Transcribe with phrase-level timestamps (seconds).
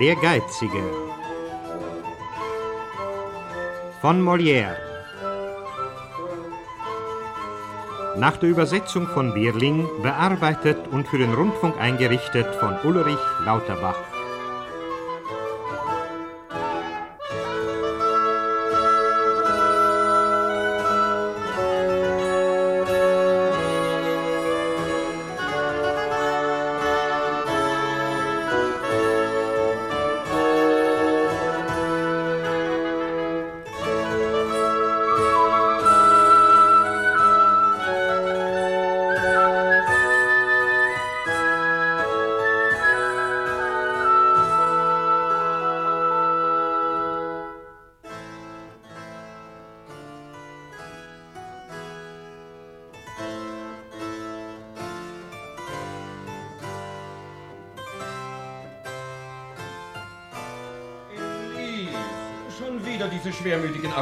[0.00, 0.80] Der Geizige
[4.00, 4.76] von Molière
[8.16, 14.07] Nach der Übersetzung von Bierling, bearbeitet und für den Rundfunk eingerichtet von Ulrich Lauterbach.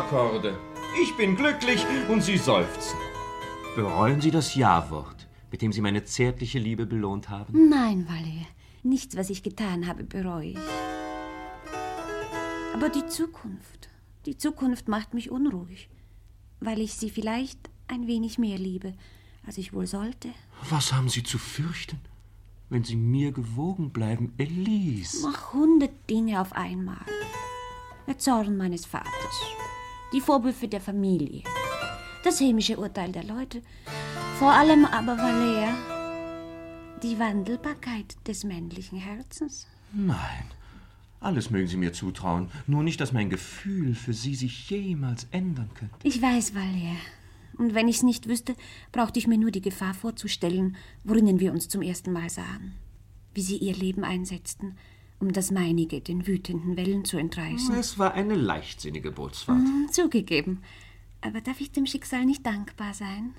[0.06, 0.56] Akkorde.
[1.02, 2.96] Ich bin glücklich und Sie seufzen.
[3.74, 7.68] Bereuen Sie das Ja-Wort, mit dem Sie meine zärtliche Liebe belohnt haben?
[7.68, 8.46] Nein, Valet.
[8.84, 10.58] Nichts, was ich getan habe, bereue ich.
[12.72, 13.88] Aber die Zukunft,
[14.26, 15.88] die Zukunft macht mich unruhig,
[16.60, 18.94] weil ich sie vielleicht ein wenig mehr liebe,
[19.44, 20.28] als ich wohl sollte.
[20.70, 21.98] Was haben Sie zu fürchten,
[22.68, 25.26] wenn Sie mir gewogen bleiben, Elise?
[25.26, 27.04] Mach hundert Dinge auf einmal.
[28.06, 29.40] Der Zorn meines Vaters,
[30.12, 31.42] die Vorwürfe der Familie,
[32.24, 33.62] das hämische Urteil der Leute,
[34.38, 35.72] vor allem aber Valère,
[37.02, 39.66] die Wandelbarkeit des männlichen Herzens.
[39.92, 40.46] Nein,
[41.20, 45.70] alles mögen Sie mir zutrauen, nur nicht, dass mein Gefühl für Sie sich jemals ändern
[45.74, 45.94] könnte.
[46.02, 46.96] Ich weiß, Valère.
[47.58, 48.54] Und wenn ich's nicht wüsste,
[48.92, 52.74] brauchte ich mir nur die Gefahr vorzustellen, worinnen wir uns zum ersten Mal sahen.
[53.34, 54.76] Wie sie ihr Leben einsetzten,
[55.20, 57.74] um das meinige den wütenden Wellen zu entreißen.
[57.74, 59.58] Es war eine leichtsinnige Bootsfahrt.
[59.58, 60.62] Mhm, zugegeben.
[61.20, 63.34] Aber darf ich dem Schicksal nicht dankbar sein?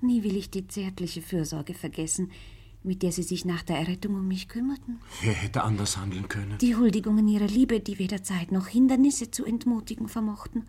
[0.00, 2.30] Nie will ich die zärtliche Fürsorge vergessen,
[2.82, 4.98] mit der sie sich nach der Errettung um mich kümmerten.
[5.22, 6.58] Wer hätte anders handeln können?
[6.58, 10.64] Die Huldigungen ihrer Liebe, die weder Zeit noch Hindernisse zu entmutigen vermochten.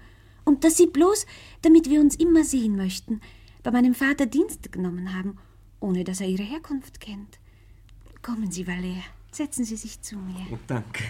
[0.46, 1.26] Und dass sie bloß,
[1.64, 3.22] damit wir uns immer sehen möchten,
[3.64, 5.38] bei meinem Vater Dienst genommen haben,
[5.80, 7.40] ohne dass er ihre Herkunft kennt.
[8.22, 9.04] Kommen Sie, Valère,
[9.36, 10.46] setzen Sie sich zu mir.
[10.52, 11.04] Oh, danke.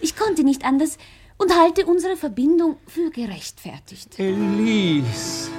[0.00, 0.98] Ich konnte nicht anders
[1.38, 4.18] und halte unsere Verbindung für gerechtfertigt.
[4.18, 5.50] Elise.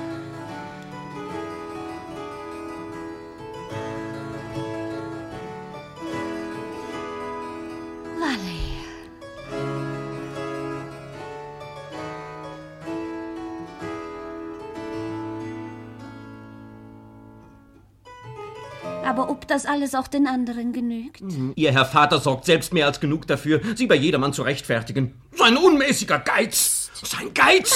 [19.54, 21.22] Das alles auch den anderen genügt?
[21.56, 25.14] Ihr Herr Vater sorgt selbst mehr als genug dafür, Sie bei jedermann zu rechtfertigen.
[25.32, 26.90] Sein unmäßiger Geiz!
[27.04, 27.76] Sein Geiz!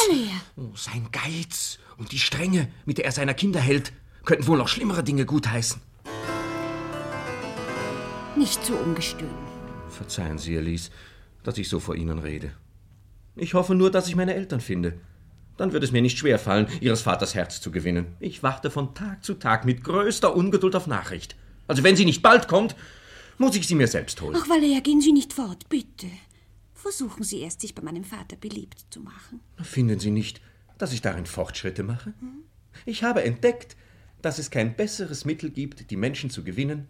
[0.56, 3.94] Oh, sein Geiz und die Strenge, mit der er seiner Kinder hält,
[4.26, 5.80] könnten wohl noch schlimmere Dinge gutheißen.
[8.36, 9.30] Nicht so ungestüm.
[9.90, 10.90] Verzeihen Sie, Elise,
[11.44, 12.52] dass ich so vor Ihnen rede.
[13.36, 15.00] Ich hoffe nur, dass ich meine Eltern finde.
[15.58, 18.16] Dann wird es mir nicht schwer fallen, Ihres Vaters Herz zu gewinnen.
[18.20, 21.36] Ich warte von Tag zu Tag mit größter Ungeduld auf Nachricht.
[21.68, 22.76] Also wenn sie nicht bald kommt,
[23.38, 24.36] muss ich sie mir selbst holen.
[24.40, 26.08] Ach, Valère, gehen Sie nicht fort, bitte.
[26.74, 29.42] Versuchen Sie erst, sich bei meinem Vater beliebt zu machen.
[29.62, 30.42] Finden Sie nicht,
[30.78, 32.14] dass ich darin Fortschritte mache?
[32.86, 33.76] Ich habe entdeckt,
[34.22, 36.88] dass es kein besseres Mittel gibt, die Menschen zu gewinnen,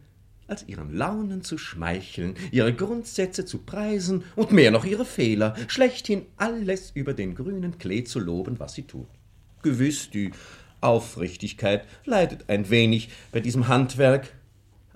[0.48, 6.26] als ihren Launen zu schmeicheln, ihre Grundsätze zu preisen und mehr noch ihre Fehler, schlechthin
[6.38, 9.08] alles über den grünen Klee zu loben, was sie tun.
[9.62, 10.32] Gewiss, die
[10.80, 14.34] Aufrichtigkeit leidet ein wenig bei diesem Handwerk.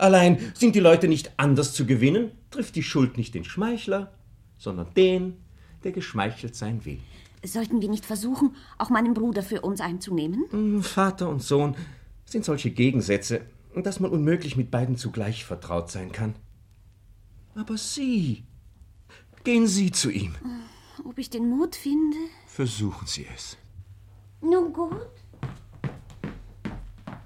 [0.02, 4.12] Allein sind die Leute nicht anders zu gewinnen, trifft die Schuld nicht den Schmeichler,
[4.58, 5.38] sondern den,
[5.84, 6.98] der geschmeichelt sein will.
[7.46, 10.82] Sollten wir nicht versuchen, auch meinen Bruder für uns einzunehmen?
[10.82, 11.76] Vater und Sohn
[12.26, 13.42] sind solche Gegensätze,
[13.76, 16.34] dass man unmöglich mit beiden zugleich vertraut sein kann.
[17.54, 18.44] Aber Sie,
[19.44, 20.34] gehen Sie zu ihm.
[21.06, 22.18] Ob ich den Mut finde?
[22.48, 23.56] Versuchen Sie es.
[24.42, 25.12] Nun gut.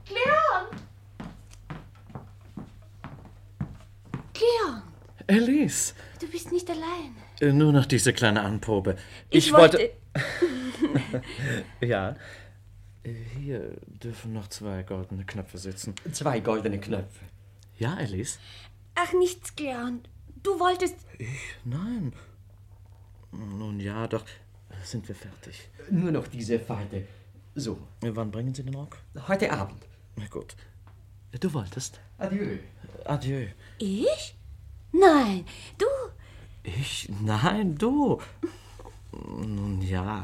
[0.04, 0.76] Cleon!
[4.46, 4.82] Cleon,
[5.28, 7.16] Elise, du bist nicht allein.
[7.42, 8.96] äh, nur noch diese kleine Anprobe.
[9.30, 9.92] Ich wollte-
[11.82, 12.16] ja.
[13.04, 15.96] Äh, Hier dürfen noch zwei goldene Knöpfe sitzen.
[16.12, 17.26] Zwei goldene Knöpfe.
[17.78, 18.40] Ja, Elise?
[18.96, 20.02] Ach, nichts, Cleon.
[20.44, 20.96] Du wolltest.
[21.64, 22.14] Nein.
[23.32, 24.24] Nun ja, doch.
[24.84, 25.68] Sind wir fertig.
[25.90, 27.08] Nur noch diese Falte.
[27.56, 28.98] So, Äh, Wann bringen Sie den Rock?
[29.28, 29.82] heute Abend.
[30.16, 30.56] Na gut.
[31.40, 32.00] Du wolltest.
[32.18, 32.60] Adieu.
[33.06, 33.48] Adieu.
[33.78, 34.36] Ich?
[34.92, 35.46] Nein,
[35.78, 35.86] du.
[36.64, 37.10] Ich?
[37.22, 38.20] Nein, du.
[39.12, 40.24] Nun ja,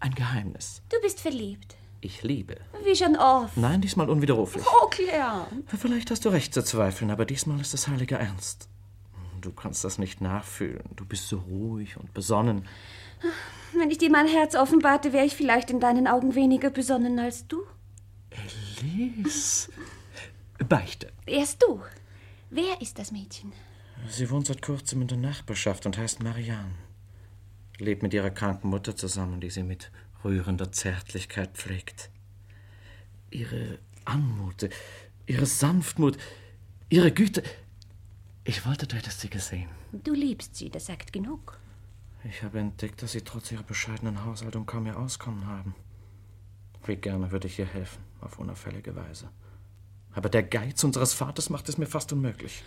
[0.00, 0.82] ein Geheimnis.
[0.88, 1.76] Du bist verliebt.
[2.00, 2.56] Ich liebe.
[2.84, 3.56] Wie schon oft.
[3.56, 4.64] Nein, diesmal unwiderruflich.
[4.66, 5.46] Oh, Claire.
[5.66, 8.68] Vielleicht hast du recht zu zweifeln, aber diesmal ist es heiliger Ernst.
[9.40, 10.84] Du kannst das nicht nachfühlen.
[10.96, 12.66] Du bist so ruhig und besonnen.
[13.72, 17.46] Wenn ich dir mein Herz offenbarte, wäre ich vielleicht in deinen Augen weniger besonnen als
[17.46, 17.62] du.
[18.82, 19.70] Lies.
[20.68, 21.12] Beichte.
[21.26, 21.80] Erst du.
[22.50, 23.52] Wer ist das Mädchen?
[24.08, 26.74] Sie wohnt seit kurzem in der Nachbarschaft und heißt Marianne.
[27.78, 29.90] Lebt mit ihrer kranken Mutter zusammen, die sie mit
[30.24, 32.10] rührender Zärtlichkeit pflegt.
[33.30, 34.68] Ihre Anmut,
[35.26, 36.16] ihre Sanftmut,
[36.88, 37.42] ihre Güte.
[38.44, 39.68] Ich wollte, du hättest sie gesehen.
[39.92, 41.58] Du liebst sie, das sagt genug.
[42.24, 45.74] Ich habe entdeckt, dass sie trotz ihrer bescheidenen Haushaltung kaum ihr Auskommen haben.
[46.84, 49.28] Wie gerne würde ich ihr helfen, auf unauffällige Weise.
[50.12, 52.62] Aber der Geiz unseres Vaters macht es mir fast unmöglich.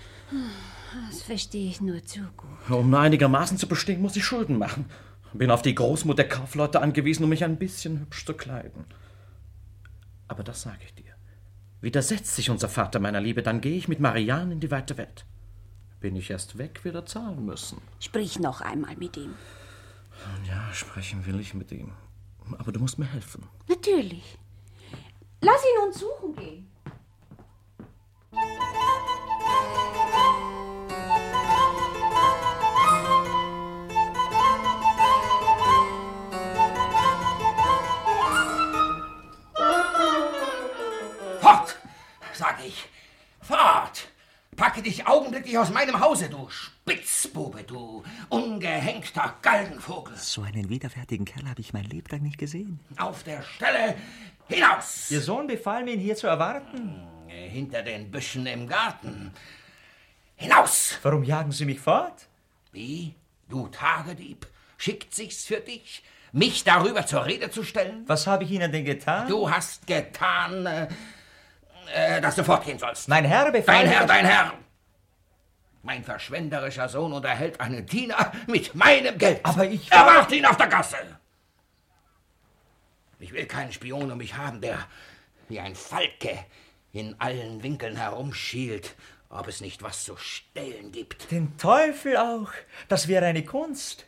[1.10, 2.69] Das verstehe ich nur zu gut.
[2.69, 4.86] Um nur einigermaßen zu bestehen, muss ich Schulden machen.
[5.34, 8.86] Bin auf die Großmut der Kaufleute angewiesen, um mich ein bisschen hübsch zu kleiden.
[10.28, 11.13] Aber das sage ich dir.
[11.81, 15.25] Widersetzt sich unser Vater meiner Liebe, dann gehe ich mit Marianne in die weite Welt.
[16.00, 17.81] Bin ich erst weg, wird er zahlen müssen.
[18.00, 19.34] Sprich noch einmal mit ihm.
[20.48, 21.94] Ja, sprechen will ich mit ihm.
[22.57, 23.44] Aber du musst mir helfen.
[23.68, 24.38] Natürlich.
[25.41, 26.71] Lass ihn uns suchen gehen.
[41.39, 41.77] Fort,
[42.33, 42.86] sag ich.
[43.41, 44.09] Fort.
[44.57, 50.18] Packe dich augenblicklich aus meinem Hause, du Spitzbube, du ungehängter Galgenvogel.
[50.18, 52.81] So einen widerwärtigen Kerl habe ich mein Lebtag nicht gesehen.
[52.97, 53.95] Auf der Stelle
[54.50, 55.10] hinaus.
[55.12, 57.07] Ihr Sohn befahl mir, ihn hier zu erwarten.
[57.28, 59.31] Hinter den Büschen im Garten.
[60.36, 60.98] Hinaus!
[61.04, 62.28] Warum jagen Sie mich fort?
[62.72, 63.16] Wie?
[63.48, 64.48] Du Tagedieb?
[64.78, 68.04] Schickt sich's für dich, mich darüber zur Rede zu stellen?
[68.07, 69.28] Was habe ich Ihnen denn getan?
[69.28, 70.88] Du hast getan, äh,
[71.94, 73.07] äh, dass du fortgehen sollst.
[73.10, 74.54] Mein Herr befahl Dein Herr, dein Herr!
[75.81, 79.40] Mein verschwenderischer Sohn unterhält einen Diener mit meinem Geld.
[79.44, 80.98] Aber ich- Erwarte ihn auf der Gasse!
[83.19, 84.88] Ich will keinen Spion um mich haben, der
[85.50, 86.45] wie ein Falke
[86.94, 88.95] in allen Winkeln herumschielt,
[89.30, 91.30] ob es nicht was zu stehlen gibt.
[91.31, 92.51] Den Teufel auch.
[92.88, 94.06] Das wäre eine Kunst.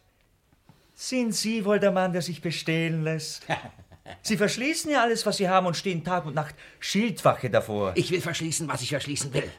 [0.95, 3.45] Sind Sie wohl der Mann, der sich bestehlen lässt?
[4.21, 7.93] Sie verschließen ja alles, was Sie haben und stehen Tag und Nacht Schildwache davor.
[7.95, 9.49] Ich will verschließen, was ich verschließen will.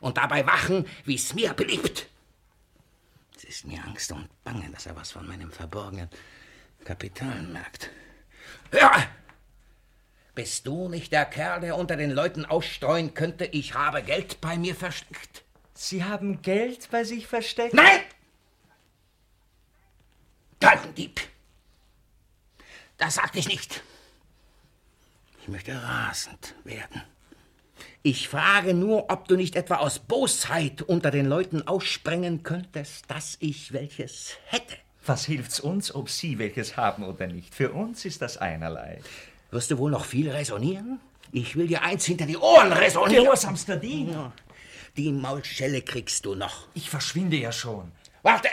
[0.00, 2.08] Und dabei wachen, wie es mir beliebt.
[3.36, 6.08] Es ist mir Angst und Bange, dass er was von meinem verborgenen
[6.84, 7.90] Kapital merkt.
[8.72, 9.06] Hör!
[10.34, 14.56] Bist du nicht der Kerl, der unter den Leuten ausstreuen könnte, ich habe Geld bei
[14.56, 15.44] mir versteckt?
[15.74, 17.74] Sie haben Geld bei sich versteckt?
[17.74, 18.00] Nein!
[20.58, 21.20] Galgendieb!
[22.96, 23.82] Das sagte ich nicht.
[25.42, 27.02] Ich möchte rasend werden.
[28.02, 33.36] Ich frage nur, ob du nicht etwa aus Bosheit unter den Leuten aussprengen könntest, dass
[33.40, 34.76] ich welches hätte.
[35.04, 37.54] Was hilft's uns, ob Sie welches haben oder nicht?
[37.54, 39.00] Für uns ist das einerlei.
[39.50, 41.00] Wirst du wohl noch viel resonieren?
[41.32, 43.24] Ich will dir eins hinter die Ohren resonieren.
[43.24, 44.32] Gehorsamster Diener.
[44.96, 46.68] Die Maulschelle kriegst du noch.
[46.74, 47.90] Ich verschwinde ja schon.
[48.22, 48.48] Warte!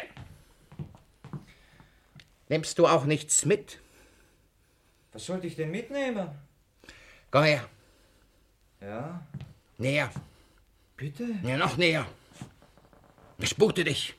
[2.47, 3.79] Nimmst du auch nichts mit?
[5.13, 6.29] Was sollte ich denn mitnehmen?
[7.29, 7.65] Komm her.
[8.81, 9.21] Ja,
[9.77, 10.09] Näher.
[10.97, 11.25] bitte.
[11.43, 12.05] Ja, noch näher.
[13.37, 14.15] Ich spute dich.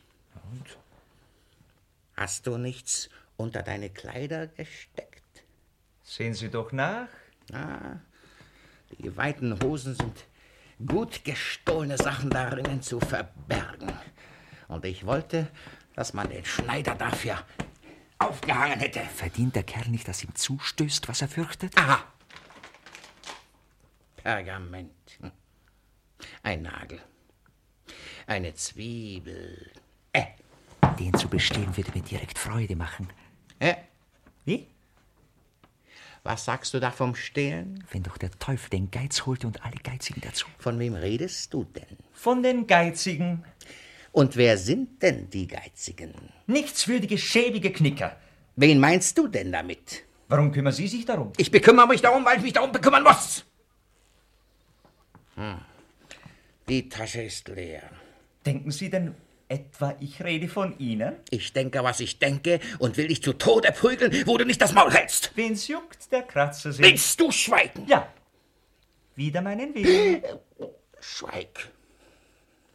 [2.21, 3.09] Hast du nichts
[3.39, 5.43] unter deine Kleider gesteckt?
[6.03, 7.09] Sehen Sie doch nach.
[7.50, 7.97] Ah,
[8.99, 10.27] die weiten Hosen sind
[10.87, 13.91] gut gestohlene Sachen darinnen zu verbergen.
[14.69, 15.49] Und ich wollte,
[15.95, 17.43] dass man den Schneider dafür
[18.19, 19.00] aufgehangen hätte.
[19.00, 21.73] Verdient der Kerl nicht, dass ihm zustößt, was er fürchtet?
[21.79, 22.05] Aha.
[24.17, 24.93] Pergament.
[26.43, 27.00] Ein Nagel.
[28.27, 29.73] Eine Zwiebel.
[30.12, 30.27] Äh,
[31.00, 33.09] Den zu bestehlen würde mir direkt Freude machen.
[33.59, 33.75] äh,
[34.45, 34.66] Wie?
[36.23, 37.83] was sagst du da vom Stehlen?
[37.90, 40.47] Wenn doch der Teufel den Geiz holte und alle Geizigen dazu.
[40.59, 41.97] Von wem redest du denn?
[42.12, 43.42] Von den Geizigen.
[44.12, 46.12] Und wer sind denn die Geizigen?
[46.47, 48.16] Nichtswürdige, schäbige Knicker.
[48.57, 50.04] Wen meinst du denn damit?
[50.28, 51.33] Warum kümmern Sie sich darum?
[51.38, 53.47] Ich bekümmere mich darum, weil ich mich darum bekümmern muss.
[55.37, 55.59] Hm.
[56.69, 57.90] Die Tasche ist leer.
[58.45, 59.14] Denken Sie denn
[59.50, 61.16] etwa, ich rede von Ihnen?
[61.30, 64.73] Ich denke, was ich denke und will dich zu Tode prügeln, wo du nicht das
[64.73, 65.37] Maul hältst.
[65.37, 66.85] Wen's juckt, der Kratzer sich.
[66.85, 67.87] Willst du schweigen?
[67.87, 68.09] Ja.
[69.16, 70.23] Wieder meinen Willen.
[71.00, 71.69] Schweig.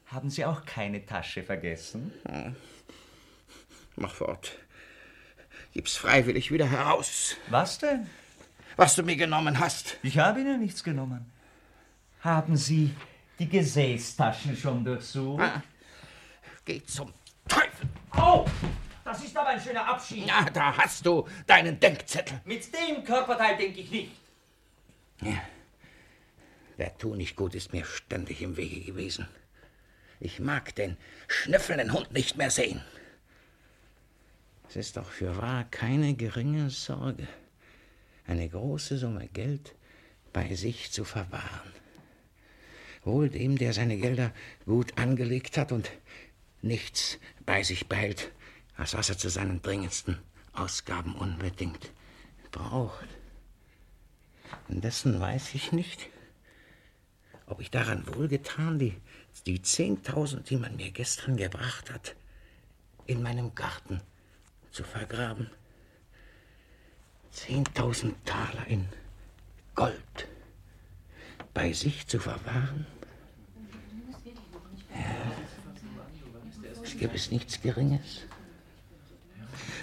[0.07, 2.11] Haben Sie auch keine Tasche vergessen?
[3.95, 4.57] Mach fort.
[5.73, 8.07] Gib's freiwillig wieder heraus, Was denn?
[8.77, 9.97] was du mir genommen hast.
[10.03, 11.31] Ich habe Ihnen nichts genommen.
[12.21, 12.91] Haben Sie
[13.39, 15.41] die Gesäßtaschen schon durchsucht?
[15.41, 15.63] Ah,
[16.65, 17.13] Geh zum
[17.47, 17.87] Teufel.
[18.17, 18.45] Oh,
[19.03, 20.25] das ist aber ein schöner Abschied.
[20.25, 22.41] Na, da hast du deinen Denkzettel.
[22.43, 24.11] Mit dem Körperteil denke ich nicht.
[26.77, 29.27] Der Tu nicht gut ist mir ständig im Wege gewesen.
[30.19, 32.81] Ich mag den schnüffelnden Hund nicht mehr sehen.
[34.67, 37.27] Es ist doch für wahr keine geringe Sorge,
[38.25, 39.75] eine große Summe Geld
[40.33, 41.71] bei sich zu verwahren.
[43.03, 44.33] Wohl dem, der seine Gelder
[44.65, 45.91] gut angelegt hat und
[46.65, 48.31] nichts bei sich behält,
[48.75, 50.17] als was er zu seinen dringendsten
[50.53, 51.91] Ausgaben unbedingt
[52.51, 53.07] braucht.
[54.67, 56.09] Indessen weiß ich nicht,
[57.45, 58.95] ob ich daran wohlgetan, die,
[59.45, 62.15] die zehntausend, die man mir gestern gebracht hat,
[63.05, 64.01] in meinem Garten
[64.71, 65.49] zu vergraben.
[67.31, 68.87] Zehntausend Taler in
[69.75, 70.27] Gold
[71.53, 72.87] bei sich zu verwahren.
[74.93, 75.44] Ja,
[76.99, 78.21] gibt es nichts Geringes.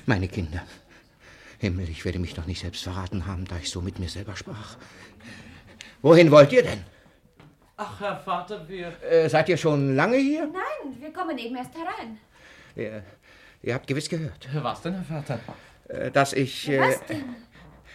[0.06, 0.62] Meine Kinder,
[1.58, 4.36] Himmel, ich werde mich doch nicht selbst verraten haben, da ich so mit mir selber
[4.36, 4.76] sprach.
[6.02, 6.82] Wohin wollt ihr denn?
[7.76, 9.00] Ach, Herr Vater, wir.
[9.02, 10.46] Äh, seid ihr schon lange hier?
[10.46, 12.18] Nein, wir kommen eben erst herein.
[12.76, 13.02] Ihr,
[13.62, 15.38] ihr habt gewiss gehört, Was denn, Herr Vater?
[15.88, 16.68] äh, dass ich.
[16.68, 17.24] Äh, Was denn?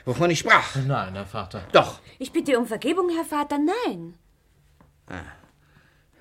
[0.05, 0.75] wovon ich sprach.
[0.85, 1.63] Nein, Herr Vater.
[1.73, 1.99] Doch.
[2.19, 4.13] Ich bitte um Vergebung, Herr Vater, nein.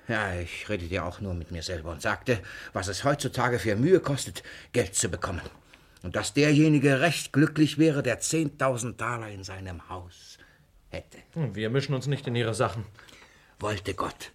[0.07, 2.39] Ja, ich redete ja auch nur mit mir selber und sagte,
[2.73, 5.41] was es heutzutage für Mühe kostet, Geld zu bekommen.
[6.03, 10.37] Und dass derjenige recht glücklich wäre, der 10.000 Taler in seinem Haus
[10.89, 11.17] hätte.
[11.35, 12.85] Wir mischen uns nicht in Ihre Sachen.
[13.59, 14.31] Wollte Gott,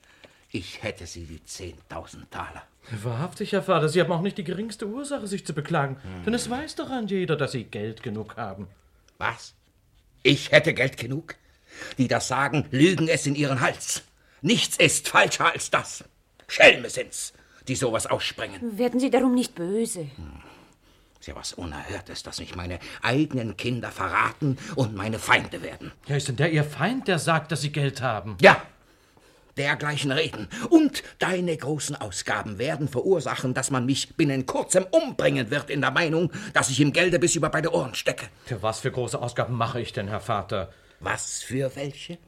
[0.51, 2.63] ich hätte sie die 10.000 Taler.
[2.91, 5.97] Wahrhaftig, Herr Vater, Sie haben auch nicht die geringste Ursache, sich zu beklagen.
[6.27, 8.67] Denn es weiß doch an jeder, dass Sie Geld genug haben.
[9.19, 9.55] Was?
[10.25, 11.37] Ich hätte Geld genug?
[11.97, 14.03] Die das sagen, lügen es in ihren Hals.
[14.43, 16.05] Nichts ist falscher als das.
[16.49, 17.33] Schelme sind's,
[17.69, 18.77] die sowas aussprengen.
[18.77, 20.11] Werden Sie darum nicht böse.
[21.21, 25.93] Ist ja was Unerhörtes, dass mich meine eigenen Kinder verraten und meine Feinde werden.
[26.09, 28.37] Ja, ist denn der Ihr Feind, der sagt, dass Sie Geld haben?
[28.41, 28.61] Ja,
[29.57, 35.71] dergleichen Reden und deine großen Ausgaben werden verursachen, dass man mich binnen kurzem umbringen wird
[35.71, 38.27] in der Meinung, dass ich ihm Gelde bis über beide Ohren stecke.
[38.47, 40.73] Für was für große Ausgaben mache ich denn, Herr Vater?
[40.99, 42.19] Was für welche?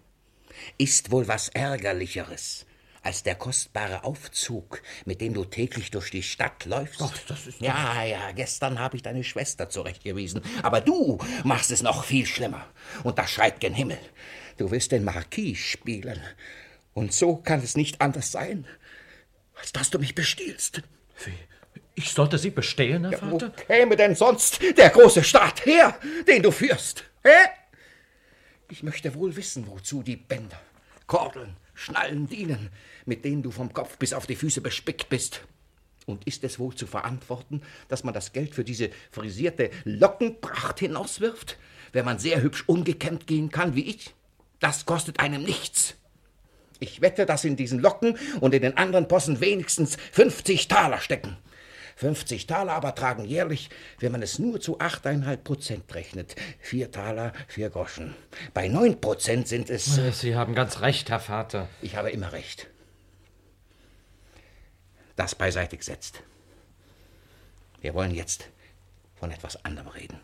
[0.79, 2.67] Ist wohl was Ärgerlicheres
[3.03, 7.03] als der kostbare Aufzug, mit dem du täglich durch die Stadt läufst?
[7.03, 10.41] Ach, das ist Ja, ja, gestern habe ich deine Schwester zurechtgewiesen.
[10.63, 12.67] Aber du machst es noch viel schlimmer.
[13.03, 13.99] Und das schreit gen Himmel.
[14.57, 16.19] Du willst den Marquis spielen.
[16.95, 18.67] Und so kann es nicht anders sein,
[19.61, 20.83] als dass du mich bestiehlst.
[21.25, 21.35] Wie?
[21.97, 23.51] Ich sollte Sie bestehlen, Herr Wo Vater?
[23.51, 27.05] käme denn sonst der große Staat her, den du führst?
[27.23, 27.31] Hä?
[28.71, 30.61] Ich möchte wohl wissen, wozu die Bänder,
[31.07, 32.71] Kordeln, Schnallen dienen,
[33.05, 35.43] mit denen du vom Kopf bis auf die Füße bespickt bist.
[36.07, 41.59] Und ist es wohl zu verantworten, dass man das Geld für diese frisierte Lockenpracht hinauswirft,
[41.93, 44.15] wenn man sehr hübsch ungekämmt gehen kann wie ich?
[44.61, 45.95] Das kostet einem nichts.
[46.81, 51.37] Ich wette, dass in diesen Locken und in den anderen Possen wenigstens 50 Taler stecken.
[51.97, 57.33] 50 Taler aber tragen jährlich, wenn man es nur zu 8,5 Prozent rechnet, 4 Taler,
[57.49, 58.15] 4 Groschen.
[58.53, 60.01] Bei 9 Prozent sind es...
[60.21, 61.69] Sie haben ganz recht, Herr Vater.
[61.83, 62.69] Ich habe immer recht.
[65.17, 66.23] Das beiseite gesetzt.
[67.81, 68.49] Wir wollen jetzt
[69.15, 70.19] von etwas anderem reden.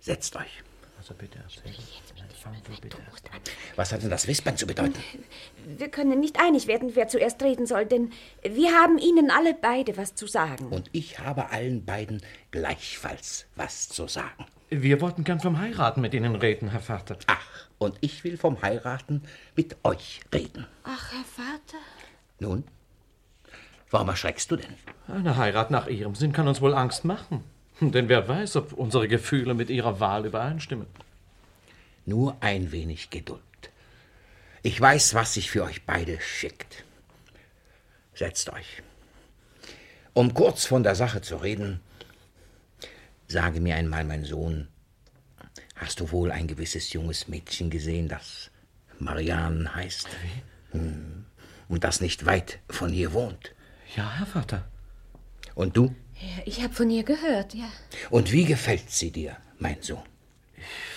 [0.00, 0.62] Setzt euch.
[0.98, 1.74] Also bitte erzählen.
[3.76, 4.98] Was hat denn das Wispern zu bedeuten?
[5.66, 8.10] Wir können nicht einig werden, wer zuerst reden soll, denn
[8.42, 10.66] wir haben Ihnen alle beide was zu sagen.
[10.68, 14.46] Und ich habe allen beiden gleichfalls was zu sagen.
[14.70, 17.18] Wir wollten gern vom Heiraten mit Ihnen reden, Herr Vater.
[17.26, 19.22] Ach, und ich will vom Heiraten
[19.54, 20.66] mit euch reden.
[20.84, 21.82] Ach, Herr Vater.
[22.38, 22.64] Nun,
[23.90, 24.74] warum erschreckst du denn?
[25.08, 27.44] Eine Heirat nach Ihrem Sinn kann uns wohl Angst machen.
[27.80, 30.86] Denn wer weiß, ob unsere Gefühle mit Ihrer Wahl übereinstimmen.
[32.04, 33.42] Nur ein wenig Geduld.
[34.62, 36.84] Ich weiß, was sich für euch beide schickt.
[38.14, 38.82] Setzt euch.
[40.14, 41.80] Um kurz von der Sache zu reden,
[43.26, 44.68] sage mir einmal, mein Sohn,
[45.76, 48.50] hast du wohl ein gewisses junges Mädchen gesehen, das
[48.98, 50.08] Marianne heißt?
[50.72, 51.24] Hm.
[51.68, 53.54] Und das nicht weit von hier wohnt?
[53.96, 54.68] Ja, Herr Vater.
[55.54, 55.94] Und du?
[56.44, 57.68] Ich habe von ihr gehört, ja.
[58.10, 60.11] Und wie gefällt sie dir, mein Sohn?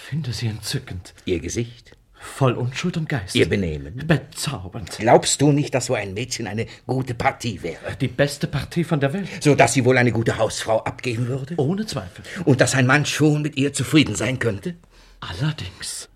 [0.10, 1.16] Finde Sie entzückend.
[1.26, 1.98] Ihr Gesicht?
[2.14, 3.34] Voll Unschuld und Geist.
[3.34, 4.06] Ihr Benehmen.
[4.06, 4.98] Bezaubernd.
[5.00, 7.96] Glaubst du nicht, dass so ein Mädchen eine gute Partie wäre?
[8.00, 9.28] Die beste Partie von der Welt.
[9.42, 11.56] So dass sie wohl eine gute Hausfrau abgeben würde?
[11.58, 12.24] Ohne Zweifel.
[12.46, 14.76] Und dass ein Mann schon mit ihr zufrieden sein könnte?
[15.22, 16.08] Allerdings.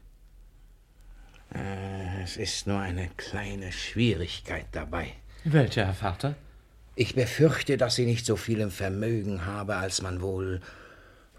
[1.55, 5.13] Äh, Es ist nur eine kleine Schwierigkeit dabei.
[5.46, 6.36] Welche, Herr Vater?
[6.96, 10.62] Ich befürchte, dass sie nicht so viel im Vermögen habe, als man wohl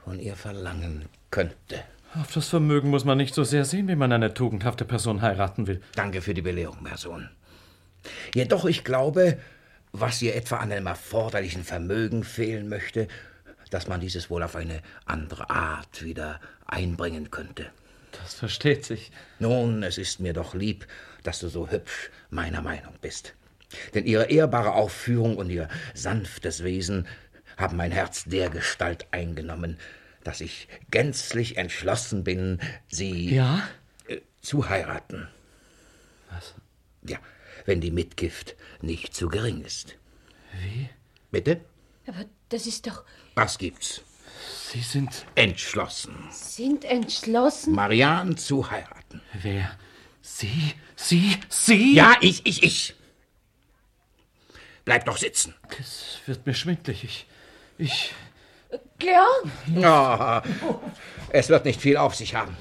[0.04, 1.84] von ihr verlangen könnte.
[2.14, 5.68] Auf das Vermögen muss man nicht so sehr sehen, wie man eine tugendhafte Person heiraten
[5.68, 5.80] will.
[5.94, 7.30] Danke für die Belehrung, mein Sohn.
[8.34, 9.38] Jedoch, ich glaube,
[9.92, 13.06] was ihr etwa an einem erforderlichen Vermögen fehlen möchte,
[13.70, 17.66] dass man dieses wohl auf eine andere Art wieder einbringen könnte.
[18.10, 19.12] Das versteht sich.
[19.38, 20.88] Nun, es ist mir doch lieb,
[21.22, 23.34] dass du so hübsch meiner Meinung bist.
[23.94, 27.06] Denn ihre ehrbare Aufführung und ihr sanftes Wesen
[27.56, 29.78] haben mein Herz dergestalt eingenommen,
[30.24, 33.68] dass ich gänzlich entschlossen bin, sie Ja?
[34.08, 35.28] äh, zu heiraten.
[36.30, 36.54] Was?
[37.02, 37.18] Ja,
[37.66, 39.96] wenn die Mitgift nicht zu gering ist.
[40.60, 40.88] Wie?
[41.30, 41.60] Bitte?
[42.06, 43.04] Aber das ist doch.
[43.34, 44.02] Was gibt's?
[44.72, 45.26] Sie sind.
[45.34, 47.74] Entschlossen, Sind entschlossen.
[47.74, 49.20] Marianne zu heiraten.
[49.42, 49.76] Wer?
[50.22, 50.74] Sie?
[50.96, 51.36] Sie?
[51.48, 51.94] Sie?
[51.94, 52.94] Ja, ich, ich, ich.
[54.84, 55.54] Bleib doch sitzen.
[55.78, 57.04] Es wird mir schwindlig.
[57.04, 57.26] Ich.
[57.78, 58.12] Ich.
[58.98, 59.46] Georg!
[59.74, 60.42] Ja,
[61.30, 62.56] es wird nicht viel auf sich haben.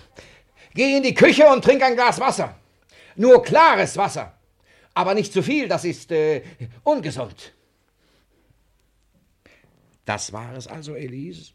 [0.74, 2.56] Geh in die Küche und trink ein Glas Wasser.
[3.16, 4.34] Nur klares Wasser.
[4.94, 6.44] Aber nicht zu viel, das ist äh,
[6.84, 7.54] ungesund.
[10.06, 11.52] Das war es also, Elise,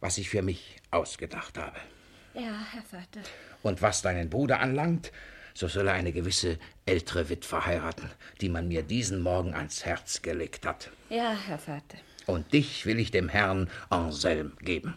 [0.00, 1.76] was ich für mich ausgedacht habe.
[2.34, 3.20] Ja, Herr Vater.
[3.62, 5.12] Und was deinen Bruder anlangt,
[5.54, 8.10] so soll er eine gewisse ältere Witwe heiraten,
[8.40, 10.90] die man mir diesen Morgen ans Herz gelegt hat.
[11.10, 11.98] Ja, Herr Vater.
[12.26, 14.96] Und dich will ich dem Herrn Anselm geben.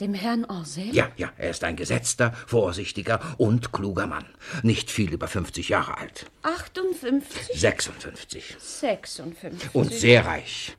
[0.00, 0.92] Dem Herrn Anselm?
[0.92, 4.26] Ja, ja, er ist ein gesetzter, vorsichtiger und kluger Mann.
[4.62, 6.30] Nicht viel über 50 Jahre alt.
[6.42, 8.56] 58, 56.
[8.58, 9.74] 56.
[9.74, 10.76] Und sehr reich.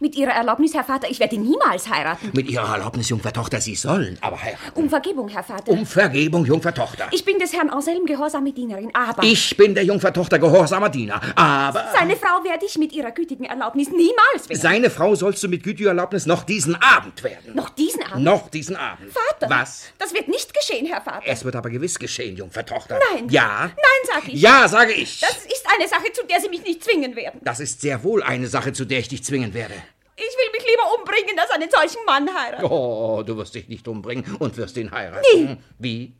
[0.00, 2.30] Mit Ihrer Erlaubnis, Herr Vater, ich werde niemals heiraten.
[2.34, 4.62] Mit Ihrer Erlaubnis, Jungfer Tochter, Sie sollen aber heiraten.
[4.74, 5.72] Um Vergebung, Herr Vater.
[5.72, 7.08] Um Vergebung, Jungfer Tochter.
[7.12, 11.20] Ich bin des Herrn Anselm gehorsame Dienerin, aber Ich bin der Jungfer Tochter gehorsamer Diener,
[11.34, 11.86] aber...
[11.94, 14.60] seine Frau werde ich mit Ihrer gütigen Erlaubnis niemals werden.
[14.60, 17.54] Seine Frau sollst du mit gütiger Erlaubnis noch diesen Abend werden.
[17.54, 18.24] Noch diesen Abend.
[18.24, 19.10] Noch diesen Abend.
[19.12, 19.48] Vater!
[19.48, 19.86] Was?
[19.98, 21.22] Das wird nicht geschehen, Herr Vater.
[21.26, 22.98] Es wird aber gewiss geschehen, Jungfer Tochter.
[23.14, 23.28] Nein.
[23.30, 23.66] Ja?
[23.66, 23.74] Nein,
[24.12, 24.40] sag ich.
[24.40, 25.20] Ja, sage ich.
[25.20, 27.40] Das ist eine Sache, zu der Sie mich nicht zwingen werden.
[27.42, 29.74] Das ist sehr wohl eine Sache, zu der ich dich zwingen werde.
[30.16, 32.64] Ich will mich lieber umbringen, als einen solchen Mann heiraten.
[32.64, 35.24] Oh, du wirst dich nicht umbringen und wirst ihn heiraten.
[35.34, 35.56] Nie.
[35.78, 36.14] Wie?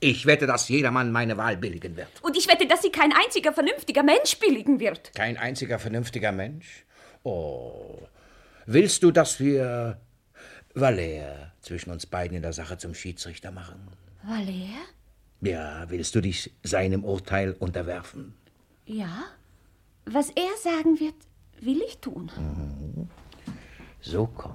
[0.00, 2.08] Ich wette, dass jedermann meine Wahl billigen wird.
[2.22, 5.12] Und ich wette, dass sie kein einziger vernünftiger Mensch billigen wird.
[5.14, 6.84] Kein einziger vernünftiger Mensch?
[7.24, 7.98] Oh.
[8.66, 9.98] Willst du, dass wir
[10.74, 13.88] Valère zwischen uns beiden in der Sache zum Schiedsrichter machen?
[14.24, 14.84] Valère?
[15.40, 18.34] Ja, willst du dich seinem Urteil unterwerfen?
[18.86, 19.24] Ja.
[20.04, 21.14] Was er sagen wird,
[21.62, 22.30] will ich tun.
[22.36, 23.08] Mhm.
[24.00, 24.54] So komm.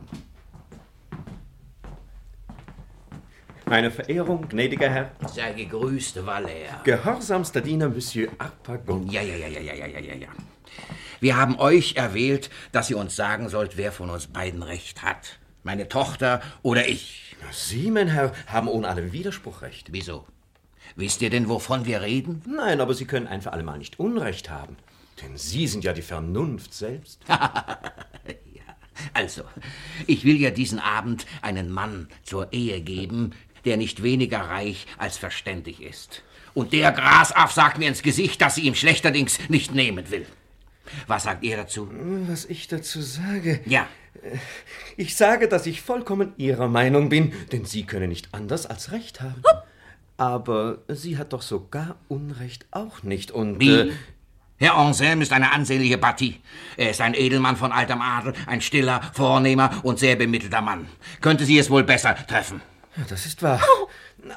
[3.66, 5.12] Meine Verehrung, gnädiger Herr.
[5.34, 6.82] Sei gegrüßt, Valer.
[6.84, 9.08] Gehorsamster Diener, Monsieur Arpagon.
[9.08, 10.28] Ja, ja, ja, ja, ja, ja, ja, ja.
[11.22, 15.40] Wir haben euch erwählt, dass ihr uns sagen sollt, wer von uns beiden recht hat.
[15.64, 17.38] Meine Tochter oder ich.
[17.52, 19.94] Sie, mein Herr, haben ohne allen Widerspruch recht.
[19.94, 20.26] Wieso?
[20.96, 22.42] Wisst ihr denn, wovon wir reden?
[22.46, 24.76] Nein, aber Sie können einfach allemal nicht Unrecht haben.
[25.22, 27.20] Denn Sie sind ja die Vernunft selbst.
[29.14, 29.44] Also,
[30.08, 33.32] ich will ja diesen Abend einen Mann zur Ehe geben,
[33.66, 36.24] der nicht weniger reich als verständig ist.
[36.54, 40.26] Und der Grasaff sagt mir ins Gesicht, dass sie ihm schlechterdings nicht nehmen will.
[41.08, 41.90] Was sagt ihr dazu?
[42.28, 43.62] Was ich dazu sage.
[43.66, 43.88] Ja,
[44.96, 49.22] Ich sage, dass ich vollkommen Ihrer Meinung bin, denn Sie können nicht anders als Recht
[49.22, 49.42] haben.
[50.18, 53.60] Aber sie hat doch sogar Unrecht auch nicht und.
[53.60, 53.72] wie?
[53.72, 53.92] Äh,
[54.58, 56.40] Herr Anselm ist eine ansehnliche Partie.
[56.78, 60.88] Er ist ein Edelmann von altem Adel, ein stiller, vornehmer und sehr bemittelter Mann.
[61.22, 62.62] Könnte sie es wohl besser treffen?
[62.96, 63.62] ja, das ist wahr.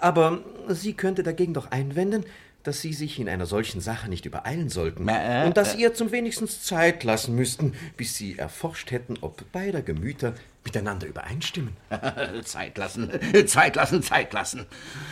[0.01, 2.25] Aber sie könnte dagegen doch einwenden,
[2.67, 5.07] dass Sie sich in einer solchen Sache nicht übereilen sollten.
[5.07, 9.53] Äh, und dass Sie ihr zum wenigstens Zeit lassen müssten, bis Sie erforscht hätten, ob
[9.53, 11.77] beider Gemüter miteinander übereinstimmen.
[12.45, 13.09] Zeit lassen,
[13.47, 14.67] Zeit lassen, Zeit lassen.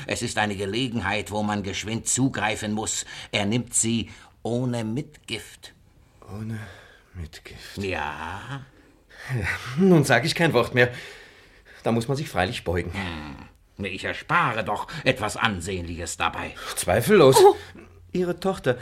[0.08, 3.06] Es ist eine Gelegenheit, wo man geschwind zugreifen muss.
[3.30, 4.10] Er nimmt sie
[4.44, 5.74] ohne Mitgift.
[6.32, 6.60] Ohne
[7.14, 7.78] Mitgift.
[7.78, 8.64] Ja,
[9.76, 10.92] Nun sage ich kein Wort mehr.
[11.82, 12.92] Da muss man sich freilich beugen.
[13.82, 16.54] ich erspare doch etwas Ansehnliches dabei.
[16.76, 17.42] Zweifellos.
[18.12, 18.78] Ihre Tochter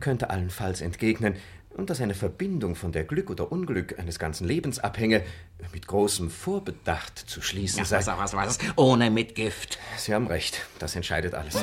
[0.00, 1.36] könnte allenfalls entgegnen,
[1.76, 5.24] und dass eine Verbindung, von der Glück oder Unglück eines ganzen Lebens abhänge,
[5.72, 7.98] mit großem Vorbedacht zu schließen Ja, sei.
[7.98, 8.58] was, was, was?
[8.76, 9.78] Ohne Mitgift.
[9.96, 11.56] Sie haben recht, das entscheidet alles.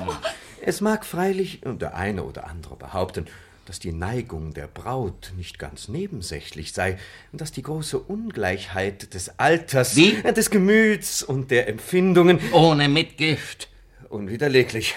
[0.61, 3.27] Es mag freilich der eine oder andere behaupten,
[3.65, 6.97] dass die Neigung der Braut nicht ganz nebensächlich sei,
[7.31, 10.13] und dass die große Ungleichheit des Alters, Wie?
[10.21, 13.69] des Gemüts und der Empfindungen Ohne Mitgift.
[14.09, 14.93] unwiderleglich.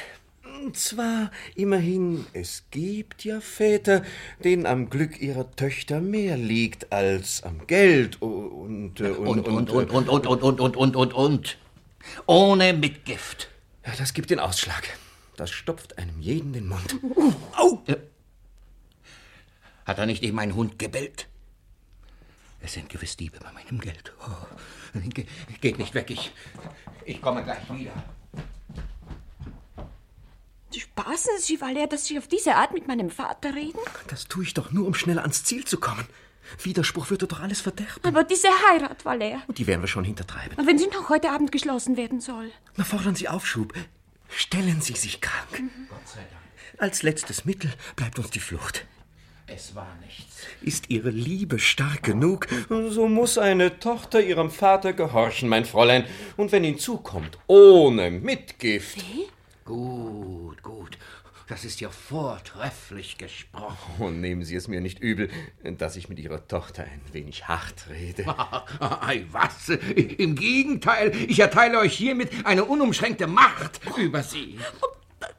[0.64, 4.02] Und zwar immerhin, es gibt ja Väter,
[4.42, 9.70] denen am Glück ihrer Töchter mehr liegt als am Geld und äh, Und, und, und,
[9.70, 11.58] und, und, und, und, und, und, und, und.
[12.24, 13.50] Ohne Mitgift.
[13.84, 14.88] Ja, das gibt den Ausschlag.
[15.36, 16.96] Das stopft einem jeden den Mund.
[17.58, 17.84] Au!
[19.84, 21.28] Hat er nicht eben ein Hund gebellt?
[22.62, 24.14] Es sind gewiss Diebe bei meinem Geld.
[24.26, 25.26] Oh, ge
[25.60, 26.32] geht nicht weg, ich,
[27.04, 27.92] ich komme gleich wieder.
[30.98, 33.80] Spaßen Sie, Valère, dass Sie auf diese Art mit meinem Vater reden?
[34.06, 36.04] Das tue ich doch nur, um schneller ans Ziel zu kommen.
[36.62, 38.00] Widerspruch würde doch alles verderben.
[38.04, 40.56] Aber diese Heirat, Valère, Die werden wir schon hintertreiben.
[40.66, 42.50] wenn sie noch heute Abend geschlossen werden soll.
[42.76, 43.72] Na, fordern Sie Aufschub.
[44.28, 45.64] Stellen Sie sich krank.
[46.78, 48.86] Als letztes Mittel bleibt uns die Flucht.
[49.48, 50.36] Es war nichts.
[50.62, 56.04] Ist Ihre Liebe stark genug, so muss eine Tochter ihrem Vater gehorchen, mein Fräulein.
[56.36, 58.98] Und wenn ihn zukommt, ohne Mitgift.
[59.64, 60.98] Gut, gut.
[61.46, 64.02] Das ist ja vortrefflich gesprochen.
[64.02, 65.28] Und nehmen Sie es mir nicht übel,
[65.62, 68.24] dass ich mit Ihrer Tochter ein wenig hart rede.
[68.80, 69.68] Ei, was?
[69.68, 74.58] Im Gegenteil, ich erteile euch hiermit eine unumschränkte Macht über sie.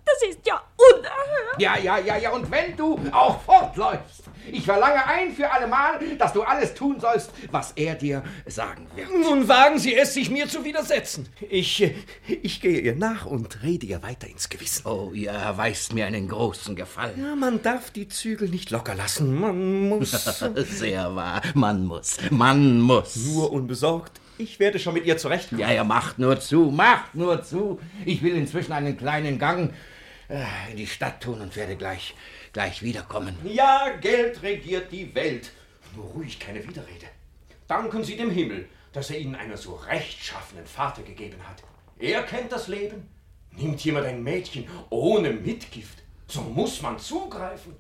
[0.06, 1.60] Das ist ja unerhört.
[1.60, 6.34] Ja, ja, ja, ja, und wenn du auch fortläufst, ich verlange ein für allemal, dass
[6.34, 9.10] du alles tun sollst, was er dir sagen wird.
[9.12, 11.28] Nun wagen Sie es, sich mir zu widersetzen.
[11.50, 11.91] Ich,
[12.28, 14.86] ich gehe ihr nach und rede ihr weiter ins Gewissen.
[14.86, 17.21] Oh, ihr erweist mir einen großen Gefallen.
[17.24, 19.39] Ja, man darf die Zügel nicht locker lassen.
[19.39, 20.12] Man muss
[20.69, 23.15] Sehr wahr, man muss, man muss.
[23.15, 24.19] nur unbesorgt.
[24.38, 25.62] Ich werde schon mit ihr zurechtkommen.
[25.62, 27.80] Ja, ja, macht nur zu, macht nur zu.
[28.06, 29.74] Ich will inzwischen einen kleinen Gang
[30.28, 32.15] äh, in die Stadt tun und werde gleich,
[32.52, 33.38] gleich wiederkommen.
[33.43, 35.52] Ja, Geld regiert die Welt.
[35.95, 37.06] Nur ruhig, keine Widerrede.
[37.67, 41.63] Danken Sie dem Himmel, dass er Ihnen einen so rechtschaffenen Vater gegeben hat.
[41.98, 43.10] Er kennt das Leben.
[43.58, 47.74] Nimmt jemand ein Mädchen ohne Mitgift, so muss man zugreifen.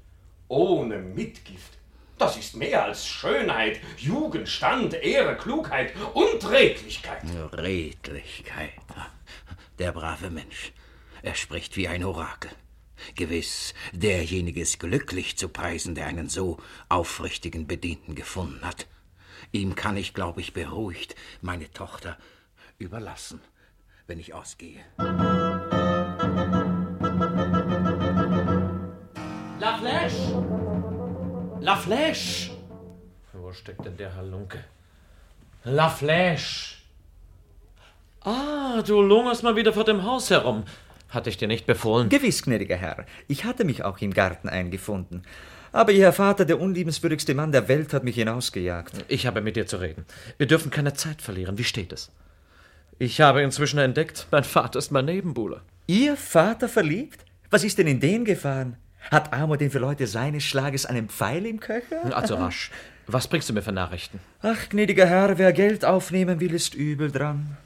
[0.47, 1.74] Ohne Mitgift.
[2.17, 7.23] Das ist mehr als Schönheit, Jugend, Stand, Ehre, Klugheit und Redlichkeit.
[7.51, 8.71] Redlichkeit.
[9.79, 10.71] Der brave Mensch.
[11.21, 12.51] Er spricht wie ein Orakel.
[13.15, 18.87] Gewiss, derjenige ist glücklich zu preisen, der einen so aufrichtigen Bedienten gefunden hat.
[19.51, 22.17] Ihm kann ich, glaube ich, beruhigt meine Tochter
[22.77, 23.41] überlassen,
[24.07, 24.79] wenn ich ausgehe.
[31.65, 32.51] La Flèche!
[33.33, 34.59] Wo steckt denn der Halunke?
[35.63, 36.75] La Flèche!
[38.21, 40.65] Ah, du lungerst mal wieder vor dem Haus herum.
[41.09, 42.09] Hatte ich dir nicht befohlen?
[42.09, 43.07] Gewiss, gnädiger Herr.
[43.27, 45.23] Ich hatte mich auch im Garten eingefunden.
[45.71, 49.03] Aber Ihr Vater, der unliebenswürdigste Mann der Welt, hat mich hinausgejagt.
[49.07, 50.05] Ich habe mit dir zu reden.
[50.37, 51.57] Wir dürfen keine Zeit verlieren.
[51.57, 52.11] Wie steht es?
[52.99, 55.63] Ich habe inzwischen entdeckt, mein Vater ist mein Nebenbuhler.
[55.87, 57.25] Ihr Vater verliebt?
[57.49, 58.77] Was ist denn in den gefahren?
[59.11, 62.15] Hat Amor denn für Leute seines Schlages einen Pfeil im Köcher?
[62.15, 62.71] Also rasch.
[63.07, 64.19] Was bringst du mir für Nachrichten?
[64.41, 67.57] Ach, gnädiger Herr, wer Geld aufnehmen will, ist übel dran.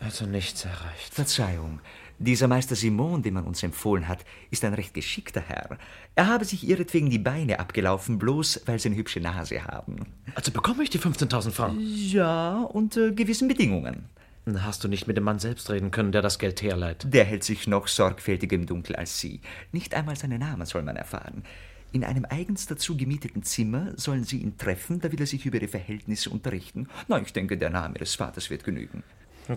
[0.00, 1.14] Also nichts erreicht.
[1.14, 1.80] Verzeihung.
[2.18, 5.78] Dieser Meister Simon, den man uns empfohlen hat, ist ein recht geschickter Herr.
[6.14, 10.06] Er habe sich ihretwegen die Beine abgelaufen, bloß weil sie eine hübsche Nase haben.
[10.34, 11.80] Also bekomme ich die 15.000 Franken?
[11.82, 14.06] Ja, unter gewissen Bedingungen.
[14.54, 17.04] Hast du nicht mit dem Mann selbst reden können, der das Geld herleiht?
[17.12, 19.40] Der hält sich noch sorgfältiger im Dunkel als Sie.
[19.72, 21.42] Nicht einmal seinen Namen soll man erfahren.
[21.90, 25.56] In einem eigens dazu gemieteten Zimmer sollen Sie ihn treffen, da will er sich über
[25.56, 26.88] Ihre Verhältnisse unterrichten.
[27.08, 29.02] Na, ich denke, der Name des Vaters wird genügen.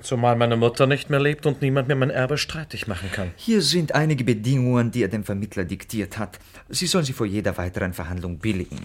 [0.02, 3.32] Zumal meine Mutter nicht mehr lebt und niemand mir mein Erbe streitig machen kann.
[3.36, 6.39] Hier sind einige Bedingungen, die er dem Vermittler diktiert hat.
[6.67, 8.80] Sie sollen sie vor jeder weiteren Verhandlung billigen.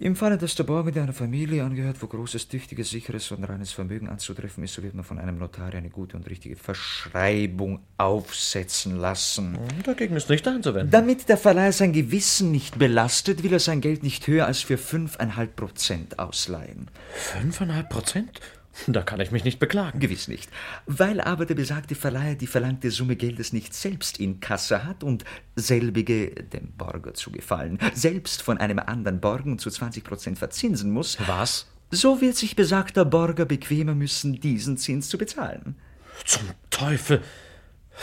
[0.00, 4.08] Im Falle, dass der Borgende einer Familie angehört, wo großes, tüchtiges, sicheres und reines Vermögen
[4.08, 9.58] anzutreffen ist, so wird man von einem Notar eine gute und richtige Verschreibung aufsetzen lassen.
[9.82, 10.92] Dagegen ist nicht einzuwenden.
[10.92, 14.76] Damit der Verleiher sein Gewissen nicht belastet, will er sein Geld nicht höher als für
[14.76, 16.88] 5,5 Prozent ausleihen.
[17.14, 18.40] Fünfeinhalb Prozent?
[18.86, 19.98] Da kann ich mich nicht beklagen.
[19.98, 20.50] Gewiss nicht.
[20.86, 25.24] Weil aber der besagte Verleiher die verlangte Summe Geldes nicht selbst in Kasse hat und
[25.56, 31.18] selbige dem Borger zu gefallen, selbst von einem anderen Borgen zu 20 Prozent verzinsen muss,
[31.26, 31.66] Was?
[31.90, 35.76] so wird sich besagter Borger bequemer müssen, diesen Zins zu bezahlen.
[36.24, 37.22] Zum Teufel.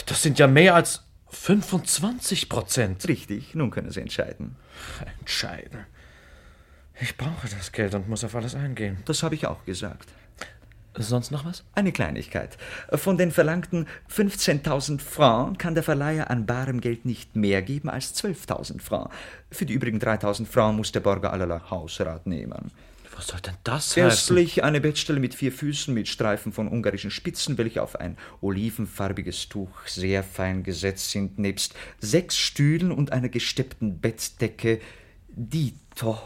[0.05, 3.07] Das sind ja mehr als 25 Prozent.
[3.07, 4.55] Richtig, nun können Sie entscheiden.
[5.19, 5.85] Entscheiden.
[6.99, 8.97] Ich brauche das Geld und muss auf alles eingehen.
[9.05, 10.09] Das habe ich auch gesagt.
[10.97, 11.63] Sonst noch was?
[11.73, 12.57] Eine Kleinigkeit.
[12.93, 18.15] Von den verlangten 15.000 Francs kann der Verleiher an barem Geld nicht mehr geben als
[18.15, 19.13] 12.000 Francs.
[19.51, 22.71] Für die übrigen 3.000 Francs muss der Borger allerlei Hausrat nehmen.
[23.15, 24.03] Was soll denn das heißen?
[24.03, 29.47] Erstlich eine Bettstelle mit vier Füßen mit Streifen von ungarischen Spitzen, welche auf ein olivenfarbiges
[29.47, 34.81] Tuch sehr fein gesetzt sind, nebst sechs Stühlen und einer gesteppten Bettdecke.
[35.29, 36.19] Dito.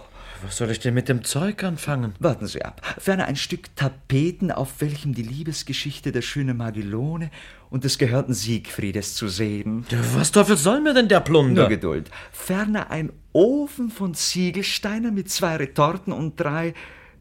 [0.44, 2.14] Was soll ich denn mit dem Zeug anfangen?
[2.20, 2.82] Warten Sie ab.
[2.98, 7.30] Ferner ein Stück Tapeten, auf welchem die Liebesgeschichte der schönen Magellone
[7.70, 9.86] und des gehörten Siegfriedes zu sehen.
[9.90, 11.64] Ja, was Teufel soll mir denn der Plunder?
[11.64, 12.10] Nur Geduld.
[12.32, 16.74] Ferner ein Ofen von Ziegelsteinen mit zwei Retorten und drei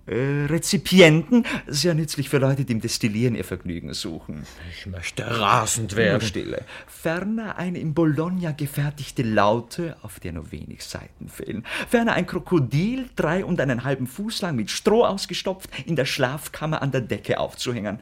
[0.08, 4.44] äh, Rezipienten, sehr nützlich für Leute, die im Destillieren ihr Vergnügen suchen.
[4.70, 6.26] Ich möchte rasend Nur werden.
[6.26, 6.64] Stille.
[6.86, 11.64] Ferner eine in Bologna gefertigte Laute, auf der nur wenig Seiten fehlen.
[11.88, 16.82] Ferner ein Krokodil, drei und einen halben Fuß lang, mit Stroh ausgestopft, in der Schlafkammer
[16.82, 17.98] an der Decke aufzuhängen.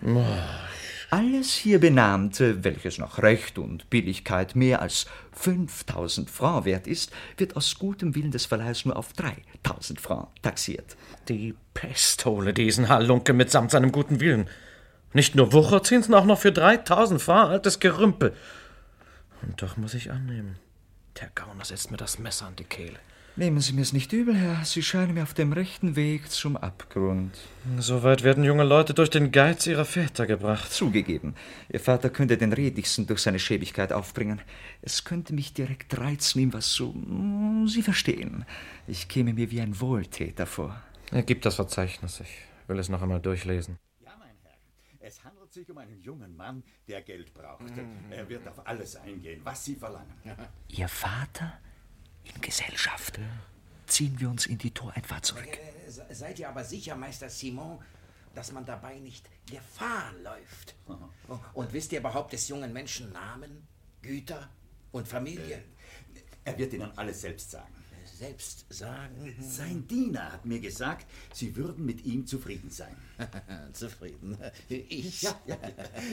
[1.10, 7.54] Alles hier benannte, welches nach Recht und Billigkeit mehr als 5000 Francs wert ist, wird
[7.56, 10.96] aus gutem Willen des Verleihers nur auf 3000 Francs taxiert.
[11.28, 14.48] Die Pest hole diesen Halunke mitsamt seinem guten Willen.
[15.12, 18.34] Nicht nur Wucherzinsen, auch noch für 3000 Francs altes Gerümpel.
[19.42, 20.58] Und doch muss ich annehmen.
[21.20, 22.98] Der Gauner setzt mir das Messer an die Kehle.
[23.38, 27.36] Nehmen Sie mir's nicht übel, Herr, Sie scheinen mir auf dem rechten Weg zum Abgrund.
[27.76, 30.72] Soweit werden junge Leute durch den Geiz ihrer Väter gebracht.
[30.72, 31.34] Zugegeben,
[31.68, 34.40] Ihr Vater könnte den Redlichsten durch seine Schäbigkeit aufbringen.
[34.80, 36.94] Es könnte mich direkt reizen, ihm was zu...
[37.66, 38.46] Sie verstehen.
[38.86, 40.80] Ich käme mir wie ein Wohltäter vor.
[41.10, 42.20] Er gibt das Verzeichnis.
[42.20, 43.78] Ich will es noch einmal durchlesen.
[44.00, 45.06] Ja, mein Herr.
[45.06, 47.64] Es handelt sich um einen jungen Mann, der Geld braucht.
[48.10, 50.14] Er wird auf alles eingehen, was Sie verlangen.
[50.68, 51.52] Ihr Vater
[52.34, 53.18] in Gesellschaft.
[53.86, 55.46] Ziehen wir uns in die Toreinfahrt zurück.
[55.46, 57.78] Äh, se- Seid ihr aber sicher, Meister Simon,
[58.34, 60.74] dass man dabei nicht Gefahr läuft?
[60.88, 63.66] Oh, Und wisst ihr überhaupt des jungen Menschen Namen,
[64.02, 64.48] Güter
[64.92, 65.62] und Familie?
[66.44, 67.75] Er wird Ihnen alles selbst sagen.
[68.18, 69.36] Selbst sagen?
[69.40, 72.96] Sein Diener hat mir gesagt, Sie würden mit ihm zufrieden sein.
[73.74, 74.38] Zufrieden.
[74.68, 75.20] Ich?
[75.20, 75.58] Ja, ja.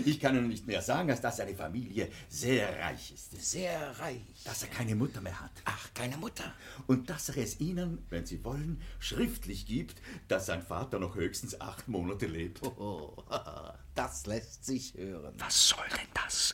[0.05, 3.41] Ich kann Ihnen nicht mehr sagen, als dass seine Familie sehr reich ist.
[3.41, 4.43] Sehr reich.
[4.43, 5.51] Dass er keine Mutter mehr hat.
[5.63, 6.53] Ach, keine Mutter.
[6.87, 11.61] Und dass er es Ihnen, wenn Sie wollen, schriftlich gibt, dass sein Vater noch höchstens
[11.61, 12.61] acht Monate lebt.
[12.63, 13.15] Oh,
[13.95, 15.35] das lässt sich hören.
[15.37, 16.53] Was soll denn das?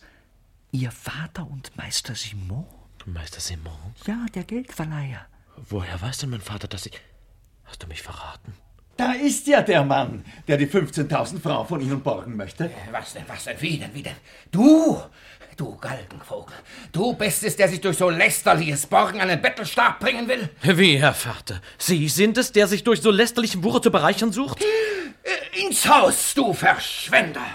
[0.71, 2.67] Ihr Vater und Meister Simon?
[3.07, 3.95] Meister Simon?
[4.05, 5.25] Ja, der Geldverleiher.
[5.67, 6.93] Woher weiß denn mein Vater, dass ich.
[7.65, 8.53] Hast du mich verraten?
[8.97, 12.69] Da ist ja der Mann, der die 15.000 Francs von Ihnen borgen möchte.
[12.91, 14.15] Was denn, was denn, wie denn, wie denn?
[14.51, 15.01] Du,
[15.55, 16.55] du Galgenvogel,
[16.91, 20.49] du bist es, der sich durch so lästerliches Borgen einen Bettelstab bringen will?
[20.63, 21.61] Wie, Herr Vater?
[21.77, 24.61] Sie sind es, der sich durch so lästerlichen Wucher zu bereichern sucht?
[24.61, 27.45] Äh, Ins Haus, du Verschwender!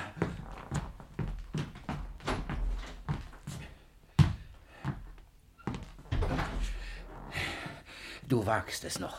[8.35, 9.15] Du wagst es noch,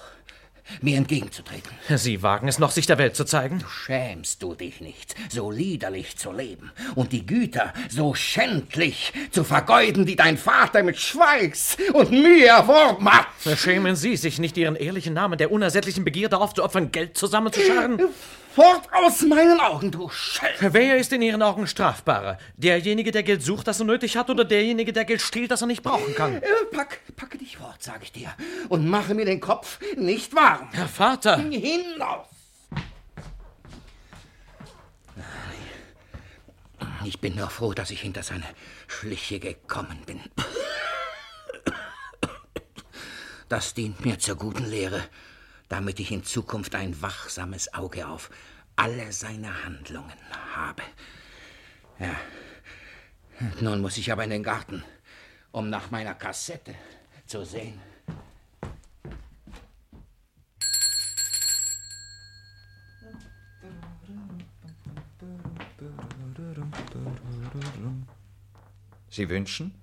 [0.82, 1.72] mir entgegenzutreten.
[1.88, 3.64] Sie wagen es noch, sich der Welt zu zeigen?
[3.86, 10.06] Schämst du dich nicht, so liederlich zu leben und die Güter so schändlich zu vergeuden,
[10.06, 13.28] die dein Vater mit Schweiß und Mühe erworben hat?
[13.58, 18.10] Schämen Sie sich nicht, Ihren ehrlichen Namen der unersättlichen Begierde aufzuopfern, Geld zusammenzuscharren?
[18.56, 20.56] Fort aus meinen Augen, du Schelm!
[20.62, 22.38] Wer ist in Ihren Augen strafbarer?
[22.56, 25.68] Derjenige, der Geld sucht, das er nötig hat, oder derjenige, der Geld stiehlt, das er
[25.68, 26.38] nicht brauchen kann?
[26.38, 28.34] Äh, Pack, packe dich fort, sag ich dir,
[28.70, 30.70] und mache mir den Kopf nicht warm.
[30.72, 31.36] Herr Vater!
[31.38, 32.28] Hinaus!
[37.04, 38.46] Ich bin nur froh, dass ich hinter seine
[38.88, 40.22] Schliche gekommen bin.
[43.50, 45.04] Das dient mir zur guten Lehre,
[45.70, 48.30] damit ich in Zukunft ein wachsames Auge auf
[48.76, 50.14] alle seine Handlungen
[50.54, 50.84] habe.
[52.00, 52.16] Ja.
[53.62, 54.84] Nun muss ich aber in den Garten,
[55.52, 56.76] um nach meiner Kassette
[57.26, 57.80] zu sehen.
[69.10, 69.74] Sie wünschen?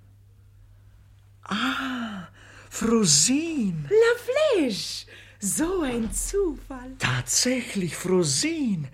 [1.43, 2.27] Ah,
[2.69, 3.89] Frosin.
[3.89, 5.07] La Flèche!
[5.45, 6.93] So ein Zufall.
[6.99, 8.87] Tatsächlich Frosin.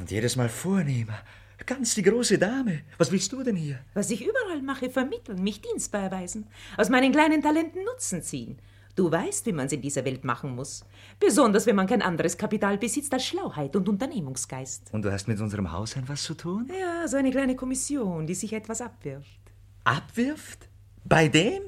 [0.00, 1.16] Und jedes Mal vornehmer.
[1.64, 2.80] Ganz die große Dame.
[2.98, 3.78] Was willst du denn hier?
[3.94, 8.58] Was ich überall mache, vermitteln, mich dienstbar erweisen, aus meinen kleinen Talenten Nutzen ziehen.
[8.96, 10.84] Du weißt, wie man es in dieser Welt machen muss.
[11.20, 14.92] Besonders, wenn man kein anderes Kapital besitzt als Schlauheit und Unternehmungsgeist.
[14.92, 16.68] Und du hast mit unserem Hausherrn was zu tun?
[16.76, 19.38] Ja, so eine kleine Kommission, die sich etwas abwirft.
[19.84, 20.68] Abwirft?
[21.04, 21.62] Bei dem?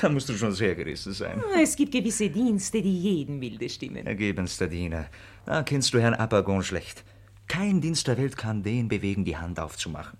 [0.00, 1.42] Da musst du schon sehr gerissen sein.
[1.60, 4.06] Es gibt gewisse Dienste, die jeden milde stimmen.
[4.06, 5.06] Ergebenster Diener.
[5.46, 7.04] Da kennst du Herrn Apagon schlecht.
[7.46, 10.18] Kein Dienst der Welt kann den bewegen, die Hand aufzumachen.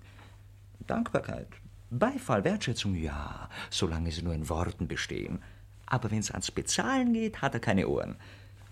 [0.87, 1.48] Dankbarkeit,
[1.90, 5.42] Beifall, Wertschätzung, ja, solange sie nur in Worten bestehen.
[5.87, 8.16] Aber wenn es ans Bezahlen geht, hat er keine Ohren.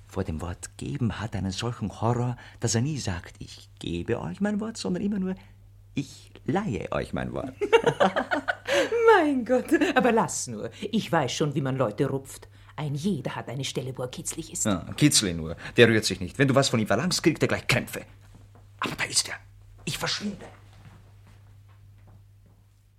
[0.08, 4.20] Vor dem Wort geben hat er einen solchen Horror, dass er nie sagt, ich gebe
[4.20, 5.34] euch mein Wort, sondern immer nur,
[5.94, 7.54] ich leihe euch mein Wort.
[9.16, 10.70] Mein Gott, aber lass nur.
[10.80, 12.48] Ich weiß schon, wie man Leute rupft.
[12.76, 14.64] Ein jeder hat eine Stelle, wo er kitzlig ist.
[14.64, 16.38] Ja, Kitzle nur, der rührt sich nicht.
[16.38, 18.04] Wenn du was von ihm verlangst, kriegt er gleich Krämpfe.
[18.80, 19.36] Aber da ist er.
[19.84, 20.46] Ich verschwinde.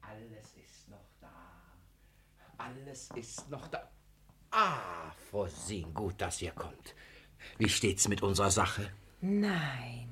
[0.01, 1.29] Alles ist noch da.
[2.57, 3.89] Alles ist noch da.
[4.51, 6.93] Ah, Frosin, gut, dass ihr kommt.
[7.57, 8.89] Wie steht's mit unserer Sache?
[9.21, 10.09] Nein.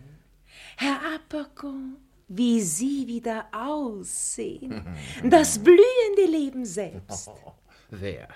[0.78, 1.98] Herr Apergon,
[2.34, 4.86] wie Sie wieder aussehen.
[5.24, 7.30] Das blühende Leben selbst.
[7.90, 8.30] Wer?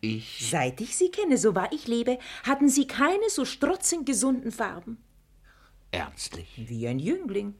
[0.00, 0.48] Ich?
[0.50, 5.02] Seit ich Sie kenne, so wahr ich lebe, hatten Sie keine so strotzend gesunden Farben.
[5.90, 6.48] Ernstlich?
[6.56, 7.54] Wie ein Jüngling.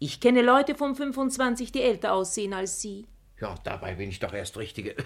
[0.00, 3.06] Ich kenne Leute von 25, die älter aussehen als Sie.
[3.40, 4.96] Ja, dabei bin ich doch erst richtige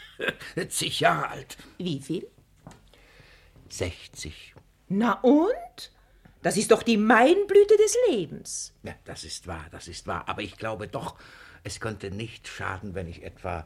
[0.68, 1.56] zig Jahre alt.
[1.78, 2.28] Wie viel?
[3.70, 4.54] 60.
[4.88, 5.92] Na und?
[6.42, 8.72] Das ist doch die Maienblüte des Lebens.
[8.82, 10.24] Ja, das ist wahr, das ist wahr.
[10.28, 11.16] Aber ich glaube doch,
[11.62, 13.64] es könnte nicht schaden, wenn ich etwa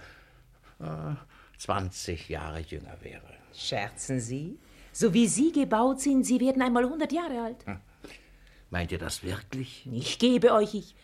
[0.81, 1.15] äh,
[1.59, 3.23] 20 Jahre jünger wäre.
[3.55, 4.59] Scherzen Sie?
[4.93, 7.65] So wie Sie gebaut sind, Sie werden einmal 100 Jahre alt.
[8.71, 9.89] Meint ihr das wirklich?
[9.93, 10.95] Ich gebe euch, ich,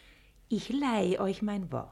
[0.49, 1.89] ich leihe euch mein Wort.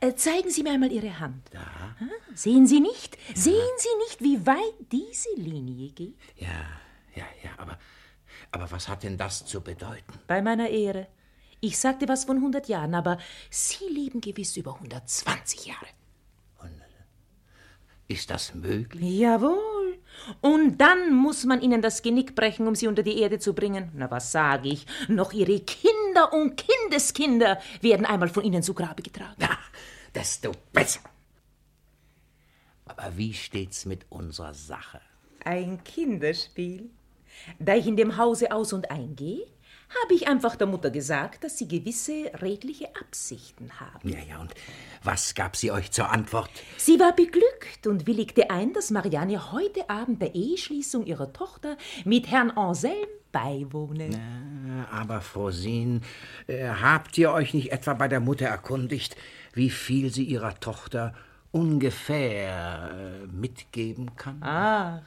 [0.00, 1.48] Äh, zeigen Sie mir einmal Ihre Hand.
[1.52, 1.60] Da?
[1.60, 1.94] Ah,
[2.34, 3.16] Sehen Sie nicht?
[3.34, 6.18] Sehen Sie nicht, wie weit diese Linie geht?
[6.36, 6.48] Ja,
[7.14, 7.78] ja, ja, aber,
[8.52, 10.18] aber was hat denn das zu bedeuten?
[10.26, 11.06] Bei meiner Ehre.
[11.60, 13.18] Ich sagte was von 100 Jahren, aber
[13.50, 15.86] Sie leben gewiss über 120 Jahre.
[18.10, 19.20] Ist das möglich?
[19.20, 20.00] Jawohl.
[20.40, 23.92] Und dann muss man ihnen das Genick brechen, um sie unter die Erde zu bringen.
[23.94, 24.84] Na, was sage ich?
[25.06, 29.36] Noch ihre Kinder und Kindeskinder werden einmal von ihnen zu Grabe getragen.
[29.40, 29.56] Ja,
[30.12, 31.02] desto besser.
[32.86, 35.00] Aber wie steht's mit unserer Sache?
[35.44, 36.90] Ein Kinderspiel.
[37.58, 39.46] Da ich in dem Hause aus und eingehe,
[40.04, 44.08] habe ich einfach der Mutter gesagt, dass sie gewisse redliche Absichten haben.
[44.08, 44.54] Ja, ja, und
[45.02, 46.50] was gab sie euch zur Antwort?
[46.76, 52.30] Sie war beglückt und willigte ein, dass Marianne heute Abend der Eheschließung ihrer Tochter mit
[52.30, 54.10] Herrn Anselm beiwohne.
[54.90, 56.02] Aber, Frosin,
[56.46, 59.16] äh, habt ihr euch nicht etwa bei der Mutter erkundigt,
[59.52, 61.14] wie viel sie ihrer Tochter
[61.52, 64.40] ungefähr äh, mitgeben kann?
[64.42, 65.02] Ach,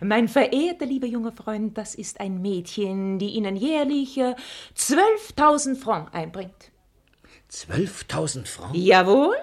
[0.00, 4.34] mein verehrter lieber junger Freund, das ist ein Mädchen, die Ihnen jährlich äh,
[4.76, 6.70] 12.000 Francs einbringt.
[7.50, 8.78] 12.000 Francs?
[8.78, 9.36] Jawohl.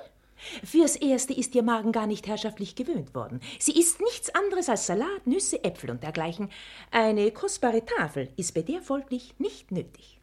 [0.63, 3.39] Fürs Erste ist Ihr Magen gar nicht herrschaftlich gewöhnt worden.
[3.60, 6.50] Sie isst nichts anderes als Salat, Nüsse, Äpfel und dergleichen.
[6.92, 10.20] Eine kostbare Tafel ist bei der folglich nicht nötig.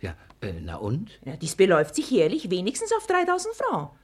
[0.00, 1.20] Ja, äh, na und?
[1.24, 3.99] Ja, dies beläuft sich jährlich wenigstens auf 3000 Francs.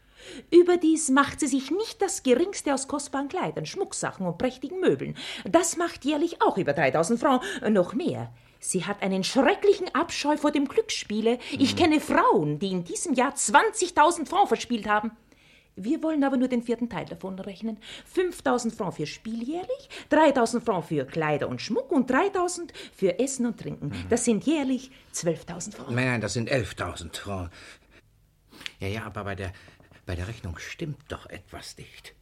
[0.50, 5.16] Überdies macht sie sich nicht das geringste aus kostbaren Kleidern, Schmucksachen und prächtigen Möbeln.
[5.44, 8.32] Das macht jährlich auch über 3000 Francs, noch mehr.
[8.58, 11.38] Sie hat einen schrecklichen Abscheu vor dem Glücksspiele.
[11.52, 15.12] Ich kenne Frauen, die in diesem Jahr 20.000 Francs verspielt haben.
[15.78, 17.76] Wir wollen aber nur den vierten Teil davon rechnen.
[18.06, 23.44] 5000 Francs für Spiel jährlich, 3000 Francs für Kleider und Schmuck und 3000 für Essen
[23.44, 23.92] und Trinken.
[24.08, 25.90] Das sind jährlich 12.000 Francs.
[25.90, 27.54] Nein, nein, das sind 11.000 Francs.
[28.80, 29.52] Ja, ja, aber bei der,
[30.06, 32.14] bei der Rechnung stimmt doch etwas nicht.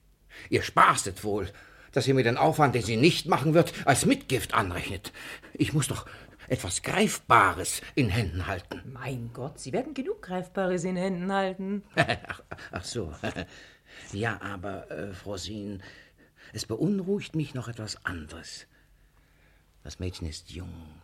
[0.50, 1.50] Ihr spaßtet wohl,
[1.92, 5.12] dass ihr mir den Aufwand, den sie nicht machen wird, als Mitgift anrechnet.
[5.52, 6.06] Ich muss doch
[6.48, 8.82] etwas Greifbares in Händen halten.
[8.92, 11.84] Mein Gott, Sie werden genug Greifbares in Händen halten.
[11.94, 12.42] ach,
[12.72, 13.14] ach so.
[14.12, 15.80] Ja, aber, äh, Frosin,
[16.52, 18.66] es beunruhigt mich noch etwas anderes.
[19.84, 21.00] Das Mädchen ist jung.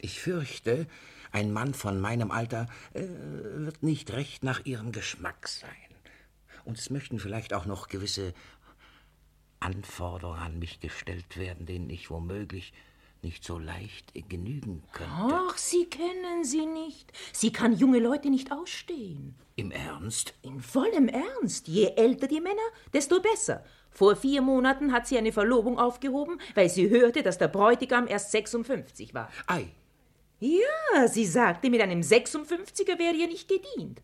[0.00, 0.88] Ich fürchte,
[1.36, 5.68] ein Mann von meinem Alter äh, wird nicht recht nach ihrem Geschmack sein.
[6.64, 8.32] Und es möchten vielleicht auch noch gewisse
[9.60, 12.72] Anforderungen an mich gestellt werden, denen ich womöglich
[13.20, 15.12] nicht so leicht genügen könnte.
[15.14, 17.12] Ach, Sie kennen sie nicht.
[17.32, 19.34] Sie kann junge Leute nicht ausstehen.
[19.56, 20.32] Im Ernst?
[20.40, 21.68] In vollem Ernst.
[21.68, 23.62] Je älter die Männer, desto besser.
[23.90, 28.30] Vor vier Monaten hat sie eine Verlobung aufgehoben, weil sie hörte, dass der Bräutigam erst
[28.30, 29.30] 56 war.
[29.46, 29.68] Ei.
[30.38, 34.02] Ja, sie sagte, mit einem 56er wäre ihr nicht gedient.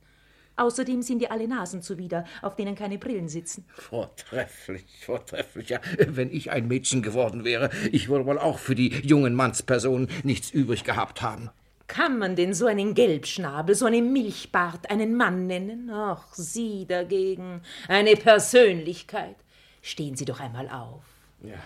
[0.57, 3.65] Außerdem sind ihr alle Nasen zuwider, auf denen keine Brillen sitzen.
[3.75, 5.71] Vortrefflich, vortrefflich.
[5.71, 10.09] Ja, wenn ich ein Mädchen geworden wäre, ich würde wohl auch für die jungen Mannspersonen
[10.25, 11.51] nichts übrig gehabt haben.
[11.87, 15.91] Kann man denn so einen Gelbschnabel, so einen Milchbart einen Mann nennen?
[15.91, 19.37] Ach, Sie dagegen, eine Persönlichkeit.
[19.83, 21.03] Stehen Sie doch einmal auf.
[21.43, 21.57] Ja.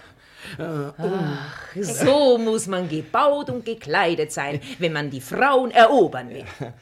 [0.59, 6.45] Ach, so muss man gebaut und gekleidet sein, wenn man die Frauen erobern will.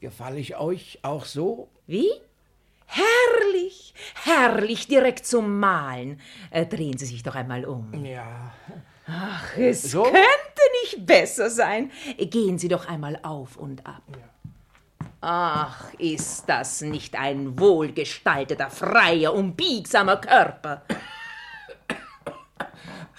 [0.00, 1.68] Gefalle ich euch auch so?
[1.86, 2.10] Wie?
[2.86, 3.94] Herrlich,
[4.24, 6.20] herrlich, direkt zum Malen.
[6.50, 8.04] Äh, drehen Sie sich doch einmal um.
[8.04, 8.52] Ja.
[9.06, 10.02] Ach, es So?
[10.02, 10.18] könnte
[10.82, 11.90] nicht besser sein.
[12.18, 14.02] Gehen Sie doch einmal auf und ab.
[15.20, 20.82] Ach, ist das nicht ein wohlgestalteter, freier und biegsamer Körper?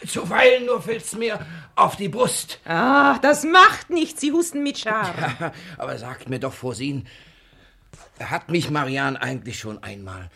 [0.07, 2.59] Zuweilen nur fällt's mir auf die Brust.
[2.65, 4.21] Ach, das macht nichts.
[4.21, 5.53] Sie husten mit Schar.
[5.77, 7.07] Aber sagt mir doch, Frosin,
[8.19, 10.29] hat mich Marianne eigentlich schon einmal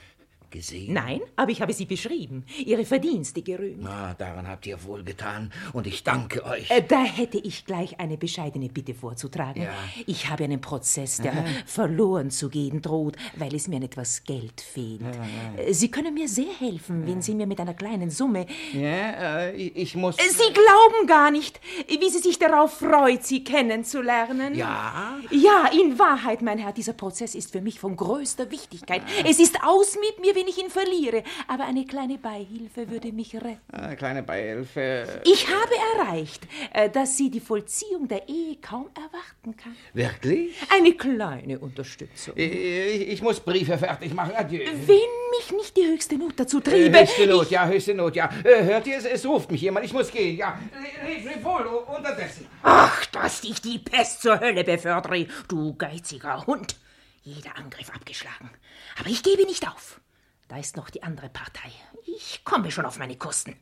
[0.52, 0.94] gesehen?
[0.94, 3.86] Nein, aber ich habe Sie beschrieben, Ihre Verdienste gerühmt.
[3.86, 6.70] Ah, daran habt ihr wohl getan und ich danke euch.
[6.72, 9.64] Äh, Da hätte ich gleich eine bescheidene Bitte vorzutragen.
[9.64, 9.74] Ja.
[10.06, 11.46] Ich habe einen Prozess, der Aha.
[11.66, 15.02] verloren zu gehen droht, weil es mir an etwas Geld fehlt.
[15.58, 18.46] Äh, Sie können mir sehr helfen, wenn Sie mir mit einer kleinen Summe.
[18.74, 20.18] Ja, äh, ich ich muss.
[20.18, 24.56] Äh, Sie glauben gar nicht, wie sie sich darauf freut, Sie kennenzulernen.
[24.56, 25.18] Ja?
[25.32, 29.02] Ja, in Wahrheit, mein Herr, dieser Prozess ist für mich von größter Wichtigkeit.
[29.28, 31.24] Es ist aus mit mir, wenn ich ihn verliere.
[31.48, 33.60] Aber eine kleine Beihilfe würde mich retten.
[33.72, 35.22] Eine kleine Beihilfe.
[35.26, 39.76] Ich habe erreicht, äh, dass sie die Vollziehung der Ehe kaum erwarten kann.
[39.94, 40.56] Wirklich?
[40.74, 42.34] Eine kleine Unterstützung.
[42.38, 42.52] Ich,
[43.10, 44.34] ich muss Briefe fertig machen.
[44.36, 44.60] Adieu.
[44.66, 44.96] Wenn
[45.38, 47.00] mich nicht die höchste Not dazu Äh, triebe.
[47.02, 48.30] höchste Not, ja, höchste Not, ja.
[48.44, 50.60] Äh, hört ihr, es, es ruft mich jemand, ich muss gehen, ja.
[51.06, 52.48] Leb leb wohl, unterdessen.
[52.64, 56.76] Ach, dass dich die Pest zur Hölle befördere, du geiziger Hund.
[57.24, 58.50] Jeder Angriff abgeschlagen.
[59.00, 60.00] Aber ich gebe nicht auf.
[60.50, 61.70] Da ist noch die andere Partei.
[62.08, 63.56] Ich komme schon auf meine Kosten.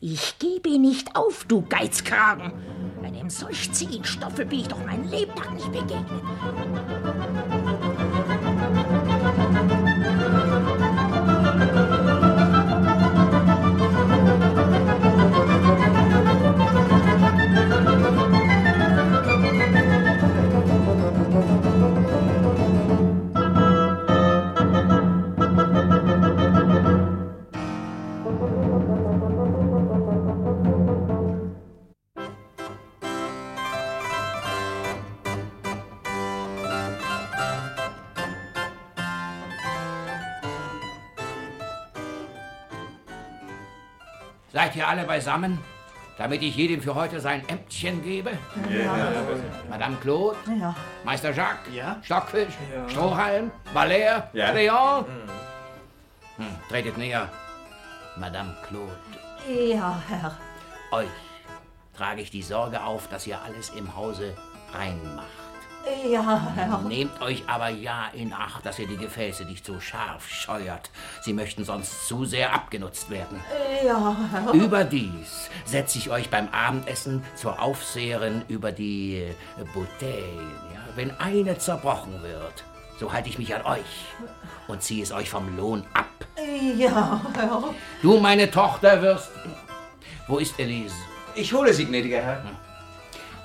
[0.00, 2.52] Ich gebe nicht auf, du Geizkragen.
[3.00, 6.22] Einem solch zähen Stoffel bin ich doch mein Lebtag nicht begegnet.
[44.62, 45.58] Seid ihr alle beisammen,
[46.16, 48.30] damit ich jedem für heute sein Ämtchen gebe?
[48.70, 48.94] Ja.
[49.68, 50.36] Madame Claude?
[50.56, 50.72] Ja.
[51.02, 51.74] Meister Jacques?
[51.74, 51.96] Ja.
[52.00, 52.54] Stockfisch?
[52.86, 53.50] Strohhalm?
[53.74, 54.28] Valère?
[54.32, 54.52] Ja.
[54.52, 55.04] Leon?
[56.36, 57.28] Hm, tretet näher.
[58.16, 58.96] Madame Claude,
[59.48, 60.38] Ja, Herr.
[60.92, 61.08] euch
[61.96, 64.32] trage ich die Sorge auf, dass ihr alles im Hause
[64.72, 65.26] rein macht.
[66.08, 66.78] Ja, Herr.
[66.82, 70.90] Nehmt euch aber ja in Acht, dass ihr die Gefäße nicht so scharf scheuert.
[71.22, 73.40] Sie möchten sonst zu sehr abgenutzt werden.
[73.84, 74.52] Ja, Herr.
[74.52, 80.50] Überdies setze ich euch beim Abendessen zur Aufseherin über die äh, Bouteillen.
[80.72, 80.80] Ja?
[80.94, 82.64] Wenn eine zerbrochen wird,
[82.98, 84.06] so halte ich mich an euch
[84.68, 86.06] und ziehe es euch vom Lohn ab.
[86.76, 87.64] Ja, Herr.
[88.02, 89.30] Du, meine Tochter, wirst...
[90.28, 90.94] Wo ist Elise?
[91.34, 92.44] Ich hole sie, gnädiger Herr.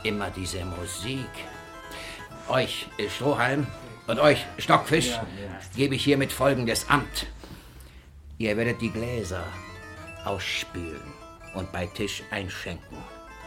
[0.03, 1.29] Immer diese Musik.
[2.49, 3.67] Euch, Strohhalm,
[4.07, 5.19] und euch, Stockfisch,
[5.75, 7.27] gebe ich hiermit folgendes Amt.
[8.37, 9.43] Ihr werdet die Gläser
[10.23, 11.13] ausspülen
[11.55, 12.97] und bei Tisch einschenken.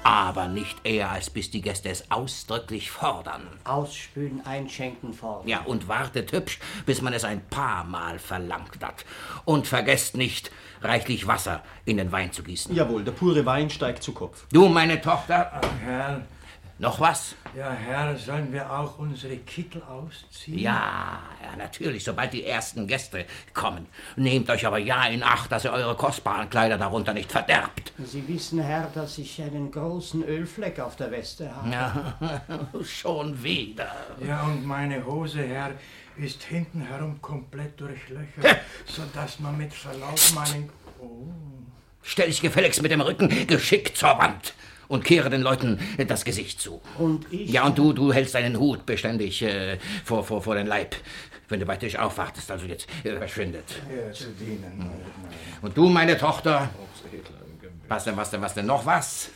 [0.03, 3.47] Aber nicht eher, als bis die Gäste es ausdrücklich fordern.
[3.65, 5.49] Ausspülen, einschenken, fordern.
[5.49, 9.05] Ja, und wartet hübsch, bis man es ein paar Mal verlangt hat.
[9.45, 10.51] Und vergesst nicht,
[10.83, 12.75] reichlich Wasser in den Wein zu gießen.
[12.75, 14.47] Jawohl, der pure Wein steigt zu Kopf.
[14.53, 15.61] Du, meine Tochter.
[15.85, 16.23] Herr.
[16.81, 17.35] Noch was?
[17.55, 20.59] Ja, Herr, sollen wir auch unsere Kittel ausziehen?
[20.59, 23.87] Ja, ja, natürlich, sobald die ersten Gäste kommen.
[24.17, 27.93] Nehmt euch aber ja in Acht, dass ihr eure kostbaren Kleider darunter nicht verderbt.
[28.03, 31.69] Sie wissen, Herr, dass ich einen großen Ölfleck auf der Weste habe.
[31.69, 32.15] Ja,
[32.83, 33.95] schon wieder.
[34.27, 35.73] Ja, und meine Hose, Herr,
[36.17, 38.57] ist hinten herum komplett durchlöchert,
[38.87, 40.71] sodass man mit Verlaub meinen...
[40.99, 41.27] Oh.
[42.03, 44.55] Stell dich gefälligst mit dem Rücken geschickt zur Wand
[44.91, 45.79] und kehre den Leuten
[46.09, 46.81] das Gesicht zu.
[46.99, 47.51] Und ich?
[47.51, 50.97] Ja, und du, du hältst deinen Hut beständig äh, vor, vor, vor den Leib,
[51.49, 52.51] wenn du bei Tisch aufwartest.
[52.51, 53.65] Also jetzt äh, verschwindet.
[53.89, 54.91] Ja, zu dienen.
[55.63, 56.69] Und du, meine Tochter.
[57.89, 58.67] Was denn, was denn, was denn?
[58.67, 59.31] Noch was?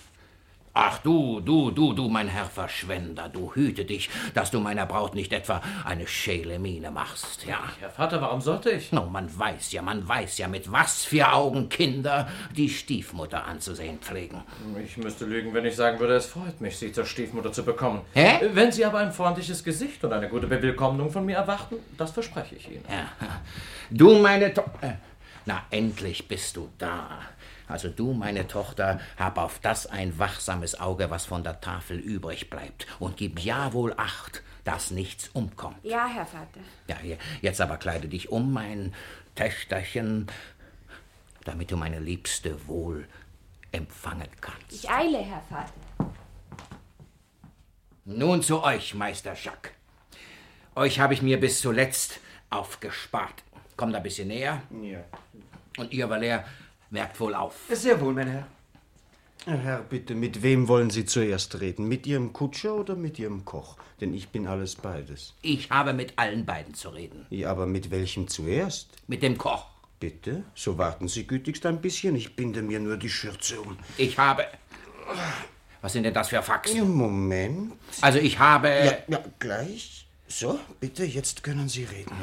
[0.77, 5.15] Ach du, du, du, du, mein Herr Verschwender, du hüte dich, dass du meiner Braut
[5.15, 7.61] nicht etwa eine schäle Miene machst, ja.
[7.79, 8.91] Herr Vater, warum sollte ich?
[8.91, 13.99] No, man weiß ja, man weiß ja, mit was für Augen Kinder die Stiefmutter anzusehen
[14.01, 14.43] pflegen.
[14.85, 18.01] Ich müsste lügen, wenn ich sagen würde, es freut mich, Sie zur Stiefmutter zu bekommen.
[18.13, 18.41] Hä?
[18.53, 22.57] Wenn Sie aber ein freundliches Gesicht und eine gute Bewillkommnung von mir erwarten, das verspreche
[22.57, 22.85] ich Ihnen.
[22.91, 23.07] Ja.
[23.91, 24.99] Du, meine Tochter.
[25.47, 27.21] Na, endlich bist du da.
[27.67, 32.51] Also du, meine Tochter, hab auf das ein wachsames Auge, was von der Tafel übrig
[32.51, 32.87] bleibt.
[32.99, 35.79] Und gib ja wohl Acht, dass nichts umkommt.
[35.83, 36.61] Ja, Herr Vater.
[36.89, 36.97] Ja,
[37.41, 38.95] jetzt aber kleide dich um, mein
[39.35, 40.27] Töchterchen,
[41.45, 43.07] damit du meine Liebste wohl
[43.73, 44.73] empfangen kannst.
[44.73, 46.13] Ich eile, Herr Vater.
[48.05, 49.73] Nun zu euch, Meister Jacques.
[50.75, 53.43] Euch habe ich mir bis zuletzt aufgespart.
[53.77, 54.63] Kommt ein bisschen näher.
[54.83, 55.05] Ja.
[55.79, 56.45] Und ihr, Valère,
[56.95, 57.57] merkt wohl auf.
[57.71, 58.47] Sehr wohl, mein Herr.
[59.47, 61.87] Herr, bitte, mit wem wollen Sie zuerst reden?
[61.87, 63.77] Mit Ihrem Kutscher oder mit Ihrem Koch?
[64.01, 65.35] Denn ich bin alles beides.
[65.43, 67.27] Ich habe mit allen beiden zu reden.
[67.29, 68.89] Ja, aber mit welchem zuerst?
[69.07, 69.67] Mit dem Koch.
[70.01, 70.45] Bitte?
[70.55, 72.17] So warten Sie gütigst ein bisschen.
[72.17, 73.77] Ich binde mir nur die Schürze um.
[73.99, 74.47] Ich habe.
[75.83, 76.77] Was sind denn das für Faxen?
[76.77, 77.73] Ja, Moment.
[78.01, 78.69] Also ich habe.
[78.69, 80.07] Ja, ja, gleich.
[80.27, 82.15] So, bitte, jetzt können Sie reden.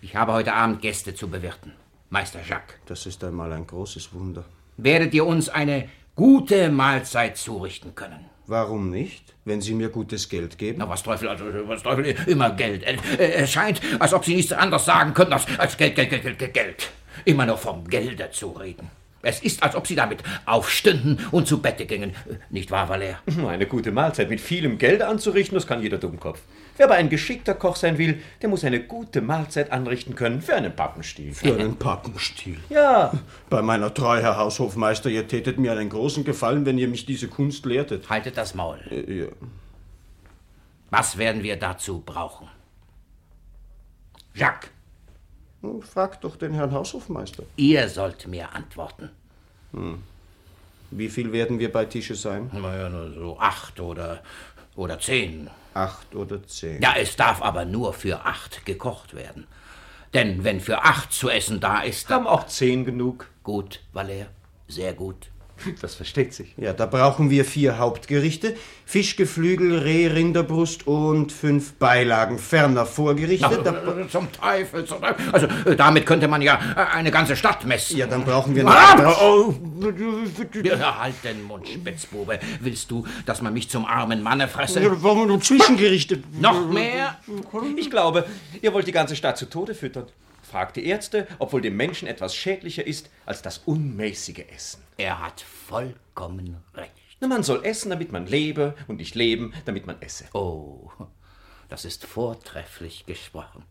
[0.00, 1.72] Ich habe heute Abend Gäste zu bewirten.
[2.10, 2.76] Meister Jacques.
[2.86, 4.44] Das ist einmal ein großes Wunder.
[4.76, 8.26] Werdet ihr uns eine gute Mahlzeit zurichten können?
[8.46, 9.34] Warum nicht?
[9.44, 10.78] Wenn Sie mir gutes Geld geben?
[10.78, 12.84] Na, was Teufel, also, was Teufel, immer Geld.
[12.84, 16.10] Äh, äh, Es scheint, als ob Sie nichts anderes sagen könnten als, als Geld, Geld,
[16.10, 16.90] Geld, Geld, Geld.
[17.24, 18.88] Immer nur vom Gelde zu reden.
[19.22, 22.10] Es ist, als ob Sie damit aufstünden und zu Bette gingen.
[22.10, 23.16] Äh, Nicht wahr, Valère?
[23.48, 26.40] Eine gute Mahlzeit mit vielem Geld anzurichten, das kann jeder Dummkopf.
[26.76, 30.54] Wer aber ein geschickter Koch sein will, der muss eine gute Mahlzeit anrichten können für
[30.54, 31.32] einen Pappenstiel.
[31.32, 32.58] Für einen Pappenstiel?
[32.68, 33.12] Ja.
[33.48, 37.28] Bei meiner Treu, Herr Haushofmeister, ihr tätet mir einen großen Gefallen, wenn ihr mich diese
[37.28, 38.10] Kunst lehrtet.
[38.10, 38.78] Haltet das Maul.
[38.90, 39.26] Äh, ja.
[40.90, 42.48] Was werden wir dazu brauchen?
[44.34, 44.70] Jacques,
[45.62, 47.42] Hm, Fragt doch den Herrn Haushofmeister.
[47.56, 49.08] ihr sollt mir antworten.
[49.72, 50.02] Hm.
[50.90, 52.50] Wie viel werden wir bei Tische sein?
[52.52, 54.22] Naja, nur so acht oder,
[54.76, 55.48] oder zehn.
[55.76, 56.80] Acht oder zehn.
[56.80, 59.46] Ja, es darf aber nur für acht gekocht werden.
[60.14, 62.08] Denn wenn für acht zu essen da ist.
[62.08, 63.28] Haben auch zehn genug.
[63.42, 64.28] Gut, Valère,
[64.68, 65.30] sehr gut.
[65.80, 66.54] Das versteht sich.
[66.56, 68.54] Ja, da brauchen wir vier Hauptgerichte:
[68.84, 72.38] Fischgeflügel, Reh, Rinderbrust und fünf Beilagen.
[72.38, 73.60] Ferner Vorgerichte.
[73.64, 75.32] Da, Na, zum Teufel, zum Teufel.
[75.32, 77.96] Also, äh, damit könnte man ja äh, eine ganze Stadt messen.
[77.96, 78.74] ja, dann brauchen wir noch.
[78.74, 79.16] Ah!
[79.22, 79.54] Oh,
[80.62, 82.38] Ja, halt den Mund, Spitzbube.
[82.60, 84.80] Willst du, dass man mich zum armen Manne fresse?
[84.82, 86.22] ja, wir noch Zwischengerichte.
[86.38, 87.18] Noch mehr?
[87.76, 88.26] Ich glaube,
[88.60, 90.06] ihr wollt die ganze Stadt zu Tode füttern.
[90.50, 94.80] Fragt die Ärzte, ob wohl dem Menschen etwas schädlicher ist als das unmäßige Essen.
[94.96, 96.92] Er hat vollkommen recht.
[97.20, 100.24] Na, man soll essen, damit man lebe und nicht leben, damit man esse.
[100.34, 100.90] Oh,
[101.68, 103.64] das ist vortrefflich gesprochen.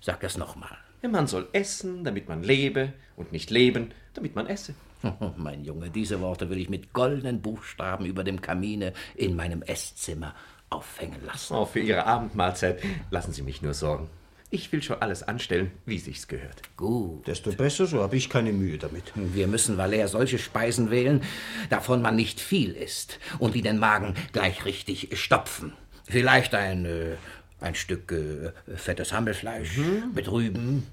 [0.00, 0.78] Sag das nochmal.
[1.02, 4.74] Ja, man soll essen, damit man lebe und nicht leben, damit man esse.
[5.02, 9.60] Oh, mein Junge, diese Worte will ich mit goldenen Buchstaben über dem Kamine in meinem
[9.60, 10.34] Esszimmer
[10.70, 11.54] aufhängen lassen.
[11.54, 14.08] Oh, für Ihre Abendmahlzeit lassen Sie mich nur sorgen.
[14.52, 16.62] Ich will schon alles anstellen, wie sich's gehört.
[16.76, 17.24] Gut.
[17.28, 19.12] Desto besser, so habe ich keine Mühe damit.
[19.14, 21.22] Wir müssen, Valère, solche Speisen wählen,
[21.68, 25.72] davon man nicht viel isst und die den Magen gleich richtig stopfen.
[26.08, 27.16] Vielleicht ein, äh,
[27.60, 29.78] ein Stück äh, fettes Hammelfleisch
[30.12, 30.84] mit Rüben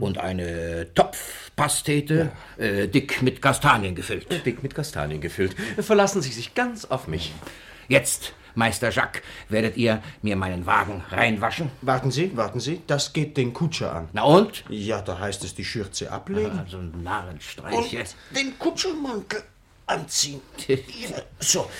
[0.00, 4.26] und eine Topfpastete, äh, dick mit Kastanien gefüllt.
[4.44, 5.54] Dick mit Kastanien gefüllt.
[5.78, 7.32] Verlassen Sie sich ganz auf mich.
[7.88, 11.70] Jetzt, Meister Jacques, werdet ihr mir meinen Wagen reinwaschen?
[11.80, 14.08] Warten Sie, warten Sie, das geht den Kutscher an.
[14.12, 14.64] Na und?
[14.68, 16.58] Ja, da heißt es die Schürze ablegen.
[16.58, 18.02] Also Narrenstreiche.
[18.34, 19.42] den Kutschermantel
[19.86, 20.40] anziehen.
[21.40, 21.70] So,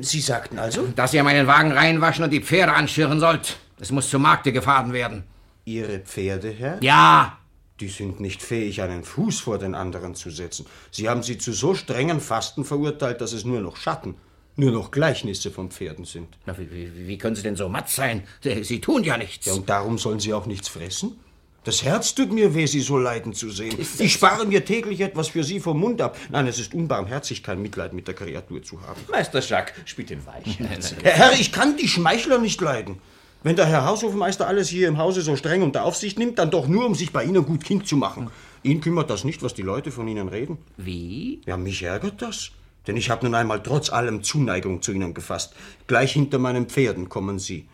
[0.00, 0.86] Sie sagten also?
[0.94, 3.58] Dass ihr meinen Wagen reinwaschen und die Pferde anschirren sollt.
[3.80, 5.24] Es muss zum Markte gefahren werden.
[5.64, 6.78] Ihre Pferde, Herr?
[6.80, 7.38] Ja,
[7.80, 10.64] Die sind nicht fähig, einen Fuß vor den anderen zu setzen.
[10.92, 14.14] Sie haben sie zu so strengen Fasten verurteilt, dass es nur noch Schatten,
[14.56, 16.28] nur noch Gleichnisse von Pferden sind.
[16.46, 18.22] Na, wie, wie, können Sie denn so matt sein?
[18.42, 19.46] Sie, tun ja nichts.
[19.46, 21.18] Ja, und darum sollen Sie auch nichts fressen?
[21.64, 23.78] Das Herz tut mir weh, Sie so leiden zu sehen.
[23.98, 26.16] Ich spare mir täglich etwas für Sie vom Mund ab.
[26.30, 29.00] Nein, es ist unbarmherzig, kein Mitleid mit der Kreatur zu haben.
[29.10, 30.58] Meister Jacques, spielt den Weich.
[31.02, 32.98] Herr, ich kann die Schmeichler nicht leiden.
[33.42, 36.66] Wenn der Herr Haushofmeister alles hier im Hause so streng unter Aufsicht nimmt, dann doch
[36.66, 38.30] nur, um sich bei Ihnen gut Kind zu machen.
[38.62, 40.58] Ihn kümmert das nicht, was die Leute von Ihnen reden.
[40.76, 41.40] Wie?
[41.46, 42.52] Ja, mich ärgert das.
[42.86, 45.54] Denn ich habe nun einmal trotz allem Zuneigung zu Ihnen gefasst.
[45.86, 47.66] Gleich hinter meinen Pferden kommen Sie.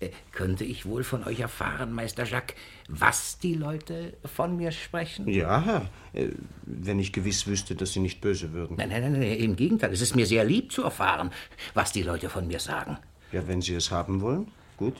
[0.00, 2.56] Äh, könnte ich wohl von euch erfahren, Meister Jacques,
[2.88, 5.28] was die Leute von mir sprechen?
[5.28, 6.28] Ja, äh,
[6.64, 8.76] wenn ich gewiss wüsste, dass Sie nicht böse würden.
[8.76, 9.92] Nein, nein, nein, nein, im Gegenteil.
[9.92, 11.30] Es ist mir sehr lieb zu erfahren,
[11.74, 12.98] was die Leute von mir sagen.
[13.32, 14.94] Ja, wenn Sie es haben wollen, gut.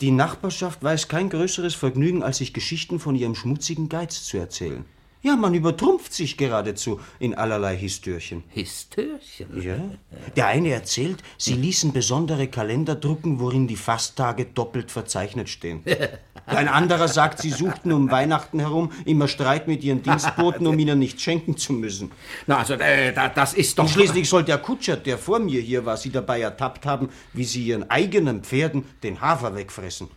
[0.00, 4.86] Die Nachbarschaft weiß kein größeres Vergnügen, als sich Geschichten von ihrem schmutzigen Geiz zu erzählen.
[5.22, 8.42] Ja, man übertrumpft sich geradezu in allerlei Histörchen.
[8.48, 9.62] Histörchen?
[9.62, 9.76] Ja.
[10.34, 15.84] Der eine erzählt, sie ließen besondere Kalender drucken, worin die Fasttage doppelt verzeichnet stehen.
[16.46, 20.98] Ein anderer sagt, sie suchten um Weihnachten herum immer Streit mit ihren Dienstboten, um ihnen
[20.98, 22.10] nichts schenken zu müssen.
[22.46, 23.84] Na, also, äh, da, das ist doch.
[23.84, 27.44] Und schließlich soll der Kutscher, der vor mir hier war, sie dabei ertappt haben, wie
[27.44, 30.08] sie ihren eigenen Pferden den Hafer wegfressen.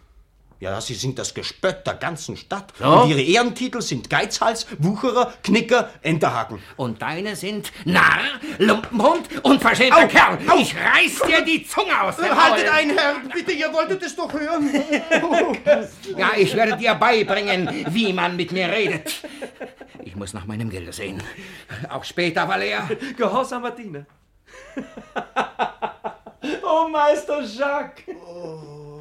[0.63, 2.71] Ja, sie sind das Gespött der ganzen Stadt.
[2.79, 2.85] So?
[2.85, 6.63] Und ihre Ehrentitel sind Geizhals, Wucherer, Knicker, Enterhaken.
[6.77, 8.21] Und deine sind Narr,
[8.59, 10.37] Lumpenhund und verschämter Au, Kerl.
[10.47, 10.57] au.
[10.57, 12.75] Ich reiß dir die Zunge aus dem Haltet Maul.
[12.77, 14.69] ein, Herr, bitte, ihr wolltet es doch hören.
[16.17, 19.21] Ja, ich werde dir beibringen, wie man mit mir redet.
[20.03, 21.21] Ich muss nach meinem Gelde sehen.
[21.89, 22.89] Auch später, Valer.
[23.17, 24.05] Gehorsamer Diener.
[26.63, 28.05] oh, Meister Jacques.
[28.07, 28.92] Was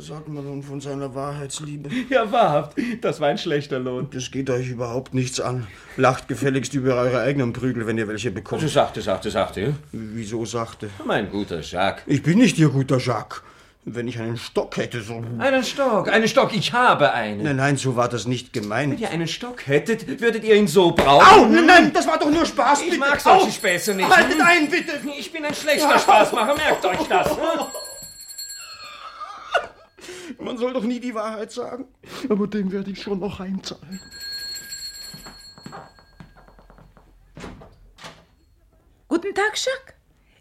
[0.00, 1.90] sagt man nun von seiner Wahrheitsliebe?
[2.10, 4.08] Ja, wahrhaft, das war ein schlechter Lohn.
[4.12, 5.66] Das geht euch überhaupt nichts an.
[5.96, 8.62] Lacht gefälligst über eure eigenen Prügel, wenn ihr welche bekommt.
[8.62, 9.74] Also sagte, sagte, sagte.
[9.92, 10.88] Wieso sagte?
[11.04, 12.04] Mein guter Jacques.
[12.06, 13.42] Ich bin nicht ihr guter Jacques.
[13.84, 15.22] Wenn ich einen Stock hätte, so...
[15.38, 17.42] Einen Stock, einen Stock, ich habe einen.
[17.42, 18.92] Nein, nein, so war das nicht gemeint.
[18.92, 21.26] Wenn ihr einen Stock hättet, würdet ihr ihn so brauchen.
[21.26, 22.82] Au, nein, nein, das war doch nur Spaß.
[22.82, 23.00] Ich bitte.
[23.00, 23.50] mag solche Au.
[23.50, 24.08] Späße nicht.
[24.14, 24.92] Haltet ein, bitte.
[25.18, 27.30] Ich bin ein schlechter Spaßmacher, merkt euch das.
[30.38, 31.86] Man soll doch nie die Wahrheit sagen.
[32.28, 34.00] Aber dem werde ich schon noch heimzahlen.
[39.08, 39.94] Guten Tag, Jacques.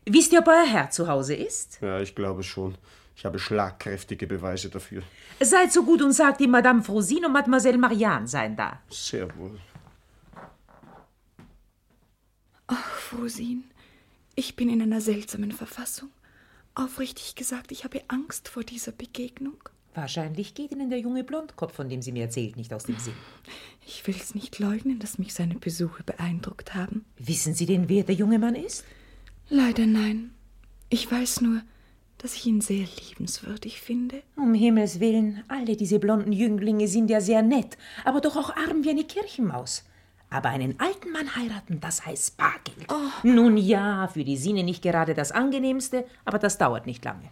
[0.05, 1.79] Wisst ihr, ob euer Herr zu Hause ist?
[1.81, 2.75] Ja, ich glaube schon.
[3.15, 5.01] Ich habe schlagkräftige Beweise dafür.
[5.39, 8.79] Seid so gut und sagt ihm, Madame Frosine und Mademoiselle Marianne seien da.
[8.89, 9.59] Sehr wohl.
[12.67, 13.63] Ach, Frosin,
[14.35, 16.09] ich bin in einer seltsamen Verfassung.
[16.77, 19.57] Aufrichtig gesagt, ich habe Angst vor dieser Begegnung.
[19.95, 23.15] Wahrscheinlich geht Ihnen der junge Blondkopf, von dem sie mir erzählt, nicht aus dem Sinn.
[23.83, 27.03] Ich will's nicht leugnen, dass mich seine Besuche beeindruckt haben.
[27.17, 28.83] Wissen Sie denn, wer der junge Mann ist?
[29.49, 30.35] Leider nein.
[30.89, 31.63] Ich weiß nur,
[32.19, 34.21] dass ich ihn sehr liebenswürdig finde.
[34.35, 37.75] Um Himmels Willen, alle diese blonden Jünglinge sind ja sehr nett,
[38.05, 39.83] aber doch auch arm wie eine Kirchenmaus.
[40.29, 42.87] Aber einen alten Mann heiraten, das heißt Bargeld.
[43.23, 47.29] Nun ja, für die Sinne nicht gerade das angenehmste, aber das dauert nicht lange.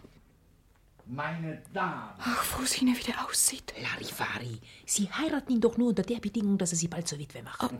[1.08, 2.10] Meine Damen.
[2.18, 3.72] Ach, Frosine, wie der aussieht.
[3.80, 7.42] Larifari, Sie heiraten ihn doch nur unter der Bedingung, dass er Sie bald zur Witwe
[7.44, 7.70] macht.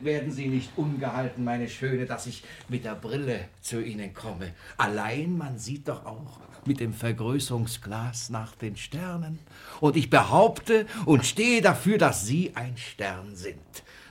[0.00, 4.54] Werden Sie nicht ungehalten, meine Schöne, dass ich mit der Brille zu Ihnen komme.
[4.76, 9.40] Allein man sieht doch auch mit dem Vergrößerungsglas nach den Sternen.
[9.80, 13.56] Und ich behaupte und stehe dafür, dass Sie ein Stern sind.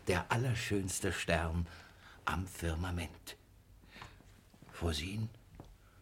[0.07, 1.67] Der allerschönste Stern
[2.23, 3.35] am Firmament.
[4.71, 5.29] Frosin,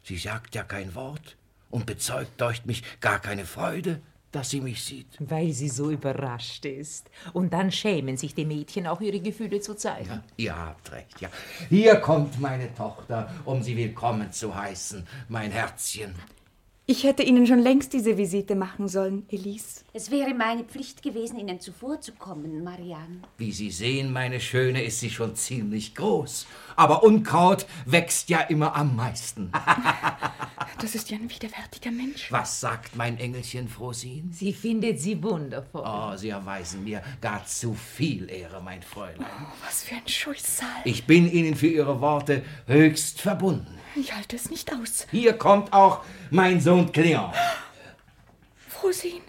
[0.04, 1.38] sie sagt ja kein Wort
[1.72, 4.02] und bezeugt durch mich gar keine Freude,
[4.32, 5.08] dass sie mich sieht.
[5.20, 7.10] Weil sie so überrascht ist.
[7.34, 10.22] Und dann schämen sich die Mädchen auch, ihre Gefühle zu zeigen.
[10.36, 11.30] Ihr habt recht, ja.
[11.70, 16.14] Hier kommt meine Tochter, um sie willkommen zu heißen, mein Herzchen.
[16.88, 19.82] Ich hätte Ihnen schon längst diese Visite machen sollen, Elise.
[19.92, 23.22] Es wäre meine Pflicht gewesen, Ihnen zuvorzukommen, Marianne.
[23.40, 26.46] Wie Sie sehen, meine Schöne, ist sie schon ziemlich groß.
[26.76, 29.52] Aber Unkraut wächst ja immer am meisten.
[30.82, 32.30] Das ist ja ein widerwärtiger Mensch.
[32.32, 34.30] Was sagt mein Engelchen Frosin?
[34.34, 35.84] Sie findet sie wundervoll.
[35.86, 39.26] Oh, Sie erweisen mir gar zu viel Ehre, mein Fräulein.
[39.66, 40.68] Was für ein Scheusal.
[40.84, 43.80] Ich bin Ihnen für Ihre Worte höchst verbunden.
[43.96, 45.08] Ich halte es nicht aus.
[45.12, 47.32] Hier kommt auch mein Sohn Cleon.
[48.68, 49.22] Frosin,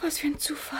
[0.00, 0.78] was für ein Zufall.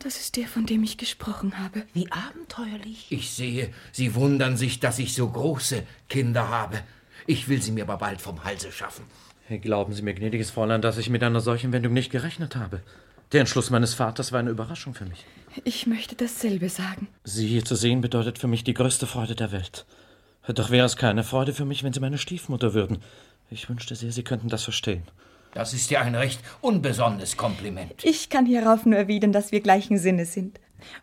[0.00, 1.82] Das ist der, von dem ich gesprochen habe.
[1.92, 3.06] Wie abenteuerlich.
[3.10, 6.80] Ich sehe, Sie wundern sich, dass ich so große Kinder habe.
[7.26, 9.04] Ich will sie mir aber bald vom Halse schaffen.
[9.60, 12.82] Glauben Sie mir, gnädiges Fräulein, dass ich mit einer solchen Wendung nicht gerechnet habe.
[13.32, 15.24] Der Entschluss meines Vaters war eine Überraschung für mich.
[15.64, 17.08] Ich möchte dasselbe sagen.
[17.24, 19.86] Sie hier zu sehen bedeutet für mich die größte Freude der Welt.
[20.46, 22.98] Doch wäre es keine Freude für mich, wenn Sie meine Stiefmutter würden.
[23.50, 25.02] Ich wünschte sehr, Sie könnten das verstehen.
[25.54, 28.04] Das ist ja ein recht unbesonnenes Kompliment.
[28.04, 30.60] Ich kann hierauf nur erwidern, dass wir gleichen Sinnes sind.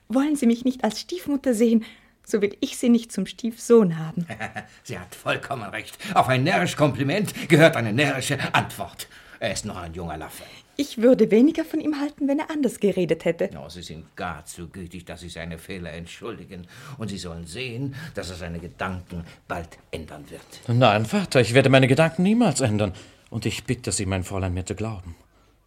[0.08, 1.86] Wollen Sie mich nicht als Stiefmutter sehen,
[2.26, 4.26] so will ich Sie nicht zum Stiefsohn haben.
[4.84, 5.98] Sie hat vollkommen recht.
[6.14, 9.08] Auf ein närrisch Kompliment gehört eine närrische Antwort.
[9.40, 10.44] Er ist noch ein junger Laffe.
[10.80, 13.50] Ich würde weniger von ihm halten, wenn er anders geredet hätte.
[13.58, 16.68] Oh, Sie sind gar zu gütig, dass Sie seine Fehler entschuldigen.
[17.00, 20.42] Und Sie sollen sehen, dass er seine Gedanken bald ändern wird.
[20.68, 22.94] Nein, Vater, ich werde meine Gedanken niemals ändern.
[23.32, 25.16] Und ich bitte Sie, mein Fräulein, mir zu glauben.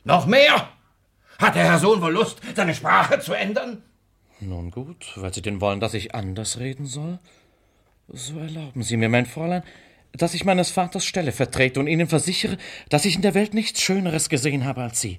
[0.04, 0.68] Noch mehr?
[1.40, 3.82] Hat der Herr Sohn wohl Lust, seine Sprache zu ändern?
[4.38, 7.18] Nun gut, weil Sie denn wollen, dass ich anders reden soll,
[8.08, 9.64] so erlauben Sie mir, mein Fräulein,
[10.12, 12.58] dass ich meines Vaters Stelle vertrete und Ihnen versichere,
[12.88, 15.18] dass ich in der Welt nichts Schöneres gesehen habe als Sie,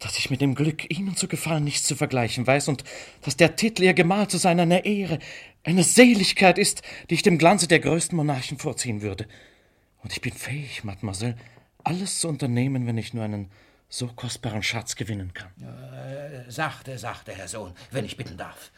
[0.00, 2.84] dass ich mit dem Glück, Ihnen zu gefallen, nichts zu vergleichen weiß und
[3.22, 5.18] dass der Titel, Ihr Gemahl zu sein, eine Ehre,
[5.64, 9.26] eine Seligkeit ist, die ich dem Glanze der größten Monarchen vorziehen würde.
[10.02, 11.36] Und ich bin fähig, Mademoiselle,
[11.84, 13.50] alles zu unternehmen, wenn ich nur einen
[13.88, 15.50] so kostbaren Schatz gewinnen kann.
[15.60, 18.70] Äh, sachte, sachte, Herr Sohn, wenn ich bitten darf.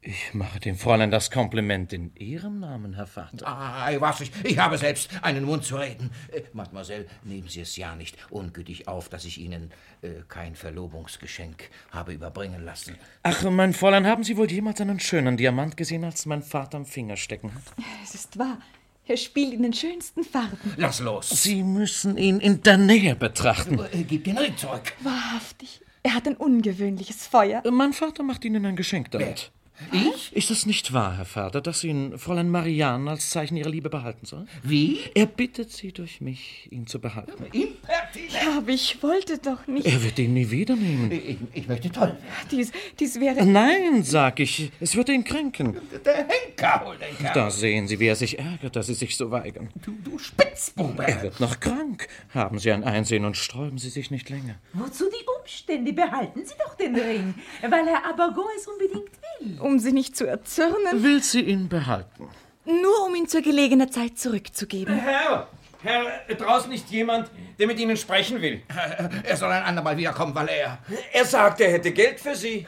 [0.00, 3.46] Ich mache dem Fräulein das Kompliment in Ihrem Namen, Herr Vater.
[3.46, 6.10] Ah, was, ich, ich habe selbst einen Mund zu reden.
[6.32, 9.72] Äh, Mademoiselle, nehmen Sie es ja nicht ungütig auf, dass ich Ihnen
[10.02, 12.96] äh, kein Verlobungsgeschenk habe überbringen lassen.
[13.24, 16.86] Ach, mein Fräulein, haben Sie wohl jemals einen schönen Diamant gesehen, als mein Vater am
[16.86, 17.62] Finger stecken hat?
[18.04, 18.58] Es ist wahr.
[19.04, 20.74] Er spielt in den schönsten Farben.
[20.76, 21.30] Lass los.
[21.30, 23.80] Sie müssen ihn in der Nähe betrachten.
[23.92, 24.92] Äh, Gib den Ring zurück.
[25.00, 25.80] Wahrhaftig.
[26.04, 27.62] Er hat ein ungewöhnliches Feuer.
[27.68, 29.50] Mein Vater macht Ihnen ein Geschenk damit.
[29.92, 30.34] Ich?
[30.34, 34.26] Ist es nicht wahr, Herr Vater, dass ihn Fräulein Marianne als Zeichen ihrer Liebe behalten
[34.26, 34.46] soll?
[34.62, 34.98] Wie?
[35.14, 37.44] Er bittet Sie durch mich, ihn zu behalten.
[37.52, 39.86] Ja, aber ich wollte doch nicht.
[39.86, 41.10] Er wird ihn nie wieder nehmen.
[41.12, 42.18] Ich, ich möchte toll werden.
[42.50, 43.44] Dies, dies wäre.
[43.46, 45.76] Nein, sag ich, es würde ihn kränken.
[46.04, 47.34] Der Henker holt den Kerl.
[47.34, 49.68] Da sehen Sie, wie er sich ärgert, dass Sie sich so weigern.
[49.84, 51.06] Du, du Spitzbube.
[51.06, 52.08] Er wird noch krank.
[52.34, 54.56] Haben Sie ein Einsehen und sträuben Sie sich nicht länger.
[54.72, 55.92] Wozu die Umstände?
[55.92, 59.10] Behalten Sie doch den Ring, weil Herr Abagon es unbedingt
[59.40, 59.58] will.
[59.68, 61.02] Um sie nicht zu erzürnen.
[61.02, 62.26] Will sie ihn behalten?
[62.64, 64.94] Nur um ihn zur gelegenen Zeit zurückzugeben.
[64.96, 65.46] Herr,
[65.82, 66.04] Herr,
[66.34, 68.62] draußen ist jemand, der mit Ihnen sprechen will.
[69.24, 70.78] Er soll ein andermal wiederkommen, weil er...
[71.12, 72.66] Er sagt, er hätte Geld für Sie.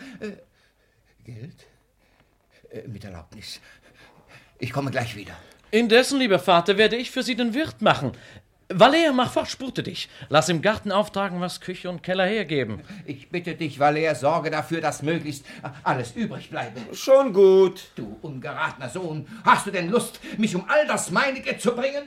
[1.24, 1.66] Geld?
[2.70, 3.60] Äh, Mit Erlaubnis.
[4.58, 5.32] Ich komme gleich wieder.
[5.70, 8.12] Indessen, lieber Vater, werde ich für Sie den Wirt machen.
[8.72, 10.08] Valer, mach fort, spute dich.
[10.28, 12.82] Lass im Garten auftragen, was Küche und Keller hergeben.
[13.04, 15.44] Ich bitte dich, Valer, sorge dafür, dass möglichst
[15.82, 16.80] alles übrig bleibe.
[16.94, 17.90] Schon gut.
[17.96, 22.06] Du ungeratener Sohn, hast du denn Lust, mich um all das Meinige zu bringen?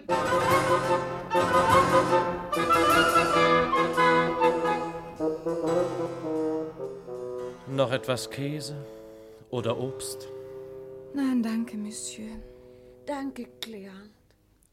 [7.68, 8.76] Noch etwas Käse
[9.50, 10.28] oder Obst?
[11.14, 12.30] Nein, danke, Monsieur.
[13.06, 13.92] Danke, Clea.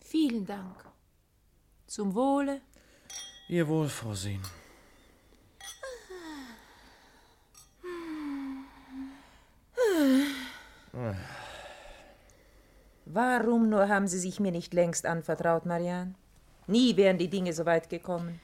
[0.05, 0.90] Vielen Dank.
[1.91, 2.61] Zum Wohle.
[3.49, 4.41] Ihr Wohl, Frau Sien.
[13.07, 16.15] Warum nur haben Sie sich mir nicht längst anvertraut, Marianne?
[16.69, 18.39] Nie wären die Dinge so weit gekommen.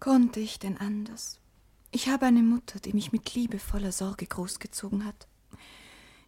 [0.00, 1.38] Konnte ich denn anders?
[1.92, 5.28] Ich habe eine Mutter, die mich mit liebevoller Sorge großgezogen hat.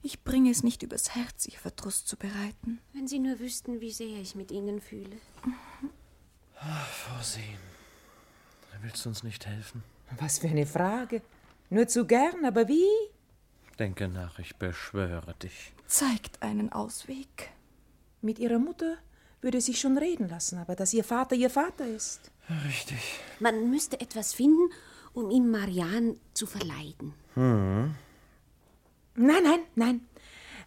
[0.01, 2.79] Ich bringe es nicht übers Herz, ihr Verdruss zu bereiten.
[2.93, 5.17] Wenn Sie nur wüssten, wie sehr ich mit Ihnen fühle.
[6.65, 7.59] Ach, Frau Sien,
[8.83, 9.83] willst du uns nicht helfen?
[10.19, 11.23] Was für eine Frage.
[11.71, 12.89] Nur zu gern, aber wie?
[13.79, 15.73] Denke nach, ich beschwöre dich.
[15.87, 17.51] Zeigt einen Ausweg.
[18.21, 18.97] Mit Ihrer Mutter
[19.41, 22.31] würde sich schon reden lassen, aber dass Ihr Vater Ihr Vater ist.
[22.67, 23.19] Richtig.
[23.41, 24.71] Man müsste etwas finden,
[25.15, 27.15] um ihm Marianne zu verleiden.
[27.35, 27.95] Hm.
[29.15, 30.01] Nein, nein, nein.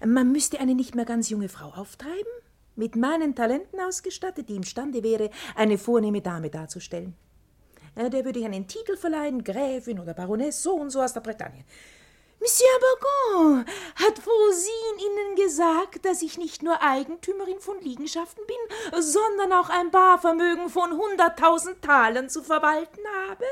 [0.06, 2.32] Man müsste eine nicht mehr ganz junge Frau auftreiben,
[2.76, 7.16] mit meinen Talenten ausgestattet, die imstande wäre, eine vornehme Dame darzustellen.
[7.96, 11.22] Äh, Der würde ich einen Titel verleihen, Gräfin oder Baroness, so und so aus der
[11.22, 11.64] Bretagne.
[12.40, 13.66] Monsieur Burgon,
[13.96, 19.90] hat Frosin Ihnen gesagt, dass ich nicht nur Eigentümerin von Liegenschaften bin, sondern auch ein
[19.90, 23.46] Barvermögen von hunderttausend Talern zu verwalten habe?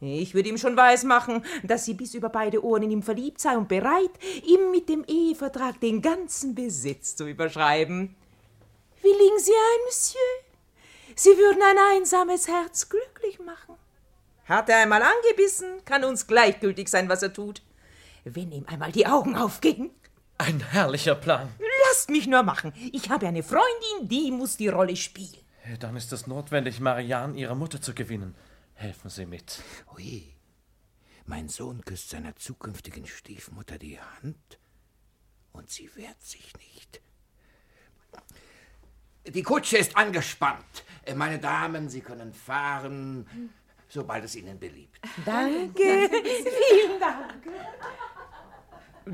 [0.00, 3.56] Ich würde ihm schon weismachen, dass sie bis über beide Ohren in ihm verliebt sei
[3.56, 4.10] und bereit,
[4.46, 8.16] ihm mit dem Ehevertrag den ganzen Besitz zu überschreiben.
[9.02, 10.20] Willigen Sie ein, Monsieur?
[11.16, 13.74] Sie würden ein einsames Herz glücklich machen.
[14.46, 17.62] Hat er einmal angebissen, kann uns gleichgültig sein, was er tut.
[18.24, 19.90] Wenn ihm einmal die Augen aufgehen.
[20.38, 21.48] Ein herrlicher Plan.
[21.88, 22.72] Lasst mich nur machen.
[22.92, 25.44] Ich habe eine Freundin, die muss die Rolle spielen.
[25.78, 28.34] Dann ist es notwendig, Marianne ihre Mutter zu gewinnen.
[28.80, 29.62] Helfen Sie mit.
[29.94, 30.24] Ui,
[31.26, 34.58] mein Sohn küsst seiner zukünftigen Stiefmutter die Hand
[35.52, 37.02] und sie wehrt sich nicht.
[39.26, 40.64] Die Kutsche ist angespannt.
[41.14, 43.28] Meine Damen, Sie können fahren,
[43.86, 44.98] sobald es Ihnen beliebt.
[45.26, 46.08] Danke.
[46.08, 47.46] Vielen Dank.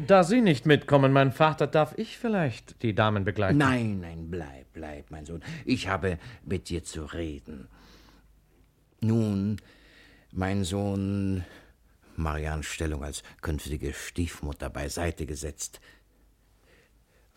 [0.07, 3.59] Da Sie nicht mitkommen, mein Vater, darf ich vielleicht die Damen begleiten?
[3.59, 5.43] Nein, nein, bleib, bleib, mein Sohn.
[5.65, 7.69] Ich habe mit dir zu reden.
[9.01, 9.61] Nun,
[10.33, 11.45] mein Sohn,
[12.17, 15.81] Marians Stellung als künftige Stiefmutter beiseite gesetzt.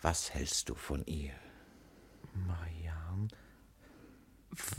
[0.01, 1.33] Was hältst du von ihr?
[2.47, 3.27] Marianne?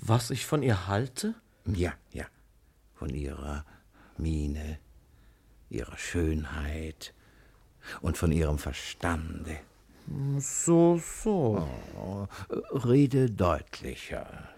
[0.01, 1.35] Was ich von ihr halte?
[1.67, 2.27] Ja, ja.
[2.95, 3.65] Von ihrer
[4.17, 4.79] Miene,
[5.69, 7.15] ihrer Schönheit
[8.01, 9.61] und von ihrem Verstande.
[10.39, 11.69] So, so.
[11.97, 12.27] Oh,
[12.85, 14.49] rede deutlicher.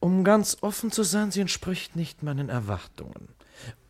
[0.00, 3.28] Um ganz offen zu sein, sie entspricht nicht meinen Erwartungen.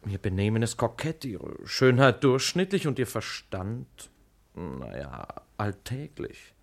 [0.07, 4.11] Ihr Benehmen ist kokett, ihre Schönheit durchschnittlich und ihr Verstand,
[4.55, 6.55] naja, alltäglich.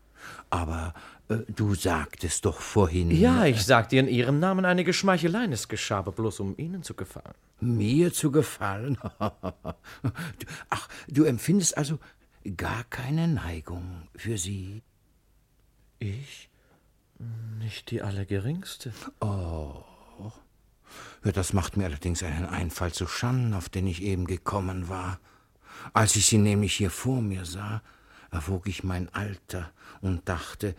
[0.50, 0.94] Aber
[1.30, 3.12] äh, du sagtest doch vorhin.
[3.12, 5.52] Ja, ich sagte in Ihrem Namen einige Schmeicheleien.
[5.52, 7.36] Es geschah aber bloß, um Ihnen zu gefallen.
[7.60, 8.98] Mir zu gefallen?
[10.70, 12.00] Ach, du empfindest also
[12.58, 14.82] gar keine Neigung für sie?
[16.00, 16.50] Ich?
[17.60, 18.94] Nicht die allergeringste.
[19.22, 19.84] Oh.
[21.24, 25.20] Ja, das macht mir allerdings einen Einfall zu Schanden, auf den ich eben gekommen war.
[25.94, 27.82] Als ich sie nämlich hier vor mir sah,
[28.32, 30.76] erwog ich mein Alter und dachte,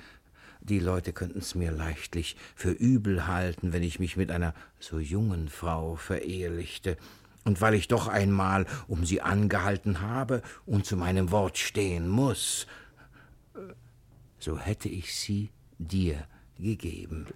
[0.60, 5.48] die Leute könnten's mir leichtlich für übel halten, wenn ich mich mit einer so jungen
[5.48, 6.96] Frau verehelichte.
[7.44, 12.66] Und weil ich doch einmal um sie angehalten habe und zu meinem Wort stehen muss,
[14.38, 16.26] so hätte ich sie dir
[16.58, 17.26] gegeben.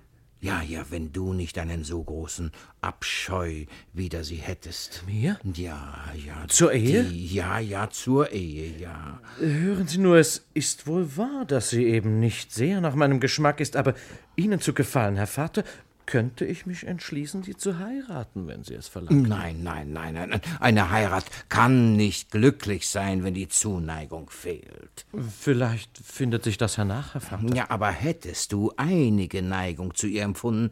[0.43, 5.05] Ja, ja, wenn du nicht einen so großen Abscheu wider sie hättest.
[5.07, 5.39] Mir?
[5.55, 6.47] Ja, ja.
[6.49, 7.05] Zur Ehe?
[7.05, 9.21] Die, ja, ja, zur Ehe, ja.
[9.39, 13.61] Hören Sie nur, es ist wohl wahr, dass sie eben nicht sehr nach meinem Geschmack
[13.61, 13.93] ist, aber
[14.35, 15.63] Ihnen zu gefallen, Herr Vater,
[16.11, 19.23] könnte ich mich entschließen, Sie zu heiraten, wenn Sie es verlangen.
[19.23, 20.41] Nein, nein, nein, nein.
[20.59, 25.07] Eine Heirat kann nicht glücklich sein, wenn die Zuneigung fehlt.
[25.39, 27.55] Vielleicht findet sich das hernach, Herr Vater.
[27.55, 30.71] Ja, aber hättest du einige Neigung zu ihr empfunden,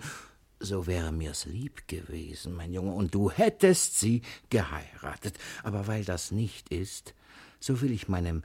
[0.59, 5.39] so wäre mir's lieb gewesen, mein Junge, und du hättest sie geheiratet.
[5.62, 7.14] Aber weil das nicht ist,
[7.61, 8.43] so will ich meinem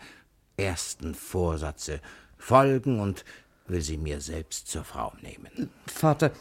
[0.57, 2.01] ersten Vorsatze
[2.37, 3.25] folgen und
[3.65, 5.71] will sie mir selbst zur Frau nehmen.
[5.87, 6.31] Vater,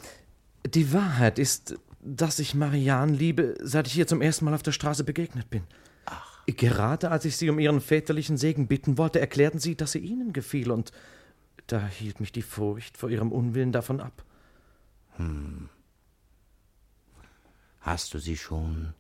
[0.67, 4.73] die Wahrheit ist, dass ich Marianne liebe, seit ich ihr zum ersten Mal auf der
[4.73, 5.65] Straße begegnet bin.
[6.07, 6.45] Ach.
[6.47, 10.33] Gerade als ich Sie um Ihren väterlichen Segen bitten wollte, erklärten Sie, dass sie Ihnen
[10.33, 10.93] gefiel, und
[11.67, 14.25] da hielt mich die Furcht vor Ihrem Unwillen davon ab.
[15.17, 15.69] Hm.
[17.81, 18.95] Hast du sie schon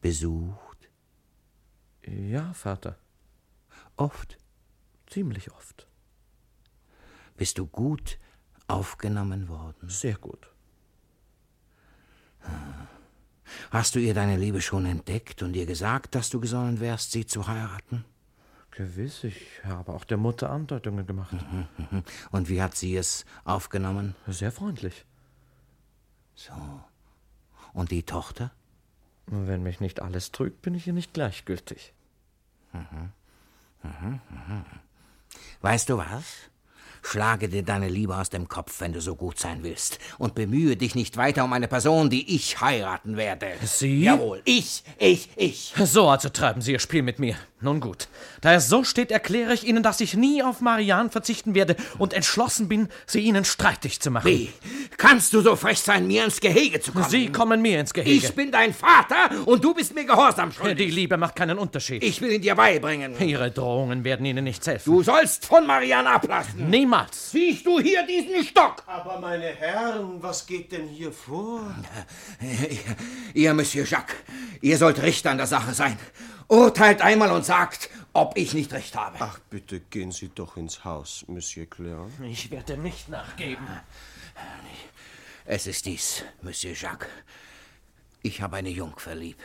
[0.00, 0.90] besucht?
[2.06, 2.98] Ja, Vater.
[3.96, 4.38] Oft?
[5.06, 5.86] Ziemlich oft.
[7.36, 8.18] Bist du gut
[8.66, 9.88] aufgenommen worden?
[9.88, 10.53] Sehr gut.
[13.70, 17.26] Hast du ihr deine Liebe schon entdeckt und ihr gesagt, dass du gesonnen wärst, sie
[17.26, 18.04] zu heiraten?
[18.70, 21.34] Gewiss, ich habe auch der Mutter Andeutungen gemacht.
[22.32, 24.16] Und wie hat sie es aufgenommen?
[24.26, 25.04] Sehr freundlich.
[26.34, 26.52] So.
[27.72, 28.50] Und die Tochter?
[29.26, 31.94] Wenn mich nicht alles trügt, bin ich ihr nicht gleichgültig.
[32.72, 33.12] Mhm.
[33.82, 34.64] Mhm, mhm.
[35.60, 36.50] Weißt du was?
[37.04, 39.98] Schlage dir deine Liebe aus dem Kopf, wenn du so gut sein willst.
[40.18, 43.52] Und bemühe dich nicht weiter um eine Person, die ich heiraten werde.
[43.62, 44.02] Sie?
[44.02, 45.74] Jawohl, ich, ich, ich.
[45.84, 47.36] So also treiben Sie Ihr Spiel mit mir.
[47.64, 48.08] Nun gut.
[48.42, 52.12] Da es so steht, erkläre ich Ihnen, dass ich nie auf Marianne verzichten werde und
[52.12, 54.26] entschlossen bin, sie Ihnen streitig zu machen.
[54.26, 54.52] Wie?
[54.98, 57.08] Kannst du so frech sein, mir ins Gehege zu kommen?
[57.08, 58.26] Sie kommen mir ins Gehege.
[58.26, 60.76] Ich bin dein Vater und du bist mir gehorsam schuldig.
[60.76, 62.04] Die Liebe macht keinen Unterschied.
[62.04, 63.18] Ich will ihn dir beibringen.
[63.18, 64.92] Ihre Drohungen werden Ihnen nichts helfen.
[64.92, 66.68] Du sollst von Marianne ablassen.
[66.68, 67.30] Niemals.
[67.30, 68.82] Siehst du hier diesen Stock?
[68.86, 71.62] Aber meine Herren, was geht denn hier vor?
[73.32, 74.16] Ihr, Monsieur Jacques,
[74.60, 75.98] ihr sollt Richter an der Sache sein.
[76.48, 79.16] Urteilt einmal und sagt, ob ich nicht recht habe.
[79.20, 82.10] Ach, bitte gehen Sie doch ins Haus, Monsieur Cléon.
[82.22, 83.66] Ich werde nicht nachgeben.
[85.44, 87.08] Es ist dies, Monsieur Jacques.
[88.22, 89.36] Ich habe eine Jungfer lieb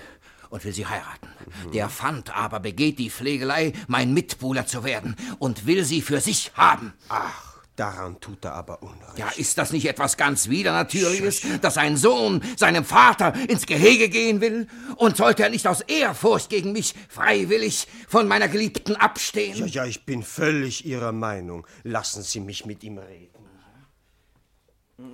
[0.50, 1.28] und will sie heiraten.
[1.74, 6.52] Der Fand aber begeht die Pflegelei, mein Mitbuhler zu werden und will sie für sich
[6.56, 6.94] haben.
[7.10, 7.49] Ach,
[7.80, 9.18] daran tut er aber Unrecht.
[9.18, 14.42] Ja, ist das nicht etwas ganz Widernatürliches, dass ein Sohn seinem Vater ins Gehege gehen
[14.42, 14.68] will?
[14.98, 19.58] Und sollte er nicht aus Ehrfurcht gegen mich freiwillig von meiner Geliebten abstehen?
[19.58, 21.66] Ja, ja, ich bin völlig Ihrer Meinung.
[21.84, 23.40] Lassen Sie mich mit ihm reden.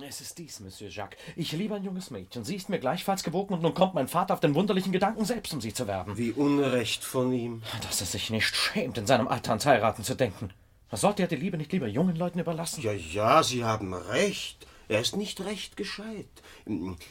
[0.08, 1.16] Es ist dies, Monsieur Jacques.
[1.36, 2.42] Ich liebe ein junges Mädchen.
[2.42, 5.54] Sie ist mir gleichfalls gewogen und nun kommt mein Vater auf den wunderlichen Gedanken, selbst
[5.54, 6.16] um sie zu werben.
[6.16, 7.62] Wie unrecht von ihm.
[7.82, 10.50] Dass er sich nicht schämt, in seinem Alter ans Heiraten zu denken.
[10.96, 12.82] Sollte er die Liebe nicht lieber jungen Leuten überlassen?
[12.82, 14.66] Ja, ja, Sie haben recht.
[14.88, 16.28] Er ist nicht recht gescheit.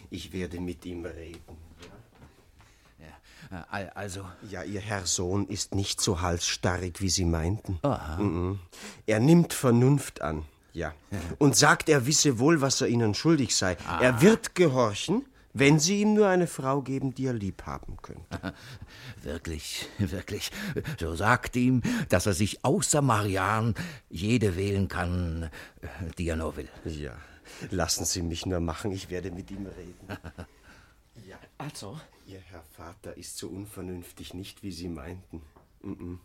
[0.09, 1.57] Ich werde mit ihm reden.
[3.51, 4.25] Ja, also.
[4.49, 7.79] Ja, Ihr Herr Sohn ist nicht so halsstarrig, wie Sie meinten.
[7.83, 8.17] Aha.
[8.17, 8.59] Mhm.
[9.05, 10.45] Er nimmt Vernunft an.
[10.73, 10.93] Ja.
[11.37, 13.77] Und sagt, er wisse wohl, was er ihnen schuldig sei.
[13.87, 13.99] Ah.
[14.01, 15.25] Er wird gehorchen,
[15.55, 18.53] wenn sie ihm nur eine Frau geben, die er lieb haben könnte.
[19.23, 20.51] Wirklich, wirklich.
[20.99, 23.73] So sagt ihm, dass er sich außer Marianne
[24.09, 25.49] jede wählen kann,
[26.17, 26.69] die er nur will.
[26.83, 27.17] Ja.
[27.71, 30.07] Lassen Sie mich nur machen, ich werde mit ihm reden.
[31.25, 31.39] Ja.
[31.57, 31.97] Also?
[32.27, 35.41] Ihr Herr Vater ist so unvernünftig nicht, wie Sie meinten.
[35.81, 36.19] Mhm.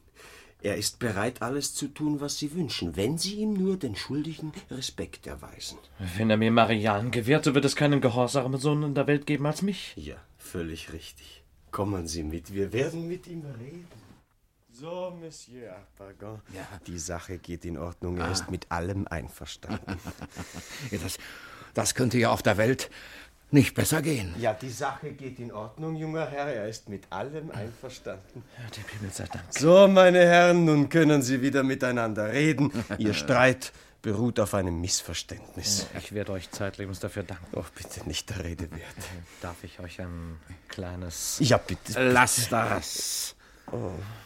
[0.63, 4.53] Er ist bereit, alles zu tun, was Sie wünschen, wenn Sie ihm nur den Schuldigen
[4.71, 5.79] Respekt erweisen.
[6.17, 9.47] Wenn er mir Marianne gewährt, so wird es keinen gehorsamen Sohn in der Welt geben
[9.47, 9.95] als mich.
[9.97, 11.43] Ja, völlig richtig.
[11.71, 13.87] Kommen Sie mit, wir werden mit ihm reden.
[14.73, 16.41] So, Monsieur Arpagon.
[16.55, 16.67] Ja.
[16.87, 18.17] Die Sache geht in Ordnung.
[18.19, 18.33] Er Ah.
[18.33, 19.99] ist mit allem einverstanden.
[20.91, 21.19] Ja, das,
[21.75, 22.91] das könnte ja auf der Welt
[23.53, 24.35] nicht besser gehen.
[24.39, 26.47] ja, die Sache geht in Ordnung, junger Herr.
[26.47, 28.43] Er ist mit allem einverstanden.
[28.59, 29.45] Ja, dem Himmel sei Dank.
[29.51, 32.73] So, meine Herren, nun können Sie wieder miteinander reden.
[32.99, 33.73] Ihr Streit
[34.03, 35.87] beruht auf einem Missverständnis.
[35.99, 37.47] Ich werde euch zeitlebens dafür danken.
[37.53, 38.81] Doch bitte nicht der Rede wert.
[39.43, 40.39] Darf ich euch ein
[40.69, 41.37] kleines...
[41.41, 42.01] Ja, bitte.
[42.11, 43.35] Lass das.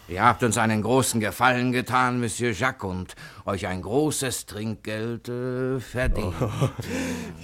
[0.06, 3.16] Ihr habt uns einen großen Gefallen getan, Monsieur Jacques, und
[3.46, 6.34] euch ein großes Trinkgeld äh, verdient.
[6.40, 6.68] Oh,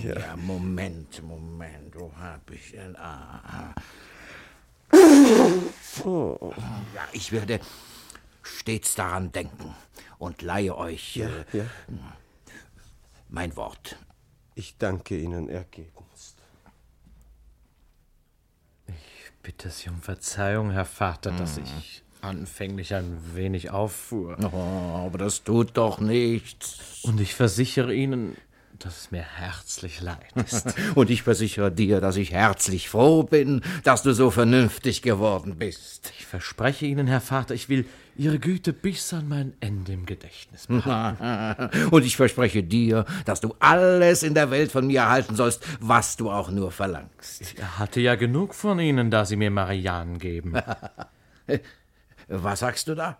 [0.03, 0.37] ja.
[0.37, 2.97] Moment, Moment, wo hab ich denn?
[2.97, 3.75] Ah,
[6.05, 6.53] Oh.
[6.95, 7.61] Ja, ich werde
[8.43, 9.75] stets daran denken
[10.19, 11.65] und leihe euch Ja, äh, ja.
[13.29, 13.97] mein Wort.
[14.55, 16.10] Ich danke Ihnen ergebenst.
[19.51, 21.65] Bitte Sie um Verzeihung, Herr Vater, dass Mhm.
[21.81, 24.37] ich anfänglich ein wenig auffuhr.
[24.53, 27.01] Oh, aber das tut doch nichts.
[27.03, 28.37] Und ich versichere Ihnen,
[28.85, 30.75] dass es mir herzlich leid ist.
[30.95, 36.13] Und ich versichere dir, dass ich herzlich froh bin, dass du so vernünftig geworden bist.
[36.19, 40.67] Ich verspreche Ihnen, Herr Vater, ich will Ihre Güte bis an mein Ende im Gedächtnis
[40.67, 41.89] behalten.
[41.91, 46.17] Und ich verspreche dir, dass du alles in der Welt von mir erhalten sollst, was
[46.17, 47.55] du auch nur verlangst.
[47.57, 50.55] Er hatte ja genug von Ihnen, da Sie mir Marianne geben.
[52.29, 53.19] Was sagst du da?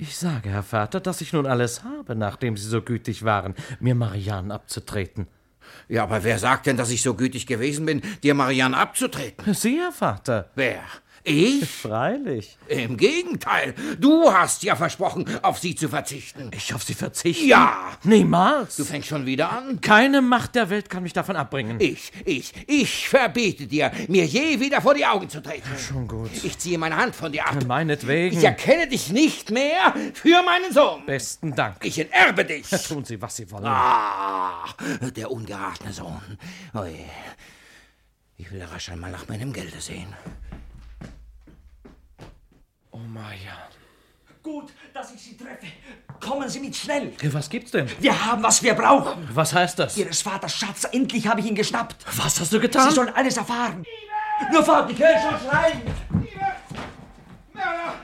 [0.00, 3.96] Ich sage, Herr Vater, dass ich nun alles habe, nachdem Sie so gütig waren, mir
[3.96, 5.26] Marianne abzutreten.
[5.88, 9.52] Ja, aber wer sagt denn, dass ich so gütig gewesen bin, dir Marianne abzutreten?
[9.54, 10.50] Sie, Herr Vater.
[10.54, 10.82] Wer?
[11.24, 11.68] Ich?
[11.68, 12.56] Freilich.
[12.68, 16.50] Im Gegenteil, du hast ja versprochen, auf sie zu verzichten.
[16.54, 17.46] Ich auf Sie verzichten?
[17.46, 17.92] Ja!
[18.04, 18.76] Niemals.
[18.76, 19.80] Du fängst schon wieder an?
[19.80, 21.80] Keine Macht der Welt kann mich davon abbringen.
[21.80, 25.68] Ich, ich, ich verbiete dir, mir je wieder vor die Augen zu treten.
[25.78, 26.30] Schon gut.
[26.42, 27.56] Ich ziehe meine Hand von dir ab.
[27.66, 28.36] Meinetwegen.
[28.36, 31.04] Ich erkenne dich nicht mehr für meinen Sohn.
[31.06, 31.84] Besten Dank.
[31.84, 32.68] Ich enterbe dich.
[32.68, 33.66] Tun Sie, was Sie wollen.
[33.66, 34.64] Ah,
[35.16, 36.38] der ungeratene Sohn.
[36.74, 36.94] Ui.
[38.36, 40.14] Ich will rasch einmal nach meinem Gelde sehen.
[42.98, 43.68] Oh, Marianne.
[44.42, 45.66] Gut, dass ich Sie treffe.
[46.20, 47.12] Kommen Sie mit schnell.
[47.32, 47.88] Was gibt's denn?
[48.00, 49.28] Wir haben, was wir brauchen.
[49.32, 49.96] Was heißt das?
[49.96, 51.96] Ihres Vaters Schatz, endlich habe ich ihn geschnappt.
[52.16, 52.88] Was hast du getan?
[52.88, 53.84] Sie sollen alles erfahren.
[54.52, 55.82] Nur fort, ich höre schon schreien.
[57.52, 57.94] Mörder!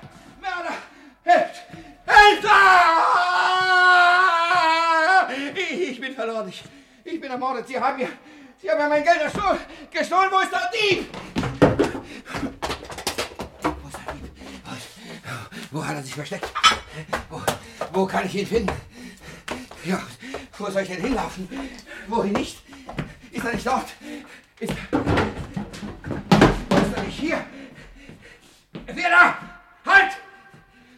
[0.41, 0.75] Mörder!
[1.23, 1.63] Helft!
[2.07, 2.47] Helft!
[2.47, 3.69] Ah!
[5.57, 6.49] Ich, ich bin verloren.
[6.49, 6.63] Ich,
[7.05, 7.67] ich bin ermordet.
[7.69, 8.09] Sie haben mir,
[8.61, 9.59] Sie haben mir mein Geld gestohlen.
[9.91, 10.31] Gestohlen.
[10.31, 11.09] Wo ist der Dieb?
[13.63, 14.35] Wo ist der Dieb?
[15.75, 16.49] Wo, hat er sich versteckt?
[17.29, 17.43] Wo,
[17.93, 18.73] wo kann ich ihn finden?
[19.85, 20.01] Ja,
[20.57, 21.49] wo soll ich denn hinlaufen?
[22.07, 22.63] Wohin nicht?
[23.33, 23.89] Ist er nicht dort?
[24.61, 24.79] Ist, ist
[26.97, 27.45] er nicht hier?
[28.87, 29.37] Wer da?
[29.85, 30.13] Halt!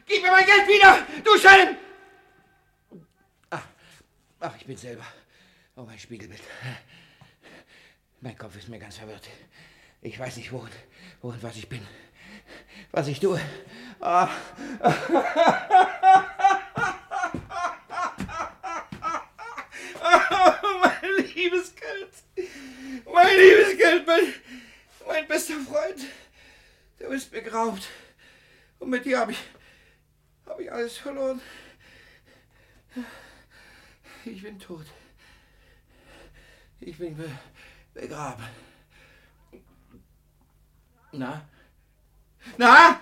[0.04, 1.78] Gib mir mein Geld wieder, du Schelm!
[3.48, 3.66] Ach,
[4.40, 5.06] ach, ich bin selber.
[5.74, 6.42] Oh, mein Spiegelbild.
[8.20, 9.26] Mein Kopf ist mir ganz verwirrt.
[10.02, 10.72] Ich weiß nicht, wo und,
[11.22, 11.80] wo und was ich bin.
[12.92, 13.40] Was ich tue.
[14.00, 14.28] Ah.
[20.82, 22.12] mein liebes Geld.
[23.12, 24.34] Mein liebes Geld, mein,
[25.06, 26.00] mein bester Freund.
[26.98, 27.88] Du bist begrabt.
[28.78, 29.38] Und mit dir habe ich,
[30.46, 31.40] habe ich alles verloren.
[34.24, 34.86] Ich bin tot.
[36.80, 37.30] Ich bin be
[37.94, 38.44] begraben.
[41.12, 41.48] Na?
[42.58, 43.00] Na?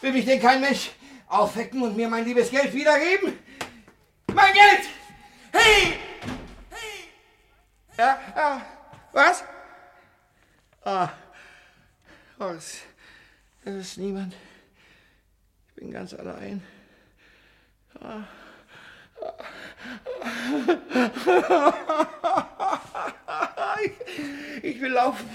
[0.00, 0.90] Will mich denn kein Mensch
[1.28, 3.38] aufwecken und mir mein liebes Geld wiedergeben?
[4.32, 4.88] Mein Geld!
[5.52, 5.98] Hey!
[6.70, 7.08] Hey!
[7.98, 8.62] Ja, ja.
[9.12, 9.44] Was?
[10.84, 11.08] Ah.
[12.38, 12.78] Oh, es,
[13.64, 14.34] es ist niemand.
[15.68, 16.62] Ich bin ganz allein.
[18.00, 18.22] Ah.
[23.82, 25.28] Ich, ich will laufen.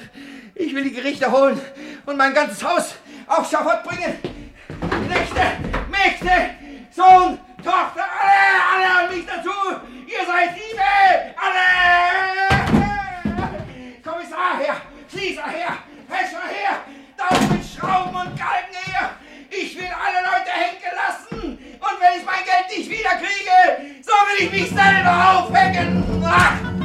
[0.56, 1.60] Ich will die Gerichte holen
[2.08, 2.96] und mein ganzes Haus
[3.28, 4.18] auf Schafott bringen.
[5.06, 5.46] Knechte,
[5.90, 6.56] Mägde,
[6.92, 9.50] Sohn, Tochter, alle, alle und mich dazu.
[10.08, 10.82] Ihr seid Liebe,
[11.38, 11.66] alle.
[14.04, 14.76] Kommissar her,
[15.12, 15.78] Schließer her,
[16.10, 16.82] Fäscher her,
[17.18, 19.12] Daumen mit Schrauben und Galgen her.
[19.50, 21.58] Ich will alle Leute henken lassen.
[21.80, 26.24] Und wenn ich mein Geld nicht wiederkriege, so will ich mich selber aufhängen.
[26.26, 26.85] Ach!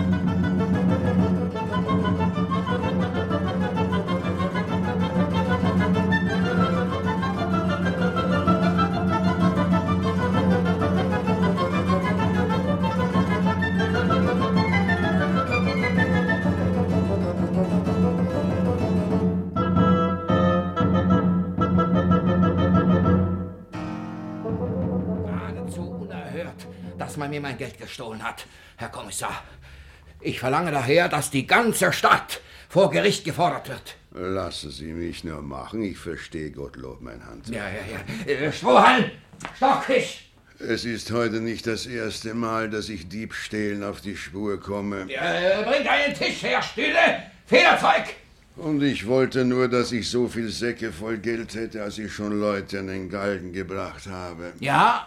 [27.20, 28.46] Man mir mein Geld gestohlen hat,
[28.76, 29.44] Herr Kommissar.
[30.20, 33.96] Ich verlange daher, dass die ganze Stadt vor Gericht gefordert wird.
[34.12, 37.56] Lassen Sie mich nur machen, ich verstehe Gottlob mein Handwerk.
[37.56, 38.46] Ja, ja, ja.
[38.46, 39.04] Äh, Strohhalm!
[39.56, 40.26] Stockfisch!
[40.58, 45.06] Es ist heute nicht das erste Mal, dass ich Diebstählen auf die Spur komme.
[45.08, 47.22] Äh, bringt einen Tisch her, Stühle!
[47.46, 48.14] Federzeug!
[48.56, 52.38] Und ich wollte nur, dass ich so viel Säcke voll Geld hätte, als ich schon
[52.38, 54.52] Leute an den Galgen gebracht habe.
[54.60, 55.06] Ja?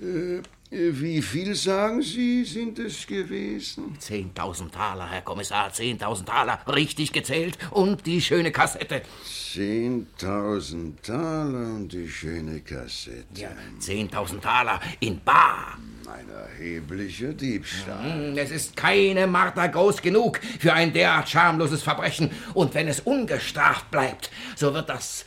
[0.00, 0.42] Äh,
[0.72, 3.96] wie viel, sagen Sie, sind es gewesen?
[4.00, 7.58] 10.000 Taler, Herr Kommissar, 10.000 Taler, richtig gezählt.
[7.72, 9.02] Und die schöne Kassette.
[9.26, 13.24] 10.000 Taler und die schöne Kassette.
[13.34, 15.76] Ja, 10.000 Taler in Bar.
[16.08, 18.30] Ein erheblicher Diebstahl.
[18.30, 22.30] Hm, Es ist keine Marter groß genug für ein derart schamloses Verbrechen.
[22.54, 25.24] Und wenn es ungestraft bleibt, so wird das.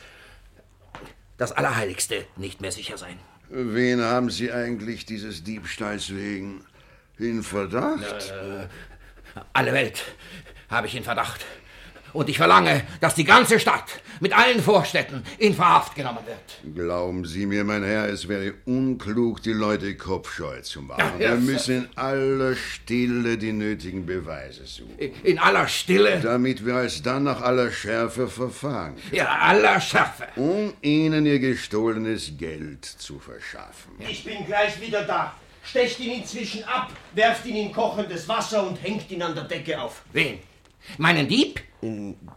[1.36, 3.18] das Allerheiligste nicht mehr sicher sein.
[3.48, 6.64] Wen haben Sie eigentlich dieses Diebstahls wegen
[7.18, 8.30] in Verdacht?
[8.30, 8.66] Äh,
[9.52, 10.02] alle Welt
[10.70, 11.44] habe ich in Verdacht.
[12.14, 16.74] Und ich verlange, dass die ganze Stadt mit allen Vorstädten in Verhaft genommen wird.
[16.74, 21.02] Glauben Sie mir, mein Herr, es wäre unklug, die Leute kopfscheu zu machen.
[21.18, 21.30] Ja.
[21.30, 24.96] Wir müssen in aller Stille die nötigen Beweise suchen.
[25.24, 26.20] In aller Stille?
[26.20, 28.94] Damit wir alsdann nach aller Schärfe verfahren.
[29.10, 30.28] Ja, aller Schärfe.
[30.36, 33.92] Um Ihnen Ihr gestohlenes Geld zu verschaffen.
[33.98, 35.34] Ich bin gleich wieder da.
[35.64, 39.80] Stecht ihn inzwischen ab, werft ihn in kochendes Wasser und hängt ihn an der Decke
[39.80, 40.02] auf.
[40.12, 40.38] Wen?
[40.98, 41.60] Meinen Dieb?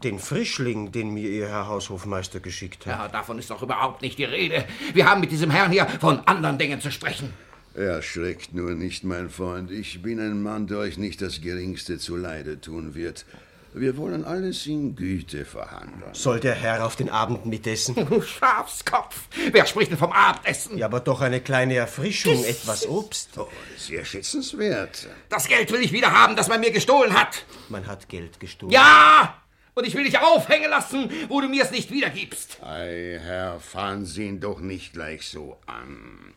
[0.04, 3.00] Den Frischling, den mir Ihr Herr Haushofmeister geschickt hat.
[3.00, 4.66] Ja, davon ist doch überhaupt nicht die Rede.
[4.94, 7.34] Wir haben mit diesem Herrn hier von anderen Dingen zu sprechen.
[7.74, 9.70] Erschreckt nur nicht, mein Freund.
[9.72, 13.26] Ich bin ein Mann, der euch nicht das Geringste zuleide tun wird.
[13.74, 16.14] Wir wollen alles in Güte verhandeln.
[16.14, 17.96] Soll der Herr auf den Abend mitessen?
[18.24, 19.28] Schafskopf!
[19.52, 20.78] Wer spricht denn vom Abendessen?
[20.78, 23.38] Ja, aber doch eine kleine Erfrischung, etwas Obst.
[23.38, 23.48] Oh,
[23.78, 25.08] sehr schätzenswert.
[25.30, 27.46] Das Geld will ich wieder haben, das man mir gestohlen hat.
[27.70, 28.72] Man hat Geld gestohlen.
[28.72, 29.42] Ja!
[29.76, 32.64] Und ich will dich aufhängen lassen, wo du mir es nicht wiedergibst.
[32.64, 36.34] Ei, Herr, fahren Sie ihn doch nicht gleich so an.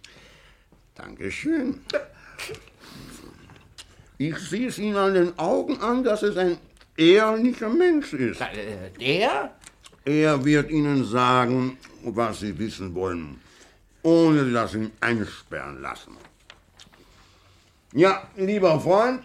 [0.95, 1.81] Dankeschön.
[4.23, 6.59] Ich sehe es Ihnen an den Augen an, dass es ein
[7.01, 8.41] ehrlicher Mensch ist.
[8.41, 9.55] Äh, der?
[10.05, 13.41] Er wird Ihnen sagen, was Sie wissen wollen,
[14.03, 16.17] ohne dass Sie ihn einsperren lassen.
[17.93, 19.23] Ja, lieber Freund,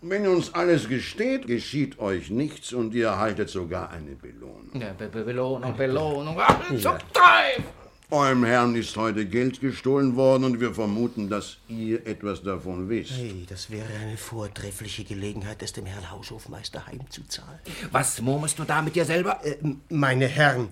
[0.00, 4.70] wenn uns alles gesteht, geschieht euch nichts und ihr erhaltet sogar eine Belohnung.
[4.74, 6.36] Ja, Be Be Belohnung, Belohnung.
[6.40, 7.81] Ach, zum Teufel!
[8.12, 13.12] Eurem Herrn ist heute Geld gestohlen worden und wir vermuten, dass ihr etwas davon wisst.
[13.12, 17.58] Hey, das wäre eine vortreffliche Gelegenheit, es dem Herrn Haushofmeister heimzuzahlen.
[17.90, 19.42] Was murmelst du da mit dir selber?
[19.42, 19.56] Äh,
[19.88, 20.68] meine Herren,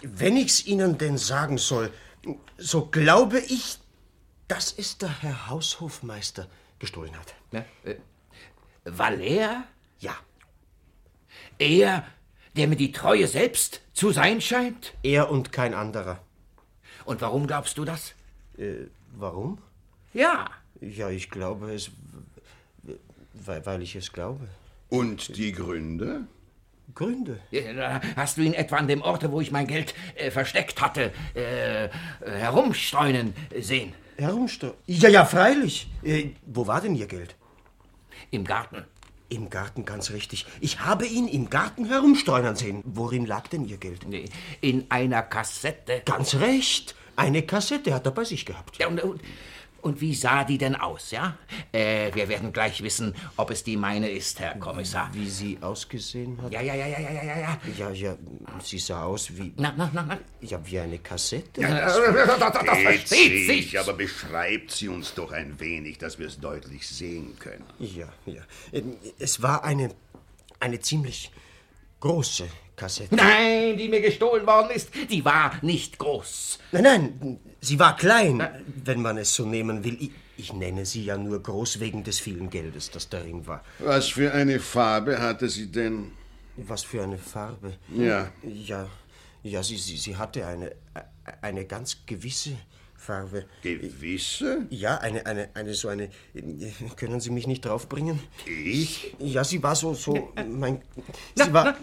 [0.00, 1.92] wenn ich's Ihnen denn sagen soll,
[2.56, 3.76] so glaube ich,
[4.48, 6.46] dass es der Herr Haushofmeister
[6.78, 7.34] gestohlen hat.
[7.52, 7.96] Ja, äh,
[8.86, 9.64] Valer?
[10.00, 10.16] Ja.
[11.58, 12.06] Er,
[12.56, 14.94] der mir die Treue selbst zu sein scheint?
[15.02, 16.22] Er und kein anderer.
[17.08, 18.12] Und warum glaubst du das?
[18.58, 18.84] Äh,
[19.16, 19.56] warum?
[20.12, 20.50] Ja.
[20.82, 21.90] Ja, ich glaube es,
[23.32, 24.46] weil, weil ich es glaube.
[24.90, 26.26] Und die Gründe?
[26.94, 27.40] Gründe?
[27.50, 31.10] Ja, Hast du ihn etwa an dem Orte, wo ich mein Geld äh, versteckt hatte,
[31.34, 31.90] äh, äh,
[32.20, 33.94] herumstreunen sehen?
[34.18, 34.76] Herumstreunen?
[34.86, 35.88] Ja, ja, freilich.
[36.02, 37.36] Äh, wo war denn Ihr Geld?
[38.30, 38.84] Im Garten.
[39.30, 40.46] Im Garten, ganz richtig.
[40.60, 42.82] Ich habe ihn im Garten herumstreunern sehen.
[42.84, 44.06] Worin lag denn Ihr Geld?
[44.60, 46.02] In einer Kassette.
[46.04, 46.94] Ganz recht.
[47.18, 48.78] Eine Kassette hat er bei sich gehabt.
[48.78, 49.20] Ja, und, und,
[49.82, 51.36] und wie sah die denn aus, ja?
[51.72, 55.10] Äh, wir werden gleich wissen, ob es die meine ist, Herr Kommissar.
[55.12, 56.52] Wie sie ausgesehen hat?
[56.52, 57.58] Ja, ja, ja, ja, ja, ja, ja.
[57.76, 58.16] Ja, ja,
[58.62, 59.52] sie sah aus wie...
[59.56, 60.18] Na, na, na, na.
[60.42, 61.60] Ja, wie eine Kassette.
[61.60, 63.46] Ja, das, das, das, das versteht sich.
[63.48, 63.80] sich.
[63.80, 67.64] Aber beschreibt sie uns doch ein wenig, dass wir es deutlich sehen können.
[67.80, 68.42] Ja, ja.
[69.18, 69.90] Es war eine,
[70.60, 71.32] eine ziemlich
[71.98, 72.46] große
[72.78, 73.14] Kassette.
[73.14, 76.58] Nein, die mir gestohlen worden ist, die war nicht groß.
[76.72, 78.48] Nein, nein, sie war klein,
[78.84, 79.98] wenn man es so nehmen will.
[80.00, 83.62] Ich, ich nenne sie ja nur groß wegen des vielen Geldes, das darin war.
[83.80, 86.12] Was für eine Farbe hatte sie denn?
[86.56, 87.74] Was für eine Farbe?
[87.94, 88.30] Ja.
[88.42, 88.88] Ja,
[89.42, 90.72] ja sie, sie, sie hatte eine,
[91.42, 92.56] eine ganz gewisse
[93.08, 93.46] Farbe.
[93.62, 94.66] Gewisse?
[94.68, 96.10] Ja, eine, eine, eine so eine.
[96.96, 98.20] Können Sie mich nicht draufbringen?
[98.46, 99.16] Ich?
[99.18, 100.34] Ja, sie war so, so.
[100.46, 100.82] Mein.
[101.34, 101.74] Sie war.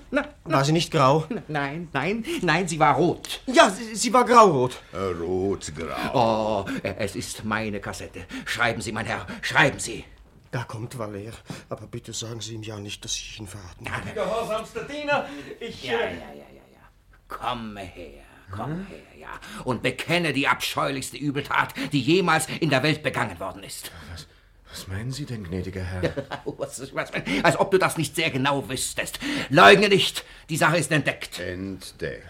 [0.43, 1.26] War sie nicht grau?
[1.47, 3.41] Nein, nein, nein, sie war rot.
[3.47, 4.80] Ja, sie, sie war graurot.
[4.93, 6.11] Rot-grau.
[6.14, 8.26] Oh, es ist meine Kassette.
[8.45, 10.06] Schreiben Sie, mein Herr, schreiben Sie.
[10.52, 11.34] Da kommt Valer.
[11.69, 14.11] Aber bitte sagen Sie ihm ja nicht, dass ich ihn verraten habe.
[14.14, 15.27] Gehorsamster Diener,
[15.60, 15.85] ich.
[15.85, 16.84] Ja, ja, ja, ja, ja.
[17.27, 18.24] Komme her.
[18.52, 23.64] Komm her, ja, und bekenne die abscheulichste Übeltat, die jemals in der Welt begangen worden
[23.64, 23.92] ist.
[24.12, 24.28] Was,
[24.70, 26.02] was meinen Sie denn, gnädiger Herr?
[26.46, 27.12] was, was,
[27.44, 29.20] als ob du das nicht sehr genau wüsstest.
[29.50, 31.40] Leugne nicht, die Sache ist entdeckt.
[31.40, 32.24] Entdeckt.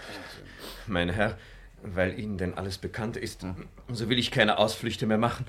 [0.88, 1.38] Mein Herr,
[1.82, 3.46] weil Ihnen denn alles bekannt ist,
[3.92, 5.46] so will ich keine Ausflüchte mehr machen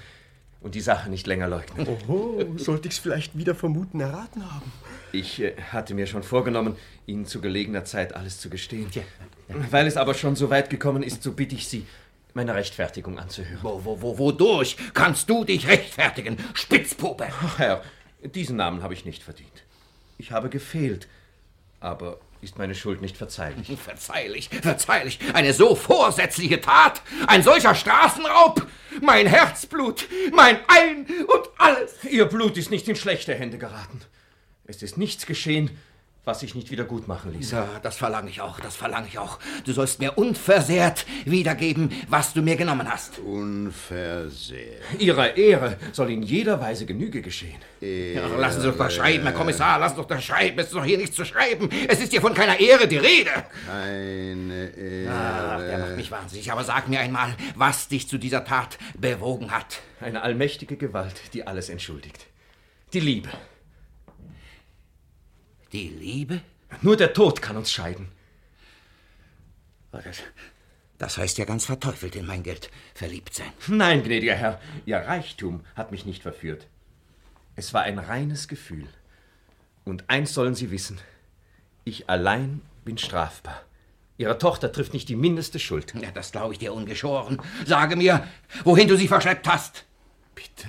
[0.61, 1.87] und die Sache nicht länger leugnen.
[1.87, 4.73] Oho, sollte ich's vielleicht wieder vermuten erraten haben?
[5.13, 6.77] Ich äh, hatte mir schon vorgenommen,
[7.07, 8.91] Ihnen zu gelegener Zeit alles zu gestehen.
[9.71, 11.87] Weil es aber schon so weit gekommen ist, so bitte ich Sie,
[12.35, 13.61] meine Rechtfertigung anzuhören.
[13.63, 17.29] Wo, wo, wo, wodurch kannst du dich rechtfertigen, Spitzpuppe?
[17.43, 17.83] Ach, Herr,
[18.23, 19.65] diesen Namen habe ich nicht verdient.
[20.19, 21.09] Ich habe gefehlt,
[21.81, 23.67] aber ist meine Schuld nicht verzeihlich.
[23.85, 25.19] Verzeihlich, verzeihlich.
[25.33, 28.67] Eine so vorsätzliche Tat, ein solcher Straßenraub,
[29.01, 32.05] mein Herzblut, mein Ein und alles.
[32.05, 34.01] Ihr Blut ist nicht in schlechte Hände geraten.
[34.65, 35.71] Es ist nichts geschehen,
[36.27, 37.53] was sich nicht wieder gut machen ließ.
[37.53, 39.39] Ja, das verlange ich auch, das verlange ich auch.
[39.65, 43.21] Du sollst mir unversehrt wiedergeben, was du mir genommen hast.
[43.21, 44.83] Unversehrt.
[44.99, 47.61] Ihrer Ehre soll in jeder Weise Genüge geschehen.
[47.81, 50.59] Ja, lassen Sie doch mal schreiben, Herr Kommissar, lassen Sie doch da schreiben.
[50.59, 51.71] Es ist doch hier nichts zu schreiben.
[51.87, 53.31] Es ist hier von keiner Ehre die Rede.
[53.69, 55.13] Keine Ehre.
[55.13, 56.51] Ach, der macht mich wahnsinnig.
[56.51, 59.79] Aber sag mir einmal, was dich zu dieser Tat bewogen hat.
[60.01, 62.27] Eine allmächtige Gewalt, die alles entschuldigt.
[62.93, 63.29] Die Liebe.
[65.77, 66.41] Die Liebe?
[66.81, 68.09] Nur der Tod kann uns scheiden.
[69.93, 70.23] Oh, das,
[70.97, 73.53] das heißt ja ganz verteufelt in mein Geld verliebt sein.
[73.67, 76.67] Nein, gnädiger Herr, Ihr Reichtum hat mich nicht verführt.
[77.57, 78.89] Es war ein reines Gefühl.
[79.85, 80.99] Und eins sollen Sie wissen:
[81.85, 83.61] Ich allein bin strafbar.
[84.17, 85.93] Ihre Tochter trifft nicht die mindeste Schuld.
[86.01, 87.37] Ja, das glaube ich dir ungeschoren.
[87.67, 88.27] Sage mir,
[88.65, 89.85] wohin du sie verschleppt hast.
[90.35, 90.69] Bitte?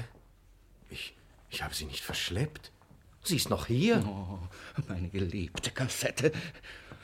[0.89, 1.15] Ich,
[1.49, 2.73] ich habe sie nicht verschleppt.
[3.27, 4.03] Sie ist noch hier.
[4.07, 4.39] Oh,
[4.87, 6.31] meine geliebte Kassette.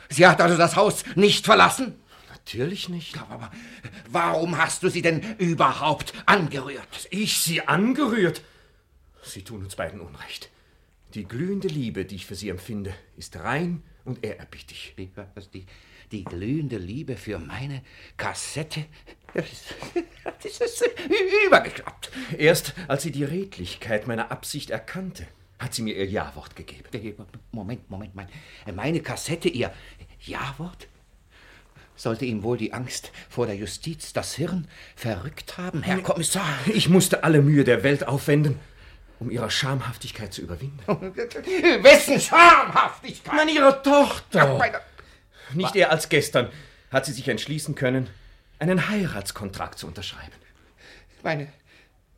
[0.10, 1.96] Sie hat also das Haus nicht verlassen?
[2.30, 3.18] Natürlich nicht.
[3.18, 3.52] Aber
[4.10, 7.08] warum hast du sie denn überhaupt angerührt?
[7.10, 8.42] Ich sie angerührt?
[9.24, 10.50] Sie tun uns beiden Unrecht.
[11.14, 14.96] Die glühende Liebe, die ich für sie empfinde, ist rein und ehrerbietig.
[14.98, 15.12] Die,
[15.54, 15.66] die,
[16.12, 17.84] die glühende Liebe für meine
[18.18, 18.86] Kassette?
[19.34, 19.46] Das
[20.44, 20.90] ist, das ist
[21.48, 22.12] übergeklappt.
[22.38, 25.28] Erst als sie die Redlichkeit meiner Absicht erkannte,
[25.64, 26.86] hat sie mir ihr Ja-Wort gegeben.
[27.52, 28.28] Moment, Moment, mein,
[28.74, 29.72] meine Kassette, ihr
[30.22, 30.88] Ja-Wort?
[31.96, 36.58] Sollte ihm wohl die Angst vor der Justiz das Hirn verrückt haben, Herr Kommissar?
[36.74, 38.60] Ich musste alle Mühe der Welt aufwenden,
[39.20, 40.80] um ihre Schamhaftigkeit zu überwinden.
[40.88, 43.36] Wessen Schamhaftigkeit?
[43.36, 44.58] Nein, ihrer Tochter.
[44.58, 44.82] Meine...
[45.54, 46.50] Nicht eher als gestern
[46.92, 48.10] hat sie sich entschließen können,
[48.60, 50.34] einen Heiratskontrakt zu unterschreiben.
[51.22, 51.48] Meine,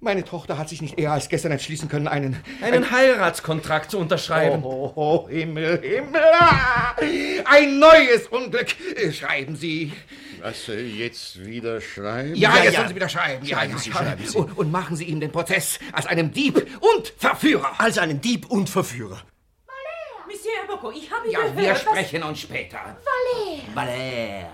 [0.05, 2.41] meine Tochter hat sich nicht eher als gestern entschließen können, einen...
[2.61, 4.63] Einen Heiratskontrakt zu unterschreiben.
[4.63, 6.21] Oh, oh, oh, Himmel, Himmel!
[7.43, 8.67] Ein neues Unglück.
[9.11, 9.91] Schreiben Sie.
[10.41, 12.35] Was soll jetzt wieder schreiben?
[12.35, 13.45] Ja, jetzt sollen Sie wieder schreiben.
[13.45, 13.95] Ja, Schreiben ja, Sie, ja.
[13.95, 14.37] schreiben Sie.
[14.37, 17.73] Und, machen Sie ihm den Prozess als einem Dieb und Verführer.
[17.79, 19.21] Als einen Dieb und Verführer.
[20.27, 22.77] Monsieur Bocco, ich habe Ja, gehört, wir sprechen uns später.
[22.77, 23.75] Valère.
[23.75, 24.45] Valère,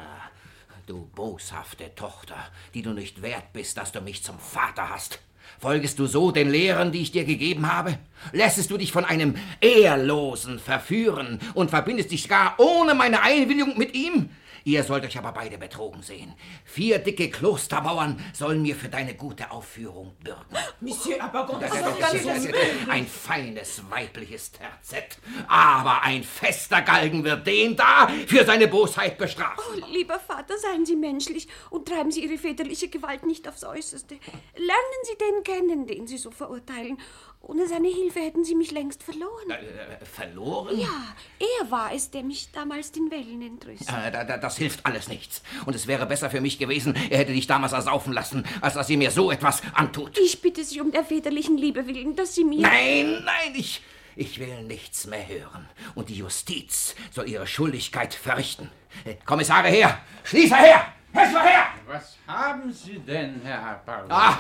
[0.86, 2.38] du boshafte Tochter,
[2.74, 5.20] die du nicht wert bist, dass du mich zum Vater hast.
[5.60, 7.98] Folgest du so den Lehren, die ich dir gegeben habe?
[8.32, 13.94] Lässest du dich von einem Ehrlosen verführen und verbindest dich gar ohne meine Einwilligung mit
[13.94, 14.30] ihm?
[14.64, 16.34] Ihr sollt euch aber beide betrogen sehen.
[16.66, 20.56] Vier dicke Klostermauern sollen mir für deine gute Aufführung bürgen.
[20.82, 22.48] Monsieur Abagon, das Das ist ganz
[22.90, 25.18] ein feines weibliches Terzett.
[25.48, 29.64] Aber ein fester Galgen wird den da für seine Bosheit bestrafen.
[29.84, 34.16] Oh, lieber Vater, seien Sie menschlich und treiben Sie Ihre väterliche Gewalt nicht aufs Äußerste.
[34.56, 36.98] Lernen Sie den kennen, den Sie so verurteilen.
[37.44, 39.50] Ohne seine Hilfe hätten Sie mich längst verloren.
[39.50, 40.78] Äh, verloren?
[40.78, 43.90] Ja, er war es, der mich damals den Wellen entrüstet.
[43.90, 45.42] Äh, da, da, das hilft alles nichts.
[45.66, 48.90] Und es wäre besser für mich gewesen, er hätte dich damals ersaufen lassen, als dass
[48.90, 50.18] ihr mir so etwas antut.
[50.20, 52.62] Ich bitte Sie um der väterlichen Liebe willen, dass Sie mir...
[52.62, 53.82] Nein, nein, ich,
[54.16, 55.68] ich will nichts mehr hören.
[55.96, 58.70] Und die Justiz soll ihre Schuldigkeit verrichten.
[59.04, 60.00] Äh, Kommissare her!
[60.24, 60.86] Schließer her!
[61.12, 61.66] Hessler her!
[61.88, 64.06] Was haben Sie denn, Herr Paul?
[64.10, 64.40] Ach,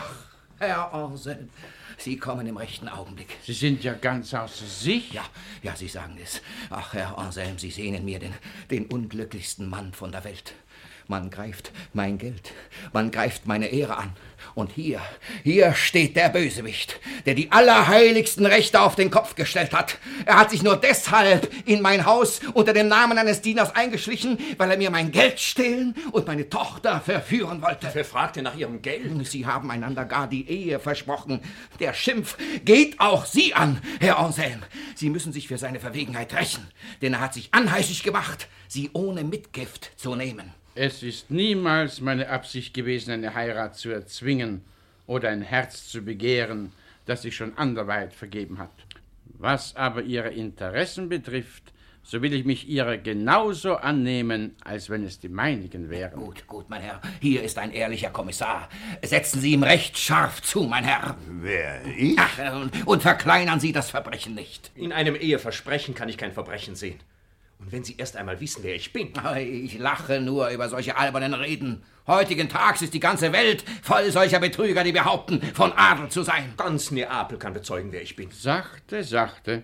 [0.59, 1.49] Herr Anselm,
[2.01, 3.37] Sie kommen im rechten Augenblick.
[3.43, 5.13] Sie sind ja ganz außer sich.
[5.13, 5.23] Ja,
[5.61, 6.41] ja, Sie sagen es.
[6.71, 8.33] Ach, Herr Anselm, Sie sehen in mir den,
[8.71, 10.55] den unglücklichsten Mann von der Welt.
[11.07, 12.53] Man greift mein Geld,
[12.91, 14.13] man greift meine Ehre an.
[14.53, 15.01] Und hier,
[15.43, 19.97] hier steht der Bösewicht, der die allerheiligsten Rechte auf den Kopf gestellt hat.
[20.25, 24.71] Er hat sich nur deshalb in mein Haus unter dem Namen eines Dieners eingeschlichen, weil
[24.71, 27.89] er mir mein Geld stehlen und meine Tochter verführen wollte.
[27.93, 29.25] Wer fragte nach Ihrem Geld?
[29.27, 31.41] Sie haben einander gar die Ehe versprochen.
[31.79, 34.63] Der Schimpf geht auch Sie an, Herr Anselm.
[34.95, 36.67] Sie müssen sich für seine Verwegenheit rächen,
[37.01, 40.53] denn er hat sich anheischig gemacht, Sie ohne Mitgift zu nehmen.
[40.73, 44.63] Es ist niemals meine Absicht gewesen, eine Heirat zu erzwingen
[45.05, 46.71] oder ein Herz zu begehren,
[47.05, 48.71] das sich schon anderweit vergeben hat.
[49.25, 51.73] Was aber Ihre Interessen betrifft,
[52.03, 56.19] so will ich mich ihrer genauso annehmen, als wenn es die meinigen wären.
[56.19, 57.01] Gut, gut, mein Herr.
[57.19, 58.69] Hier ist ein ehrlicher Kommissar.
[59.03, 61.17] Setzen Sie ihm recht scharf zu, mein Herr.
[61.27, 62.17] Wer, ich?
[62.17, 64.71] Ach, äh, und, und verkleinern Sie das Verbrechen nicht.
[64.75, 66.99] In einem Eheversprechen kann ich kein Verbrechen sehen.
[67.61, 69.13] Und wenn Sie erst einmal wissen, wer ich bin.
[69.37, 71.83] Ich lache nur über solche albernen Reden.
[72.07, 76.53] Heutigen Tags ist die ganze Welt voll solcher Betrüger, die behaupten, von Adel zu sein.
[76.57, 78.31] Ganz Neapel kann bezeugen, wer ich bin.
[78.31, 79.63] Sachte, sachte.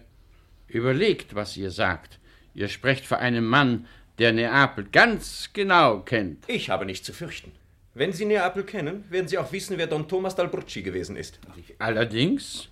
[0.68, 2.20] Überlegt, was ihr sagt.
[2.54, 3.88] Ihr sprecht vor einem Mann,
[4.20, 6.44] der Neapel ganz genau kennt.
[6.48, 7.52] Ich habe nichts zu fürchten.
[7.96, 11.40] Wenn Sie Neapel kennen, werden Sie auch wissen, wer Don Thomas d'Albrucci gewesen ist.
[11.80, 12.70] Allerdings,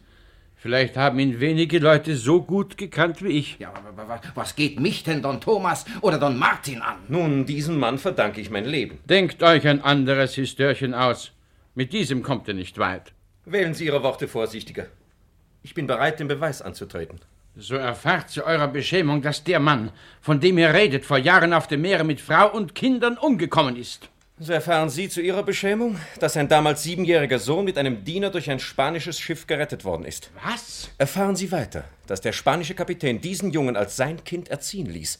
[0.65, 3.59] vielleicht haben ihn wenige Leute so gut gekannt wie ich.
[3.59, 6.97] Ja, aber was geht mich denn Don Thomas oder Don Martin an?
[7.07, 8.97] Nun, diesem Mann verdanke ich mein Leben.
[9.05, 11.31] Denkt euch ein anderes Histörchen aus.
[11.75, 13.13] Mit diesem kommt ihr nicht weit.
[13.45, 14.87] Wählen Sie Ihre Worte vorsichtiger.
[15.61, 17.19] Ich bin bereit, den Beweis anzutreten.
[17.55, 21.67] So erfahrt zu eurer Beschämung, dass der Mann, von dem ihr redet, vor Jahren auf
[21.67, 24.09] dem Meere mit Frau und Kindern umgekommen ist.
[24.37, 28.51] So erfahren Sie zu Ihrer Beschämung, dass ein damals siebenjähriger Sohn mit einem Diener durch
[28.51, 30.29] ein spanisches Schiff gerettet worden ist.
[30.43, 30.89] Was?
[30.97, 35.19] Erfahren Sie weiter, dass der spanische Kapitän diesen Jungen als sein Kind erziehen ließ.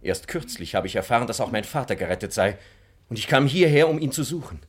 [0.00, 2.56] Erst kürzlich habe ich erfahren, dass auch mein Vater gerettet sei.
[3.10, 4.60] Und ich kam hierher, um ihn zu suchen.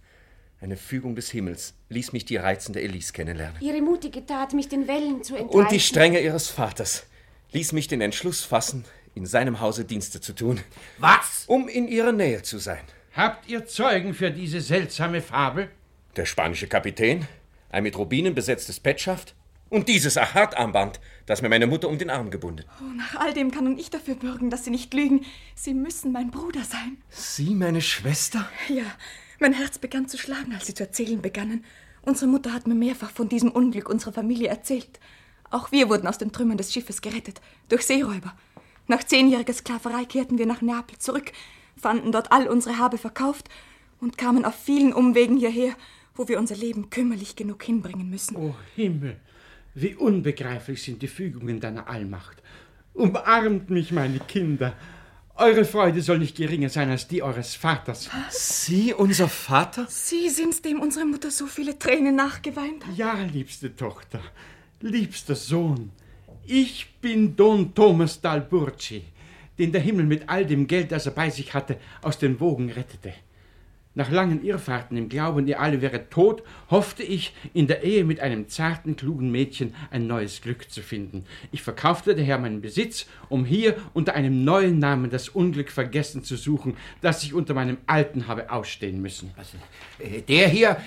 [0.60, 3.56] Eine Fügung des Himmels ließ mich die reizende Elise kennenlernen.
[3.62, 5.58] Ihre mutige Tat, mich den Wellen zu entreißen.
[5.58, 7.06] Und die Strenge ihres Vaters
[7.54, 10.60] ließ mich den Entschluss fassen, in seinem Hause Dienste zu tun.
[10.98, 11.46] Was?
[11.48, 12.84] Um in ihrer Nähe zu sein.
[13.16, 15.70] Habt ihr Zeugen für diese seltsame Fabel?
[16.18, 17.26] Der spanische Kapitän,
[17.70, 19.36] ein mit Rubinen besetztes Pettschaft
[19.70, 22.66] und dieses Achat-Armband, das mir meine Mutter um den Arm gebunden.
[22.82, 25.26] Oh, nach all dem kann nun ich dafür bürgen, dass Sie nicht lügen.
[25.56, 26.98] Sie müssen mein Bruder sein.
[27.08, 28.50] Sie, meine Schwester?
[28.68, 28.84] Ja,
[29.40, 31.64] mein Herz begann zu schlagen, als Sie zu erzählen begannen.
[32.02, 35.00] Unsere Mutter hat mir mehrfach von diesem Unglück unserer Familie erzählt.
[35.52, 37.40] Auch wir wurden aus den Trümmern des Schiffes gerettet,
[37.70, 38.36] durch Seeräuber.
[38.88, 41.32] Nach zehnjähriger Sklaverei kehrten wir nach Neapel zurück,
[41.78, 43.50] fanden dort all unsere Habe verkauft
[44.00, 45.74] und kamen auf vielen Umwegen hierher,
[46.16, 48.36] wo wir unser Leben kümmerlich genug hinbringen müssen.
[48.36, 49.18] O Himmel,
[49.74, 52.42] wie unbegreiflich sind die Fügungen deiner Allmacht.
[52.94, 54.74] Umarmt mich, meine Kinder.
[55.38, 58.10] Eure Freude soll nicht geringer sein als die eures Vaters.
[58.30, 59.86] Sie, unser Vater?
[59.90, 62.96] Sie sind's, dem unsere Mutter so viele Tränen nachgeweint hat.
[62.96, 64.22] Ja, liebste Tochter,
[64.80, 65.92] liebster Sohn,
[66.46, 69.02] ich bin Don Thomas d'Alburci,
[69.58, 72.72] den der Himmel mit all dem Geld, das er bei sich hatte, aus den Wogen
[72.72, 73.14] rettete.
[73.98, 78.20] Nach langen Irrfahrten im Glauben, ihr alle wäret tot, hoffte ich, in der Ehe mit
[78.20, 81.24] einem zarten, klugen Mädchen ein neues Glück zu finden.
[81.54, 86.36] Ich verkaufte daher meinen Besitz, um hier unter einem neuen Namen das Unglück vergessen zu
[86.36, 89.32] suchen, das ich unter meinem alten habe ausstehen müssen.
[89.38, 89.58] Also,
[90.28, 90.78] der hier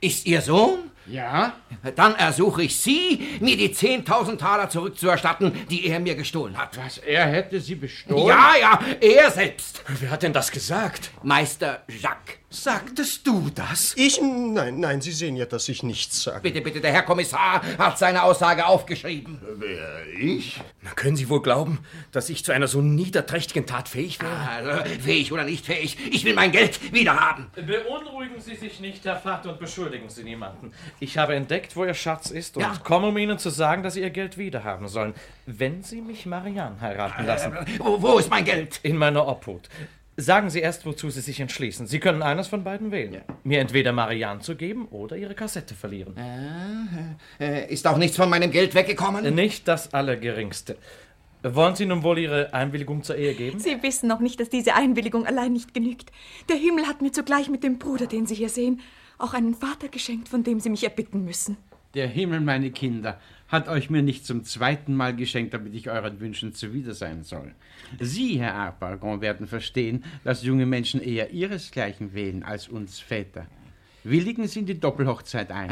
[0.00, 0.91] ist Ihr Sohn?
[1.06, 1.54] Ja.
[1.96, 6.76] Dann ersuche ich Sie, mir die 10.000 Taler zurückzuerstatten, die er mir gestohlen hat.
[6.76, 8.26] Was, er hätte sie bestohlen?
[8.26, 9.82] Ja, ja, er selbst.
[10.00, 11.10] Wer hat denn das gesagt?
[11.22, 12.41] Meister Jacques.
[12.52, 13.94] Sagtest du das?
[13.96, 14.20] Ich?
[14.20, 16.40] Nein, nein, Sie sehen ja, dass ich nichts sage.
[16.42, 19.40] Bitte, bitte, der Herr Kommissar hat seine Aussage aufgeschrieben.
[19.56, 20.60] Wer, ich?
[20.82, 21.78] Na, können Sie wohl glauben,
[22.12, 24.36] dass ich zu einer so niederträchtigen Tat fähig wäre?
[24.48, 27.46] Also, fähig oder nicht fähig, ich will mein Geld wiederhaben.
[27.54, 30.72] Beunruhigen Sie sich nicht, Herr Vater, und beschuldigen Sie niemanden.
[31.00, 32.74] Ich habe entdeckt, wo Ihr Schatz ist und Ja.
[32.84, 35.14] komme, um Ihnen zu sagen, dass Sie Ihr Geld wiederhaben sollen,
[35.46, 37.54] wenn Sie mich Marianne heiraten lassen.
[37.54, 38.80] Äh, wo- wo ist mein Geld?
[38.82, 39.68] In meiner Obhut.
[40.16, 41.86] Sagen Sie erst, wozu Sie sich entschließen.
[41.86, 43.22] Sie können eines von beiden wählen.
[43.44, 46.14] Mir entweder Marianne zu geben oder Ihre Kassette verlieren.
[47.40, 49.34] Äh, ist auch nichts von meinem Geld weggekommen?
[49.34, 50.76] Nicht das Allergeringste.
[51.42, 53.58] Wollen Sie nun wohl Ihre Einwilligung zur Ehe geben?
[53.58, 56.12] Sie wissen noch nicht, dass diese Einwilligung allein nicht genügt.
[56.50, 58.80] Der Himmel hat mir zugleich mit dem Bruder, den Sie hier sehen,
[59.18, 61.56] auch einen Vater geschenkt, von dem Sie mich erbitten müssen.
[61.94, 63.18] Der Himmel, meine Kinder,
[63.52, 67.54] hat euch mir nicht zum zweiten Mal geschenkt, damit ich euren Wünschen zuwider sein soll.
[68.00, 73.46] Sie, Herr Arpagon, werden verstehen, dass junge Menschen eher ihresgleichen wählen als uns Väter.
[74.04, 75.70] Willigen Sie in die Doppelhochzeit ein?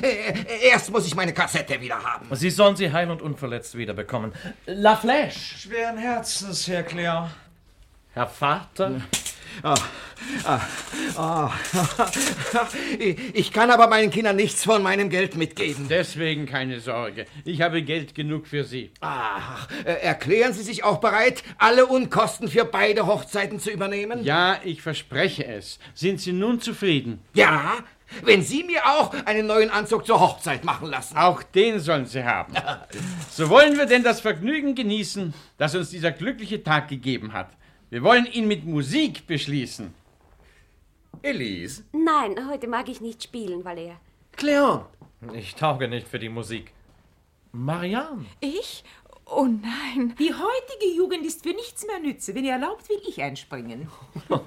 [0.00, 2.34] Äh, erst muss ich meine Kassette wieder haben.
[2.34, 4.32] Sie sollen sie heil und unverletzt wiederbekommen.
[4.66, 5.58] La Flèche!
[5.58, 7.30] Schweren Herzens, Herr Claire.
[8.18, 9.00] Herr Vater?
[9.62, 9.76] Ah,
[10.44, 10.60] ah,
[11.16, 11.52] ah.
[13.32, 15.86] Ich kann aber meinen Kindern nichts von meinem Geld mitgeben.
[15.88, 17.26] Deswegen keine Sorge.
[17.44, 18.90] Ich habe Geld genug für Sie.
[19.00, 24.24] Ach, äh, erklären Sie sich auch bereit, alle Unkosten für beide Hochzeiten zu übernehmen?
[24.24, 25.78] Ja, ich verspreche es.
[25.94, 27.20] Sind Sie nun zufrieden?
[27.34, 27.76] Ja,
[28.24, 31.16] wenn Sie mir auch einen neuen Anzug zur Hochzeit machen lassen.
[31.16, 32.52] Auch den sollen Sie haben.
[33.30, 37.50] So wollen wir denn das Vergnügen genießen, das uns dieser glückliche Tag gegeben hat.
[37.90, 39.94] Wir wollen ihn mit Musik beschließen.
[41.22, 41.84] Elise?
[41.92, 43.98] Nein, heute mag ich nicht spielen, Valer.
[44.32, 44.84] Cleon!
[45.32, 46.72] Ich tauge nicht für die Musik.
[47.52, 48.26] Marianne.
[48.40, 48.84] Ich?
[49.24, 50.14] Oh nein.
[50.18, 52.34] Die heutige Jugend ist für nichts mehr nütze.
[52.34, 53.88] Wenn ihr erlaubt, will ich einspringen.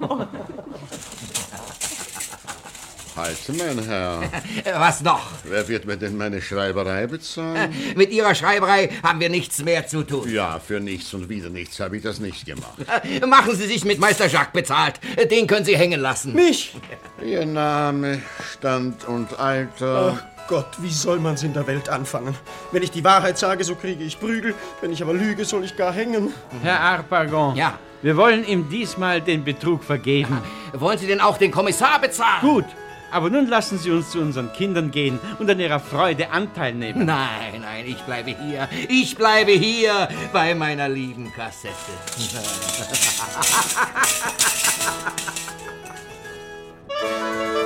[3.14, 4.22] Halt, mein Herr.
[4.78, 5.20] Was noch?
[5.44, 7.74] Wer wird mir denn meine Schreiberei bezahlen?
[7.96, 10.30] Mit Ihrer Schreiberei haben wir nichts mehr zu tun.
[10.30, 12.78] Ja, für nichts und wieder nichts habe ich das nicht gemacht.
[13.26, 15.00] Machen Sie sich mit Meister Jacques bezahlt.
[15.30, 16.34] Den können Sie hängen lassen.
[16.34, 16.74] Mich?
[17.22, 18.22] Ihr Name,
[18.52, 20.18] Stand und Alter.
[20.18, 22.34] Ach Gott, wie soll man's in der Welt anfangen?
[22.72, 24.54] Wenn ich die Wahrheit sage, so kriege ich Prügel.
[24.80, 26.32] Wenn ich aber lüge, soll ich gar hängen.
[26.62, 27.56] Herr Arpagon.
[27.56, 27.78] Ja.
[28.02, 30.38] Wir wollen ihm diesmal den Betrug vergeben.
[30.72, 32.40] Wollen Sie denn auch den Kommissar bezahlen?
[32.40, 32.64] Gut.
[33.12, 37.04] Aber nun lassen Sie uns zu unseren Kindern gehen und an ihrer Freude Anteil nehmen.
[37.04, 38.68] Nein, nein, ich bleibe hier.
[38.88, 41.74] Ich bleibe hier bei meiner lieben Kassette.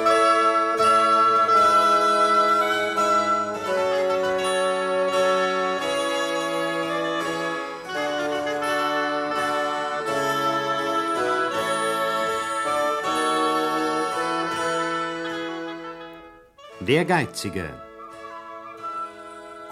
[16.89, 17.65] Der Geizige.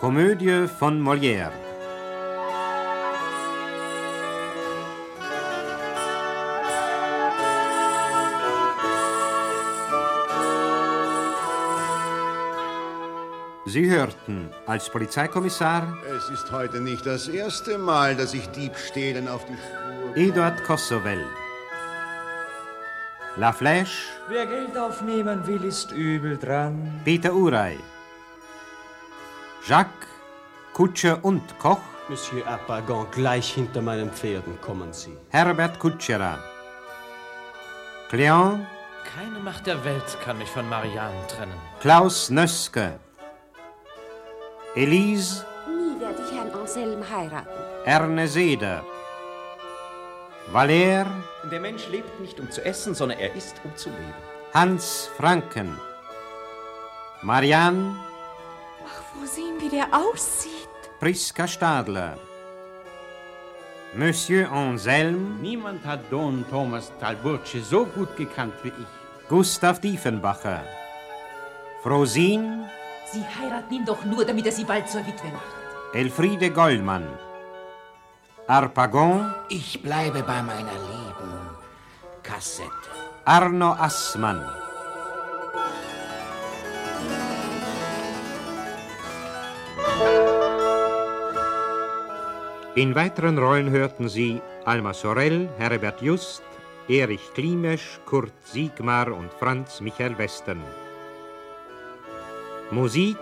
[0.01, 1.53] Komödie von Molière.
[13.67, 19.45] Sie hörten als Polizeikommissar Es ist heute nicht das erste Mal, dass ich Diebstählen auf
[19.45, 20.17] die Spur...
[20.17, 21.25] Eduard Kossovel.
[23.37, 27.01] La Flèche, Wer Geld aufnehmen will, ist übel dran.
[27.05, 27.79] Peter Urey.
[29.67, 30.07] Jacques,
[30.73, 35.17] Kutscher und Koch, Monsieur Arpagon, gleich hinter meinen Pferden kommen Sie.
[35.31, 36.39] Herbert Kutscherer.
[38.11, 38.67] Cléon,
[39.17, 41.59] Keine Macht der Welt kann mich von Marianne trennen.
[41.81, 43.01] Klaus Nöske.
[44.77, 47.49] Elise, Nie werde ich Herrn Anselm heiraten.
[47.85, 48.85] Erne Seder.
[50.53, 51.07] Valer,
[51.51, 54.15] Der Mensch lebt nicht, um zu essen, sondern er isst, um zu leben.
[54.53, 55.77] Hans Franken.
[57.23, 57.97] Marianne,
[59.15, 60.69] Wo sehen, wie der aussieht.
[61.01, 62.19] Priska Stadler.
[63.95, 69.29] Monsieur Anselm, Niemand hat Don Thomas Talburci so gut gekannt wie ich.
[69.29, 70.65] Gustav Diefenbacher.
[71.83, 72.65] Frosin,
[73.13, 75.95] Sie heiraten ihn doch nur, damit er sie bald zur Witwe macht.
[75.95, 77.07] Elfriede Gollmann.
[78.47, 81.49] Arpagon, Ich bleibe bei meiner lieben
[82.23, 82.69] Kassette.
[83.25, 84.45] Arno Assmann.
[92.75, 96.43] In weiteren Rollen hörten Sie Alma Sorel, Herbert Just,
[96.87, 100.63] Erich Klimesch, Kurt Siegmar und Franz Michael Western.
[102.71, 103.17] Musik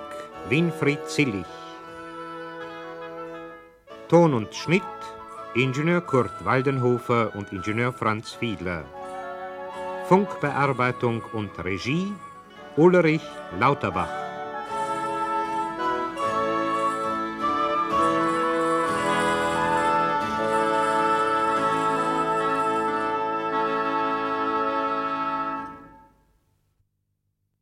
[0.48, 1.46] Winfried Zillig.
[4.08, 4.82] Ton und Schnitt
[5.54, 8.84] Ingenieur Kurt Waldenhofer und Ingenieur Franz Fiedler.
[10.08, 12.10] Funkbearbeitung und Regie
[12.76, 13.20] Ulrich
[13.60, 14.31] Lauterbach.